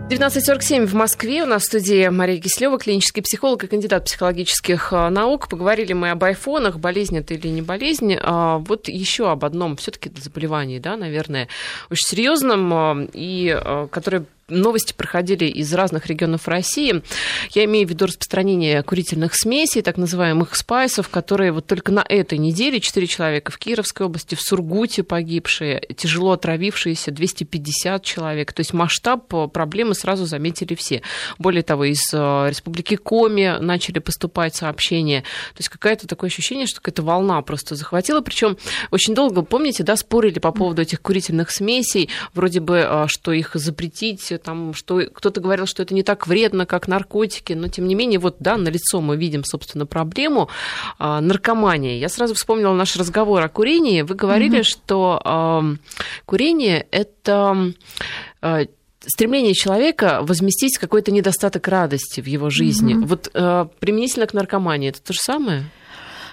19.47 0.09 0.87
в 0.87 0.95
Москве. 0.95 1.43
У 1.43 1.47
нас 1.47 1.62
в 1.62 1.67
студии 1.67 2.07
Мария 2.07 2.41
Кислева, 2.41 2.79
клинический 2.79 3.25
психолог 3.25 3.64
и 3.64 3.67
кандидат 3.67 4.05
психологических 4.05 4.93
а, 4.93 5.11
наук. 5.11 5.49
Поговорили 5.49 5.95
мы 5.95 6.12
об 6.12 6.23
айфонах, 6.23 6.79
болезнь 6.79 7.19
это 7.19 7.35
или 7.35 7.49
не 7.49 7.61
болезнь. 7.61 8.14
А, 8.23 8.59
вот 8.59 8.87
еще 8.87 9.29
об 9.33 9.45
одном 9.45 9.77
все-таки 9.77 10.12
заболевании, 10.17 10.79
да, 10.79 10.97
наверное, 10.97 11.49
очень 11.91 12.07
серьезном, 12.07 12.73
а, 12.73 13.09
и 13.12 13.61
которое 13.91 14.27
новости 14.49 14.92
проходили 14.92 15.47
из 15.47 15.72
разных 15.74 16.07
регионов 16.07 16.47
России. 16.47 17.03
Я 17.51 17.64
имею 17.64 17.86
в 17.86 17.90
виду 17.90 18.07
распространение 18.07 18.82
курительных 18.84 19.34
смесей, 19.34 19.82
так 19.82 19.97
называемых 19.97 20.55
спайсов, 20.55 21.09
которые 21.09 21.51
вот 21.51 21.66
только 21.66 21.90
на 21.90 22.05
этой 22.09 22.38
неделе 22.38 22.78
4 22.80 23.07
человека 23.09 23.51
в 23.51 23.59
Кировской 23.59 24.07
области, 24.07 24.36
в 24.36 24.40
Сургуте 24.40 25.03
погибшие, 25.03 25.82
тяжело 25.97 26.32
отравившиеся 26.32 27.11
250 27.11 28.05
человек. 28.05 28.53
То 28.53 28.61
есть 28.61 28.72
масштаб 28.72 29.26
проблемы 29.53 29.94
сразу 29.94 30.26
заметили 30.26 30.76
все. 30.76 31.03
Более 31.38 31.64
того, 31.64 31.84
из 31.84 32.03
э, 32.12 32.47
Республики 32.49 32.94
Коми 32.94 33.59
начали 33.61 33.99
поступать 33.99 34.55
сообщения. 34.55 35.22
То 35.55 35.59
есть 35.59 35.70
какое-то 35.70 36.07
такое 36.07 36.30
ощущение, 36.30 36.66
что 36.66 36.80
какая-то 36.80 37.03
волна 37.03 37.42
просто 37.42 37.74
захватила. 37.74 38.20
Причем 38.20 38.57
очень 38.92 39.14
долго, 39.14 39.42
помните, 39.42 39.82
да, 39.82 39.97
спорили 39.97 40.38
по 40.38 40.53
поводу 40.53 40.82
этих 40.82 41.03
курительных 41.03 41.51
смесей, 41.51 42.11
вроде 42.32 42.61
бы, 42.61 42.86
э, 42.88 43.05
что 43.09 43.32
их 43.32 43.51
запретить 43.55 44.36
там, 44.39 44.74
что 44.74 45.01
кто-то 45.12 45.41
говорил, 45.41 45.66
что 45.66 45.82
это 45.82 45.95
не 45.95 46.03
так 46.03 46.26
вредно, 46.26 46.66
как 46.66 46.89
наркотики, 46.89 47.53
но 47.53 47.68
тем 47.68 47.87
не 47.87 47.95
менее, 47.95 48.18
вот, 48.18 48.37
да, 48.41 48.57
на 48.57 48.68
лицо 48.68 49.01
мы 49.01 49.16
видим, 49.16 49.45
собственно, 49.45 49.87
проблему 49.87 50.49
а, 50.99 51.20
наркомании. 51.20 51.99
Я 51.99 52.09
сразу 52.09 52.34
вспомнила 52.34 52.74
наш 52.74 52.97
разговор 52.97 53.43
о 53.43 53.49
курении. 53.49 54.03
Вы 54.03 54.14
говорили, 54.14 54.61
mm-hmm. 54.61 54.64
что 54.64 55.20
а, 55.24 55.64
курение 56.24 56.87
это 56.91 57.72
а, 58.41 58.62
стремление 59.07 59.55
человека 59.55 60.20
возместить 60.22 60.78
какой-то 60.78 61.12
недостаток 61.12 61.68
радости 61.68 62.20
в 62.20 62.26
его 62.26 62.51
жизни. 62.51 62.95
Mm-hmm. 62.95 63.07
Вот 63.07 63.30
э, 63.32 63.66
применительно 63.78 64.26
к 64.26 64.34
наркомании 64.34 64.89
это 64.89 65.01
то 65.01 65.12
же 65.12 65.20
самое? 65.20 65.70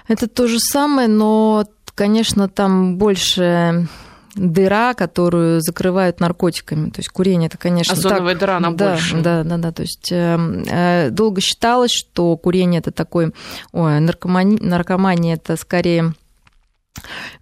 Это 0.08 0.28
то 0.28 0.46
же 0.46 0.58
самое, 0.58 1.08
но, 1.08 1.66
конечно, 1.94 2.48
там 2.48 2.98
больше 2.98 3.86
дыра, 4.34 4.94
которую 4.94 5.60
закрывают 5.60 6.20
наркотиками. 6.20 6.90
То 6.90 7.00
есть 7.00 7.08
курение 7.08 7.48
это, 7.48 7.58
конечно, 7.58 7.94
Озоновая 7.94 8.34
так... 8.34 8.40
дыра, 8.40 8.56
она 8.56 8.70
да, 8.70 8.90
больше. 8.90 9.16
Да, 9.20 9.44
да, 9.44 9.56
да. 9.56 9.72
То 9.72 9.82
есть 9.82 10.10
э, 10.10 10.38
э, 10.70 11.10
долго 11.10 11.40
считалось, 11.40 11.92
что 11.92 12.36
курение 12.36 12.80
это 12.80 12.90
такой... 12.90 13.32
Ой, 13.72 14.00
наркомания, 14.00 14.58
наркомания 14.60 15.34
это 15.34 15.56
скорее 15.56 16.14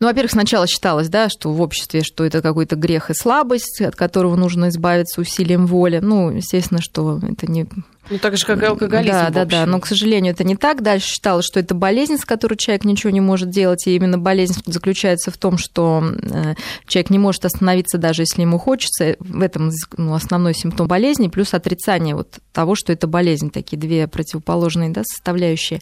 ну, 0.00 0.06
во-первых, 0.06 0.32
сначала 0.32 0.66
считалось, 0.66 1.08
да, 1.08 1.28
что 1.28 1.52
в 1.52 1.60
обществе, 1.60 2.02
что 2.02 2.24
это 2.24 2.40
какой-то 2.40 2.74
грех 2.74 3.10
и 3.10 3.14
слабость, 3.14 3.82
от 3.82 3.94
которого 3.94 4.34
нужно 4.34 4.70
избавиться 4.70 5.20
усилием 5.20 5.66
воли. 5.66 5.98
Ну, 5.98 6.30
естественно, 6.30 6.80
что 6.80 7.20
это 7.22 7.50
не 7.50 7.66
ну, 8.10 8.18
так 8.18 8.36
же, 8.36 8.44
как 8.44 8.62
и 8.62 8.66
алкоголизм. 8.66 9.12
Да, 9.12 9.30
да, 9.30 9.44
да. 9.44 9.66
Но, 9.66 9.80
к 9.80 9.86
сожалению, 9.86 10.32
это 10.32 10.44
не 10.44 10.56
так. 10.56 10.82
Дальше 10.82 11.08
считалось, 11.08 11.46
что 11.46 11.60
это 11.60 11.74
болезнь, 11.74 12.18
с 12.18 12.24
которой 12.24 12.56
человек 12.56 12.84
ничего 12.84 13.10
не 13.10 13.20
может 13.20 13.50
делать. 13.50 13.86
И 13.86 13.94
именно 13.94 14.18
болезнь 14.18 14.60
заключается 14.66 15.30
в 15.30 15.36
том, 15.36 15.56
что 15.56 16.02
э, 16.02 16.54
человек 16.86 17.10
не 17.10 17.18
может 17.18 17.44
остановиться, 17.44 17.98
даже 17.98 18.22
если 18.22 18.42
ему 18.42 18.58
хочется. 18.58 19.16
В 19.20 19.40
этом 19.40 19.70
ну, 19.96 20.14
основной 20.14 20.54
симптом 20.54 20.88
болезни, 20.88 21.28
плюс 21.28 21.54
отрицание 21.54 22.16
вот 22.16 22.38
того, 22.52 22.74
что 22.74 22.92
это 22.92 23.06
болезнь. 23.06 23.50
Такие 23.50 23.78
две 23.78 24.08
противоположные 24.08 24.90
да, 24.90 25.04
составляющие. 25.04 25.80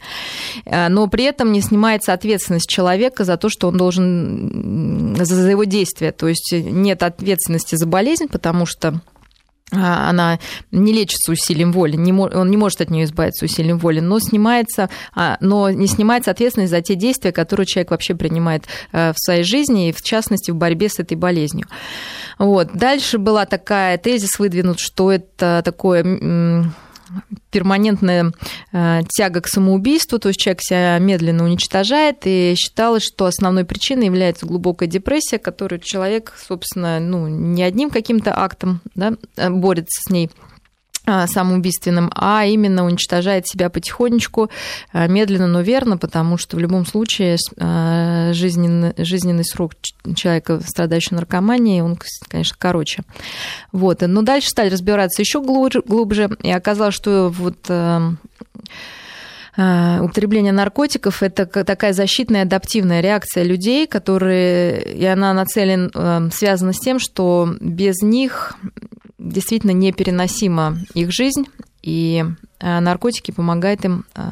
Э, 0.67 0.89
но 0.89 1.07
при 1.09 1.25
этом 1.25 1.53
не 1.53 1.63
снимается 1.63 2.13
ответственность 2.13 2.69
человека 2.69 3.25
за 3.25 3.39
то, 3.39 3.49
что 3.49 3.69
он 3.69 3.79
должен 3.79 5.17
за 5.17 5.51
его 5.51 5.65
действия. 5.65 6.13
То 6.13 6.29
есть 6.29 6.53
нет 6.53 7.03
ответственности 7.03 7.77
за 7.77 7.87
болезнь, 7.87 8.29
потому 8.29 8.67
что 8.67 8.89
а, 8.89 9.01
она 9.73 10.39
не 10.71 10.93
лечится 10.93 11.33
усилием 11.33 11.73
воли, 11.73 11.97
не, 11.97 12.13
он 12.13 12.51
не 12.51 12.57
может 12.57 12.81
от 12.81 12.91
нее 12.91 13.05
избавиться 13.05 13.45
усилием 13.45 13.79
воли, 13.79 14.01
но 14.01 14.19
снимается, 14.19 14.91
а, 15.15 15.37
но 15.41 15.71
не 15.71 15.87
снимается 15.87 16.31
ответственность 16.31 16.71
за 16.71 16.81
те 16.81 16.95
действия, 16.95 17.33
которые 17.33 17.67
человек 17.67 17.91
вообще 17.91 18.15
принимает 18.15 18.65
э, 18.93 19.13
в 19.13 19.17
своей 19.19 19.45
жизни, 19.45 19.89
и 19.89 19.93
в 19.93 20.03
частности 20.03 20.51
в 20.51 20.57
борьбе 20.57 20.89
с 20.89 20.99
этой 20.99 21.17
болезнью. 21.17 21.67
Вот. 22.39 22.73
Дальше 22.73 23.19
была 23.19 23.47
такая 23.47 23.99
тезис 23.99 24.39
выдвинут, 24.39 24.81
что 24.81 25.13
это 25.13 25.63
такое 25.65 26.03
перманентная 27.51 28.33
э, 28.73 29.01
тяга 29.09 29.41
к 29.41 29.49
самоубийству, 29.49 30.19
то 30.19 30.29
есть 30.29 30.41
человек 30.41 30.61
себя 30.63 30.99
медленно 30.99 31.45
уничтожает, 31.45 32.19
и 32.25 32.55
считалось, 32.57 33.03
что 33.03 33.27
основной 33.27 33.65
причиной 33.65 34.07
является 34.07 34.47
глубокая 34.47 34.89
депрессия, 34.89 35.39
которую 35.39 35.81
человек, 35.81 36.33
собственно, 36.37 37.01
ну, 37.01 37.27
не 37.29 37.63
одним 37.63 37.91
каким-то 37.91 38.39
актом 38.39 38.81
да, 38.95 39.15
э, 39.37 39.51
борется 39.51 40.01
с 40.03 40.11
ней, 40.11 40.31
самоубийственным, 41.27 42.11
а 42.15 42.45
именно 42.45 42.85
уничтожает 42.85 43.47
себя 43.47 43.71
потихонечку, 43.71 44.51
а, 44.93 45.07
медленно, 45.07 45.47
но 45.47 45.61
верно, 45.61 45.99
потому 45.99 46.37
что 46.37 46.57
в 46.57 46.61
любом 46.61 46.87
случае 46.87 47.37
а, 47.59 48.33
жизненный, 48.33 48.95
жизненный 48.99 49.45
срок 49.45 49.73
человека, 50.15 50.61
страдающего 50.61 51.17
наркоманией, 51.17 51.83
он, 51.83 51.99
конечно, 52.29 52.57
короче. 52.59 53.03
Вот. 53.73 54.03
Но 54.03 54.23
дальше 54.23 54.49
стали 54.49 54.71
разбираться 54.71 55.23
еще 55.23 55.41
глубже, 55.41 56.31
и 56.43 56.51
оказалось, 56.51 56.95
что 56.95 57.29
вот 57.29 57.71
употребление 59.57 60.53
наркотиков– 60.53 61.23
это 61.25 61.45
такая 61.45 61.93
защитная 61.93 62.43
адаптивная 62.43 63.01
реакция 63.01 63.43
людей, 63.43 63.87
которые, 63.87 64.81
и 64.95 65.05
она 65.05 65.35
нацелена, 65.35 66.31
связана 66.31 66.73
с 66.73 66.79
тем, 66.79 66.99
что 66.99 67.57
без 67.61 68.01
них 68.01 68.57
действительно 69.21 69.73
непереносима 69.73 70.79
их 70.95 71.13
жизнь, 71.13 71.47
и 71.83 72.25
э, 72.59 72.81
наркотики 72.81 73.31
помогают 73.31 73.85
им 73.85 74.05
э, 74.15 74.23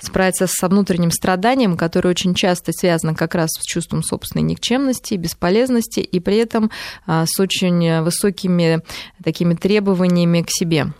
справиться 0.00 0.46
со 0.46 0.68
внутренним 0.68 1.10
страданием, 1.10 1.76
которое 1.76 2.10
очень 2.10 2.34
часто 2.34 2.72
связано 2.72 3.14
как 3.14 3.34
раз 3.34 3.50
с 3.50 3.64
чувством 3.64 4.02
собственной 4.02 4.42
никчемности, 4.42 5.14
бесполезности, 5.14 6.00
и 6.00 6.20
при 6.20 6.36
этом 6.36 6.70
э, 7.06 7.24
с 7.26 7.38
очень 7.38 8.02
высокими 8.02 8.82
такими 9.22 9.54
требованиями 9.54 10.42
к 10.42 10.50
себе 10.50 10.92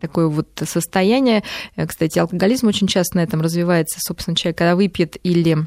такое 0.00 0.28
вот 0.28 0.48
состояние. 0.64 1.42
Кстати, 1.76 2.18
алкоголизм 2.18 2.68
очень 2.68 2.86
часто 2.86 3.18
на 3.18 3.20
этом 3.20 3.42
развивается. 3.42 3.98
Собственно, 4.00 4.34
человек, 4.34 4.56
когда 4.56 4.74
выпьет 4.74 5.18
или 5.22 5.66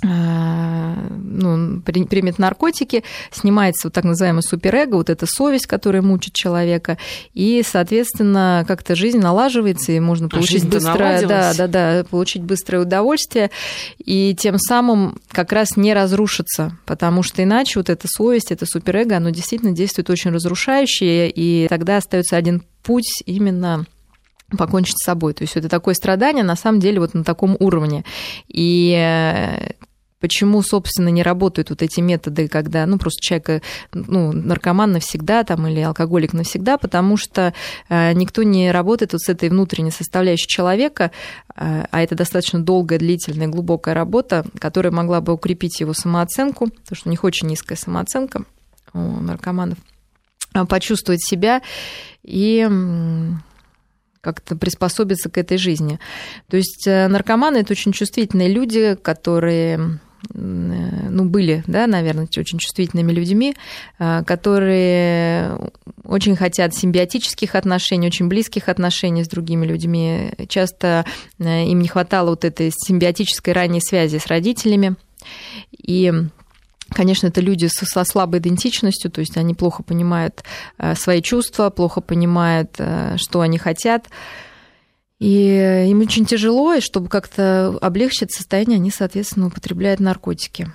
ну, 0.00 1.80
примет 1.82 2.38
наркотики, 2.38 3.02
снимается 3.32 3.88
вот 3.88 3.94
так 3.94 4.04
называемый 4.04 4.42
суперэго, 4.42 4.94
вот 4.94 5.10
эта 5.10 5.26
совесть, 5.26 5.66
которая 5.66 6.02
мучит 6.02 6.34
человека, 6.34 6.98
и, 7.34 7.64
соответственно, 7.66 8.64
как-то 8.68 8.94
жизнь 8.94 9.18
налаживается, 9.18 9.92
и 9.92 10.00
можно 10.00 10.26
а 10.26 10.30
получить 10.30 10.64
а 10.64 10.68
быстрое, 10.68 11.26
да, 11.26 11.52
да, 11.54 11.66
да, 11.66 12.04
получить 12.08 12.42
быстрое 12.42 12.82
удовольствие, 12.82 13.50
и 13.98 14.36
тем 14.38 14.58
самым 14.58 15.18
как 15.30 15.52
раз 15.52 15.76
не 15.76 15.92
разрушиться, 15.94 16.78
потому 16.86 17.22
что 17.22 17.42
иначе 17.42 17.78
вот 17.78 17.90
эта 17.90 18.06
совесть, 18.08 18.52
это 18.52 18.66
суперэго, 18.66 19.16
оно 19.16 19.30
действительно 19.30 19.72
действует 19.72 20.10
очень 20.10 20.30
разрушающе, 20.30 21.28
и 21.28 21.66
тогда 21.68 21.96
остается 21.96 22.36
один 22.36 22.62
путь 22.84 23.22
именно 23.26 23.84
покончить 24.56 24.98
с 24.98 25.04
собой. 25.04 25.34
То 25.34 25.42
есть 25.42 25.56
это 25.56 25.68
такое 25.68 25.94
страдание 25.94 26.44
на 26.44 26.56
самом 26.56 26.80
деле 26.80 27.00
вот 27.00 27.14
на 27.14 27.22
таком 27.24 27.56
уровне. 27.58 28.04
И 28.48 28.94
э, 28.96 29.72
Почему, 30.20 30.62
собственно, 30.62 31.10
не 31.10 31.22
работают 31.22 31.70
вот 31.70 31.80
эти 31.80 32.00
методы, 32.00 32.48
когда, 32.48 32.84
ну, 32.86 32.98
просто 32.98 33.20
человек, 33.22 33.62
ну, 33.92 34.32
наркоман 34.32 34.92
навсегда 34.92 35.44
там 35.44 35.68
или 35.68 35.80
алкоголик 35.80 36.32
навсегда, 36.32 36.76
потому 36.76 37.16
что 37.16 37.54
э, 37.88 38.12
никто 38.14 38.42
не 38.42 38.72
работает 38.72 39.12
вот 39.12 39.20
с 39.20 39.28
этой 39.28 39.48
внутренней 39.48 39.92
составляющей 39.92 40.48
человека, 40.48 41.12
э, 41.54 41.84
а 41.88 42.02
это 42.02 42.16
достаточно 42.16 42.60
долгая, 42.60 42.98
длительная, 42.98 43.46
глубокая 43.46 43.94
работа, 43.94 44.44
которая 44.58 44.92
могла 44.92 45.20
бы 45.20 45.32
укрепить 45.32 45.78
его 45.78 45.92
самооценку, 45.92 46.66
потому 46.66 46.96
что 46.96 47.08
у 47.08 47.10
них 47.10 47.22
очень 47.22 47.46
низкая 47.46 47.78
самооценка 47.78 48.42
у 48.94 48.98
наркоманов, 48.98 49.78
э, 50.54 50.64
почувствовать 50.64 51.22
себя 51.24 51.62
и 52.24 52.68
как-то 54.20 54.56
приспособиться 54.56 55.30
к 55.30 55.38
этой 55.38 55.58
жизни. 55.58 56.00
То 56.48 56.56
есть 56.56 56.86
наркоманы– 56.86 57.56
это 57.58 57.72
очень 57.72 57.92
чувствительные 57.92 58.52
люди, 58.52 58.96
которые 59.00 60.00
ну, 60.34 61.24
были, 61.24 61.62
да, 61.66 61.86
наверное, 61.86 62.24
очень 62.24 62.58
чувствительными 62.58 63.12
людьми, 63.12 63.54
которые 63.98 65.58
очень 66.04 66.36
хотят 66.36 66.74
симбиотических 66.74 67.54
отношений, 67.54 68.06
очень 68.06 68.28
близких 68.28 68.68
отношений 68.68 69.24
с 69.24 69.28
другими 69.28 69.66
людьми. 69.66 70.32
Часто 70.48 71.04
им 71.38 71.80
не 71.80 71.88
хватало 71.88 72.30
вот 72.30 72.44
этой 72.44 72.70
симбиотической 72.74 73.52
ранней 73.52 73.80
связи 73.80 74.18
с 74.18 74.26
родителями. 74.26 74.96
И 75.76 76.12
Конечно, 76.90 77.26
это 77.26 77.42
люди 77.42 77.66
со 77.66 78.02
слабой 78.04 78.40
идентичностью, 78.40 79.10
то 79.10 79.20
есть 79.20 79.36
они 79.36 79.52
плохо 79.52 79.82
понимают 79.82 80.42
свои 80.94 81.20
чувства, 81.20 81.68
плохо 81.68 82.00
понимают, 82.00 82.80
что 83.16 83.42
они 83.42 83.58
хотят. 83.58 84.08
И 85.18 85.86
им 85.90 86.00
очень 86.00 86.26
тяжело, 86.26 86.74
и 86.74 86.80
чтобы 86.80 87.08
как-то 87.08 87.76
облегчить 87.80 88.32
состояние, 88.32 88.76
они, 88.76 88.90
соответственно, 88.90 89.48
употребляют 89.48 90.00
наркотики. 90.00 90.72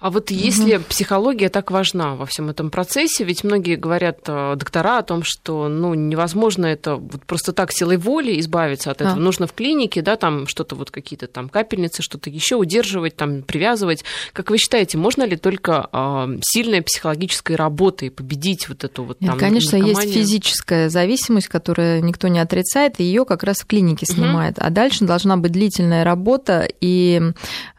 А 0.00 0.10
вот 0.10 0.30
если 0.30 0.76
угу. 0.76 0.84
психология 0.88 1.48
так 1.48 1.70
важна 1.70 2.16
во 2.16 2.26
всем 2.26 2.50
этом 2.50 2.70
процессе, 2.70 3.24
ведь 3.24 3.44
многие 3.44 3.76
говорят 3.76 4.18
э, 4.26 4.54
доктора 4.56 4.98
о 4.98 5.02
том, 5.02 5.22
что 5.22 5.68
ну, 5.68 5.94
невозможно 5.94 6.66
это 6.66 6.96
вот 6.96 7.24
просто 7.24 7.52
так 7.52 7.72
силой 7.72 7.98
воли 7.98 8.40
избавиться 8.40 8.90
от 8.90 9.00
этого. 9.00 9.16
А. 9.16 9.20
Нужно 9.20 9.46
в 9.46 9.52
клинике, 9.52 10.02
да, 10.02 10.16
там 10.16 10.48
что-то 10.48 10.74
вот 10.74 10.90
какие-то 10.90 11.28
там 11.28 11.48
капельницы, 11.48 12.02
что-то 12.02 12.30
еще 12.30 12.56
удерживать, 12.56 13.16
там 13.16 13.42
привязывать. 13.42 14.04
Как 14.32 14.50
вы 14.50 14.58
считаете, 14.58 14.98
можно 14.98 15.22
ли 15.22 15.36
только 15.36 15.88
э, 15.92 16.38
сильной 16.42 16.82
психологической 16.82 17.56
работой 17.56 18.10
победить 18.10 18.68
вот 18.68 18.82
эту 18.82 19.04
вот 19.04 19.18
там 19.20 19.30
Нет, 19.30 19.38
Конечно, 19.38 19.78
наркоманию? 19.78 20.08
есть 20.08 20.18
физическая 20.18 20.88
зависимость, 20.88 21.48
которую 21.48 22.04
никто 22.04 22.28
не 22.28 22.40
отрицает, 22.40 22.98
и 22.98 23.04
ее 23.04 23.24
как 23.24 23.44
раз 23.44 23.58
в 23.58 23.66
клинике 23.66 24.06
снимает. 24.06 24.58
Угу. 24.58 24.66
А 24.66 24.70
дальше 24.70 25.04
должна 25.04 25.36
быть 25.36 25.52
длительная 25.52 26.04
работа 26.04 26.68
и 26.80 27.20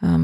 э, 0.01 0.17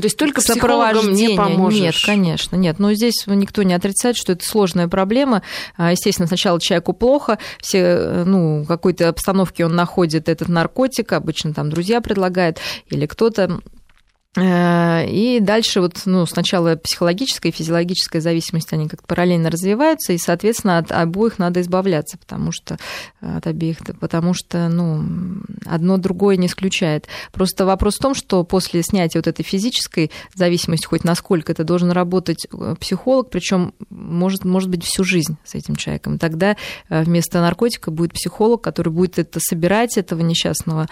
то 0.00 0.06
есть 0.06 0.16
только 0.16 0.40
психологом 0.40 1.12
не 1.12 1.36
поможешь? 1.36 1.80
Нет, 1.80 1.94
конечно, 2.04 2.56
нет. 2.56 2.78
Но 2.78 2.92
здесь 2.94 3.26
никто 3.26 3.62
не 3.62 3.74
отрицает, 3.74 4.16
что 4.16 4.32
это 4.32 4.44
сложная 4.46 4.88
проблема. 4.88 5.42
А, 5.76 5.92
естественно, 5.92 6.26
сначала 6.26 6.60
человеку 6.60 6.92
плохо, 6.92 7.38
все, 7.60 8.24
ну, 8.26 8.64
какой-то 8.66 9.08
обстановке 9.08 9.64
он 9.64 9.74
находит 9.74 10.28
этот 10.28 10.48
наркотик, 10.48 11.12
обычно 11.12 11.54
там 11.54 11.70
друзья 11.70 12.00
предлагают, 12.00 12.58
или 12.88 13.06
кто-то 13.06 13.40
Э, 13.40 13.58
и 14.38 15.38
дальше 15.40 15.80
вот, 15.80 16.02
ну, 16.04 16.24
сначала 16.24 16.76
психологическая 16.76 17.50
и 17.50 17.54
физиологическая 17.54 18.20
зависимость, 18.20 18.72
они 18.72 18.88
как-то 18.88 19.04
параллельно 19.08 19.50
развиваются, 19.50 20.12
и, 20.12 20.18
соответственно, 20.18 20.78
от 20.78 20.92
обоих 20.92 21.40
надо 21.40 21.60
избавляться, 21.60 22.16
потому 22.16 22.52
что 22.52 22.78
от 23.20 23.44
обеих, 23.48 23.78
потому 23.98 24.32
что, 24.32 24.68
ну, 24.68 25.42
одно 25.66 25.96
другое 25.96 26.36
не 26.36 26.46
исключает. 26.46 27.08
Просто 27.32 27.66
вопрос 27.66 27.96
в 27.96 28.02
том, 28.02 28.14
что 28.14 28.44
после 28.44 28.84
снятия 28.84 29.18
вот 29.18 29.26
этой 29.26 29.42
физической 29.42 30.12
зависимости, 30.32 30.86
хоть 30.86 31.02
насколько 31.02 31.50
это 31.50 31.64
должен 31.64 31.90
работать 31.90 32.46
э, 32.52 32.76
психолог, 32.78 33.30
причем 33.30 33.74
может, 33.90 34.44
может 34.44 34.70
быть 34.70 34.84
всю 34.84 35.02
жизнь 35.02 35.38
с 35.44 35.56
этим 35.56 35.74
человеком. 35.74 36.20
Тогда 36.20 36.56
э, 36.88 37.02
вместо 37.02 37.40
наркотика 37.40 37.90
будет 37.90 38.12
психолог, 38.12 38.62
который 38.62 38.92
будет 38.92 39.18
это 39.18 39.40
собирать, 39.40 39.98
этого 39.98 40.20
несчастного 40.20 40.86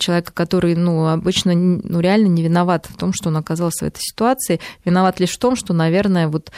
человека, 0.00 0.32
который, 0.32 0.74
ну, 0.74 1.06
обычно, 1.06 1.54
ну, 1.54 2.00
реально 2.00 2.26
не 2.26 2.42
виноват 2.42 2.63
виноват 2.64 2.86
в 2.86 2.96
том, 2.96 3.12
что 3.12 3.28
он 3.28 3.36
оказался 3.36 3.84
в 3.84 3.88
этой 3.88 4.00
ситуации. 4.00 4.60
Виноват 4.84 5.20
лишь 5.20 5.32
в 5.32 5.38
том, 5.38 5.56
что, 5.56 5.72
наверное, 5.72 6.28
вот 6.28 6.50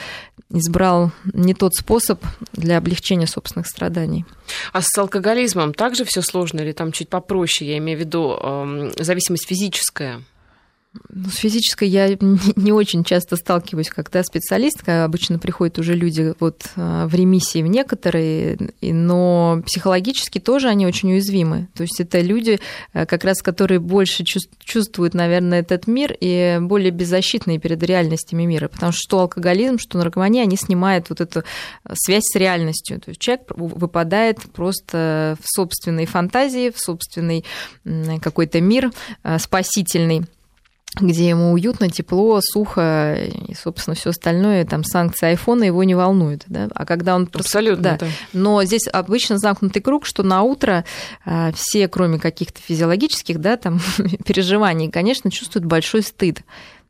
избрал 0.51 1.11
не 1.33 1.55
тот 1.55 1.75
способ 1.75 2.25
для 2.53 2.79
облегчения 2.79 3.27
собственных 3.27 3.67
страданий. 3.67 4.25
А 4.73 4.81
с 4.81 4.99
алкоголизмом 4.99 5.75
также 5.75 6.05
все 6.05 6.23
сложно 6.23 6.61
или 6.61 6.73
там 6.73 6.93
чуть 6.93 7.09
попроще? 7.09 7.71
Я 7.71 7.79
имею 7.79 7.99
в 7.99 8.01
виду 8.01 8.39
э, 8.41 8.93
зависимость 8.99 9.49
физическая. 9.49 10.23
Ну, 11.09 11.31
с 11.31 11.37
физической 11.37 11.89
я 11.89 12.09
не 12.57 12.73
очень 12.73 13.05
часто 13.05 13.37
сталкиваюсь, 13.37 13.89
когда 13.89 14.23
специалистка, 14.23 15.05
обычно 15.05 15.39
приходят 15.39 15.79
уже 15.79 15.95
люди 15.95 16.35
вот 16.41 16.67
э, 16.77 17.07
в 17.07 17.15
ремиссии 17.15 17.63
в 17.63 17.67
некоторые, 17.67 18.59
но 18.83 19.63
психологически 19.67 20.39
тоже 20.39 20.69
они 20.69 20.87
очень 20.87 21.13
уязвимы. 21.13 21.69
То 21.75 21.83
есть 21.83 22.01
это 22.01 22.21
люди, 22.21 22.61
э, 22.93 23.07
как 23.07 23.25
раз 23.25 23.43
которые 23.43 23.81
больше 23.81 24.25
чувствуют, 24.25 25.15
наверное, 25.15 25.61
этот 25.61 25.87
мир 25.87 26.15
и 26.21 26.59
более 26.61 26.91
беззащитные 26.91 27.59
перед 27.59 27.83
реальностями 27.83 28.45
мира, 28.45 28.69
потому 28.69 28.93
что 28.93 29.07
что 29.07 29.21
алкоголизм, 29.21 29.79
что 29.79 29.99
наркомания, 29.99 30.43
они 30.43 30.57
снимают 30.57 31.09
вот 31.11 31.21
эту 31.21 31.45
связь 31.93 32.25
с 32.25 32.35
реальностью. 32.35 33.01
То 33.01 33.11
есть 33.11 33.21
человек 33.21 33.45
выпадает 33.57 34.41
просто 34.53 35.37
в 35.41 35.47
собственной 35.47 36.07
фантазии, 36.07 36.71
в 36.71 36.79
собственный 36.79 37.45
какой-то 38.21 38.61
мир 38.61 38.91
э, 39.23 39.39
спасительный 39.39 40.23
где 41.01 41.29
ему 41.29 41.53
уютно, 41.53 41.91
тепло, 41.91 42.41
сухо, 42.43 43.17
и, 43.49 43.55
собственно, 43.55 43.95
все 43.95 44.11
остальное, 44.11 44.65
там, 44.65 44.83
санкции 44.85 45.29
айфона 45.29 45.65
его 45.65 45.85
не 45.85 45.95
волнуют, 45.95 46.45
да, 46.47 46.69
а 46.75 46.87
когда 46.87 47.15
он... 47.15 47.29
Абсолютно, 47.33 47.83
да. 47.83 47.97
да. 47.99 48.07
Но 48.33 48.65
здесь 48.65 48.89
обычно 48.91 49.39
замкнутый 49.39 49.83
круг, 49.83 50.07
что 50.07 50.23
на 50.23 50.43
утро 50.43 50.85
а, 51.25 51.53
все, 51.53 51.89
кроме 51.89 52.19
каких-то 52.19 52.61
физиологических, 52.61 53.41
да, 53.41 53.57
там, 53.57 53.81
переживаний, 54.25 54.91
конечно, 54.91 55.31
чувствуют 55.31 55.67
большой 55.67 56.03
стыд. 56.03 56.43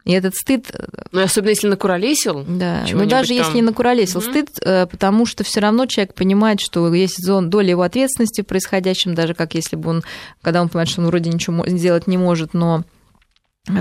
И 0.05 0.13
этот 0.13 0.37
стыд... 0.37 0.71
Ну, 1.11 1.21
особенно 1.21 1.51
если 1.51 1.67
накуролесил. 1.67 2.45
Да, 2.47 2.85
ну, 2.93 3.07
даже 3.07 3.31
там... 3.31 3.39
если 3.39 3.55
не 3.57 3.63
накуролесил, 3.63 4.21
угу. 4.21 4.31
стыд, 4.31 4.51
э, 4.63 4.87
потому 4.87 5.27
что 5.27 5.43
все 5.43 5.59
равно 5.59 5.87
человек 5.87 6.15
понимает, 6.15 6.61
что 6.61 6.95
есть 6.95 7.21
зон, 7.21 7.51
доля 7.51 7.71
его 7.71 7.83
ответственности 7.83 8.43
в 8.43 8.47
происходящем, 8.47 9.17
даже 9.17 9.35
как 9.35 9.55
если 9.55 9.75
бы 9.75 9.91
он, 9.91 10.05
когда 10.43 10.63
он 10.63 10.69
понимает, 10.69 10.91
что 10.91 11.01
он 11.01 11.09
вроде 11.09 11.31
ничего 11.31 11.67
сделать 11.67 12.07
не 12.07 12.19
может, 12.19 12.55
но 12.55 12.85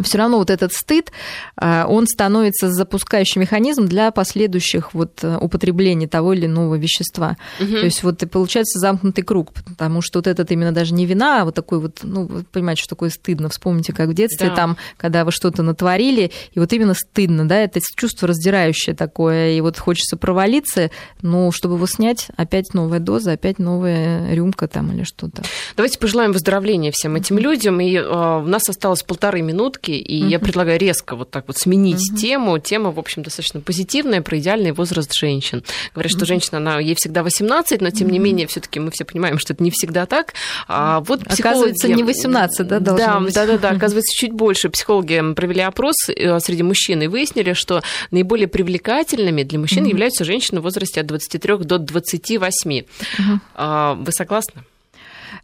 все 0.04 0.18
равно 0.18 0.38
вот 0.38 0.50
этот 0.50 0.74
стыд, 0.74 1.12
а, 1.56 1.86
он 1.88 2.08
становится 2.08 2.72
запускающим 2.72 3.42
механизм 3.42 3.86
для 3.86 4.12
последующих 4.12 4.94
вот 4.94 5.20
э, 5.22 5.38
употреблений 5.40 6.08
того 6.08 6.34
или 6.34 6.48
иного 6.48 6.76
вещества. 6.76 7.38
Угу. 7.60 7.72
То 7.72 7.86
есть 7.86 8.04
вот 8.04 8.24
и 8.24 8.26
получается 8.26 8.80
замкнутый 8.80 9.24
круг, 9.24 9.52
потому 9.54 10.02
что 10.02 10.20
вот 10.20 10.28
этот 10.28 10.52
именно 10.52 10.72
даже 10.72 10.94
не 10.94 11.06
вина, 11.06 11.42
а 11.42 11.46
вот 11.46 11.54
такой 11.54 11.80
вот, 11.80 12.00
ну, 12.04 12.26
вы 12.26 12.44
понимаете, 12.44 12.82
что 12.82 12.90
такое 12.90 13.10
стыдно. 13.10 13.50
Вспомните, 13.50 13.94
как 13.94 14.10
в 14.10 14.14
детстве 14.14 14.50
да. 14.50 14.56
там, 14.56 14.78
когда 14.98 15.24
вы 15.24 15.32
что-то 15.32 15.62
натворили, 15.62 16.32
и 16.54 16.60
вот 16.60 16.74
именно 16.74 16.96
стыдно, 16.96 17.48
да, 17.48 17.58
это 17.58 17.80
чувство 17.96 18.28
раздирающее 18.28 18.96
такое, 18.96 19.52
и 19.52 19.62
вот 19.62 19.78
хочется 19.78 20.18
провалиться, 20.18 20.90
но 21.22 21.52
чтобы 21.52 21.76
его 21.76 21.86
снять, 21.86 22.28
опять 22.38 22.74
новая 22.74 23.00
доза, 23.00 23.34
опять 23.34 23.60
новая 23.60 24.34
рюмка 24.34 24.68
там 24.68 24.92
или 24.92 25.04
что-то. 25.04 25.44
Давайте 25.76 26.00
пожелаем 26.00 26.32
выздоровления 26.32 26.92
всем 26.92 27.16
этим 27.16 27.38
людям, 27.38 27.80
и 27.80 27.94
э, 27.96 28.02
у 28.04 28.48
нас 28.48 28.68
осталось 28.68 29.04
полторы 29.04 29.42
минуты 29.42 29.74
минутки, 29.76 29.91
и 29.91 30.23
угу. 30.23 30.30
я 30.30 30.39
предлагаю 30.39 30.80
резко 30.80 31.15
вот 31.15 31.30
так 31.30 31.45
вот 31.47 31.57
сменить 31.57 32.11
угу. 32.11 32.17
тему. 32.17 32.59
Тема, 32.59 32.91
в 32.91 32.99
общем, 32.99 33.23
достаточно 33.23 33.61
позитивная, 33.61 34.21
про 34.21 34.38
идеальный 34.38 34.71
возраст 34.71 35.13
женщин. 35.13 35.63
Говорят, 35.93 36.11
что 36.11 36.26
женщина, 36.26 36.57
она, 36.57 36.80
ей 36.80 36.95
всегда 36.95 37.23
18, 37.23 37.82
но 37.82 37.89
тем 37.89 38.09
не 38.09 38.19
менее, 38.19 38.47
все 38.47 38.59
таки 38.59 38.80
мы 38.80 38.91
все 38.91 39.05
понимаем, 39.05 39.39
что 39.39 39.53
это 39.53 39.63
не 39.63 39.71
всегда 39.71 40.05
так. 40.05 40.34
А 40.67 41.01
вот 41.01 41.26
психологи... 41.26 41.71
Оказывается, 41.71 41.88
не 41.89 42.03
18, 42.03 42.67
да, 42.67 42.80
да, 42.80 43.19
быть? 43.19 43.34
Да, 43.34 43.45
да, 43.45 43.57
да, 43.57 43.69
оказывается, 43.69 44.17
чуть 44.17 44.32
больше. 44.32 44.69
Психологи 44.69 45.34
провели 45.34 45.61
опрос 45.61 45.95
э, 46.09 46.39
среди 46.39 46.63
мужчин 46.63 47.01
и 47.01 47.07
выяснили, 47.07 47.53
что 47.53 47.82
наиболее 48.11 48.47
привлекательными 48.47 49.43
для 49.43 49.59
мужчин 49.59 49.84
угу. 49.84 49.89
являются 49.89 50.23
женщины 50.23 50.59
в 50.59 50.63
возрасте 50.63 51.01
от 51.01 51.07
23 51.07 51.57
до 51.59 51.78
28. 51.78 52.84
Угу. 53.19 54.03
Вы 54.03 54.11
согласны? 54.11 54.63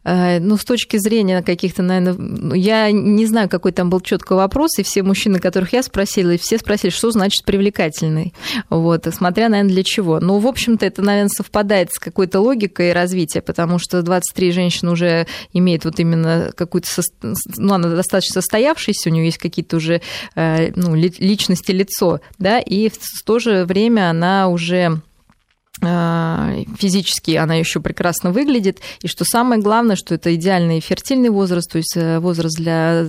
Э, 0.04 0.39
ну, 0.39 0.58
с 0.58 0.66
точки 0.66 0.97
зрения 0.97 1.43
каких-то, 1.43 1.84
наверное, 1.84 2.14
ну, 2.14 2.56
я 2.56 2.91
не 2.91 3.26
знаю, 3.26 3.49
какой 3.49 3.72
там 3.72 3.89
был 3.89 4.02
четкий 4.02 4.34
вопрос, 4.34 4.80
и 4.80 4.84
все 4.84 5.04
мужчины, 5.04 5.39
которых 5.39 5.74
я 5.74 5.84
спросила, 5.84 6.32
и 6.32 6.38
все 6.38 6.58
спросили, 6.58 6.89
что 6.89 7.12
значит 7.12 7.45
привлекательный, 7.45 8.34
вот, 8.70 9.08
смотря, 9.14 9.49
наверное, 9.49 9.74
для 9.74 9.84
чего. 9.84 10.20
Ну, 10.20 10.39
в 10.39 10.47
общем-то, 10.47 10.86
это, 10.86 11.02
наверное, 11.02 11.30
совпадает 11.30 11.93
с 11.93 11.99
какой-то 11.99 12.39
логикой 12.39 12.93
развития, 12.93 13.41
потому 13.41 13.78
что 13.78 14.02
23 14.02 14.52
женщины 14.52 14.91
уже 14.91 15.28
имеют 15.54 15.86
вот 15.86 15.99
именно 15.99 16.52
какую-то, 16.56 16.89
ну, 17.58 17.74
она 17.74 17.89
достаточно 17.89 18.34
состоявшаяся, 18.34 19.10
у 19.10 19.14
нее 19.14 19.26
есть 19.26 19.38
какие-то 19.38 19.78
уже, 19.78 20.02
э, 20.36 20.72
ну, 20.76 20.95
личности, 20.95 21.72
лицо, 21.72 22.22
да, 22.39 22.60
и 22.60 22.89
в 22.89 23.24
то 23.24 23.39
же 23.39 23.66
время 23.66 24.10
она 24.10 24.47
уже 24.47 25.02
физически 25.82 27.32
она 27.32 27.55
еще 27.55 27.79
прекрасно 27.79 28.32
выглядит, 28.32 28.79
и 29.01 29.07
что 29.07 29.25
самое 29.25 29.61
главное, 29.61 29.95
что 29.95 30.13
это 30.15 30.34
идеальный 30.36 30.79
фертильный 30.79 31.29
возраст, 31.29 31.71
то 31.71 31.77
есть 31.77 31.97
э, 31.97 32.19
возраст 32.19 32.55
для 32.55 33.07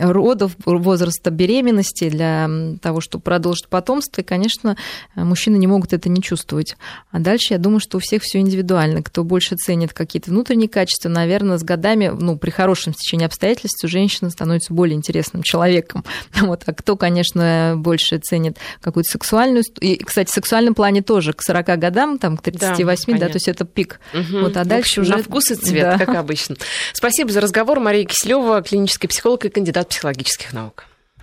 родов, 0.00 0.56
возраста 0.64 1.30
беременности, 1.30 2.08
для 2.08 2.48
того, 2.80 3.00
чтобы 3.00 3.22
продолжить 3.22 3.68
потомство. 3.68 4.20
И, 4.20 4.24
конечно, 4.24 4.76
мужчины 5.14 5.56
не 5.56 5.66
могут 5.66 5.92
это 5.92 6.08
не 6.08 6.22
чувствовать. 6.22 6.76
А 7.10 7.18
дальше, 7.18 7.54
я 7.54 7.58
думаю, 7.58 7.80
что 7.80 7.98
у 7.98 8.00
всех 8.00 8.22
все 8.22 8.38
индивидуально. 8.38 9.02
Кто 9.02 9.24
больше 9.24 9.56
ценит 9.56 9.92
какие-то 9.92 10.30
внутренние 10.30 10.68
качества, 10.68 11.08
наверное, 11.08 11.58
с 11.58 11.62
годами, 11.62 12.08
ну, 12.08 12.36
при 12.36 12.50
хорошем 12.50 12.94
стечении 12.94 13.26
обстоятельств, 13.26 13.86
женщина 13.86 14.30
становится 14.30 14.72
более 14.72 14.96
интересным 14.96 15.42
человеком. 15.42 16.04
Вот. 16.40 16.62
А 16.66 16.72
кто, 16.72 16.96
конечно, 16.96 17.74
больше 17.76 18.18
ценит 18.18 18.56
какую-то 18.80 19.10
сексуальную... 19.10 19.62
И, 19.80 19.96
кстати, 20.02 20.30
в 20.30 20.34
сексуальном 20.34 20.74
плане 20.74 21.02
тоже 21.02 21.32
к 21.32 21.42
40 21.42 21.78
годам, 21.78 22.18
там, 22.18 22.36
к 22.36 22.42
38, 22.42 23.12
да, 23.12 23.18
да 23.18 23.26
то 23.26 23.34
есть 23.34 23.46
это 23.46 23.64
пик. 23.64 24.00
Угу. 24.14 24.40
Вот, 24.40 24.56
а 24.56 24.64
дальше 24.64 25.00
общем, 25.00 25.02
уже... 25.02 25.16
На 25.16 25.22
вкус 25.22 25.50
и 25.50 25.54
цвет, 25.54 25.82
да. 25.98 25.98
как 25.98 26.16
обычно. 26.16 26.56
Спасибо 26.92 27.30
за 27.30 27.40
разговор. 27.40 27.78
Мария 27.78 28.04
Киселева, 28.04 28.62
клинический 28.62 29.08
психолог 29.08 29.44
и 29.44 29.48
кандидат 29.50 29.89
психологических 29.90 30.52
наук. 30.52 30.86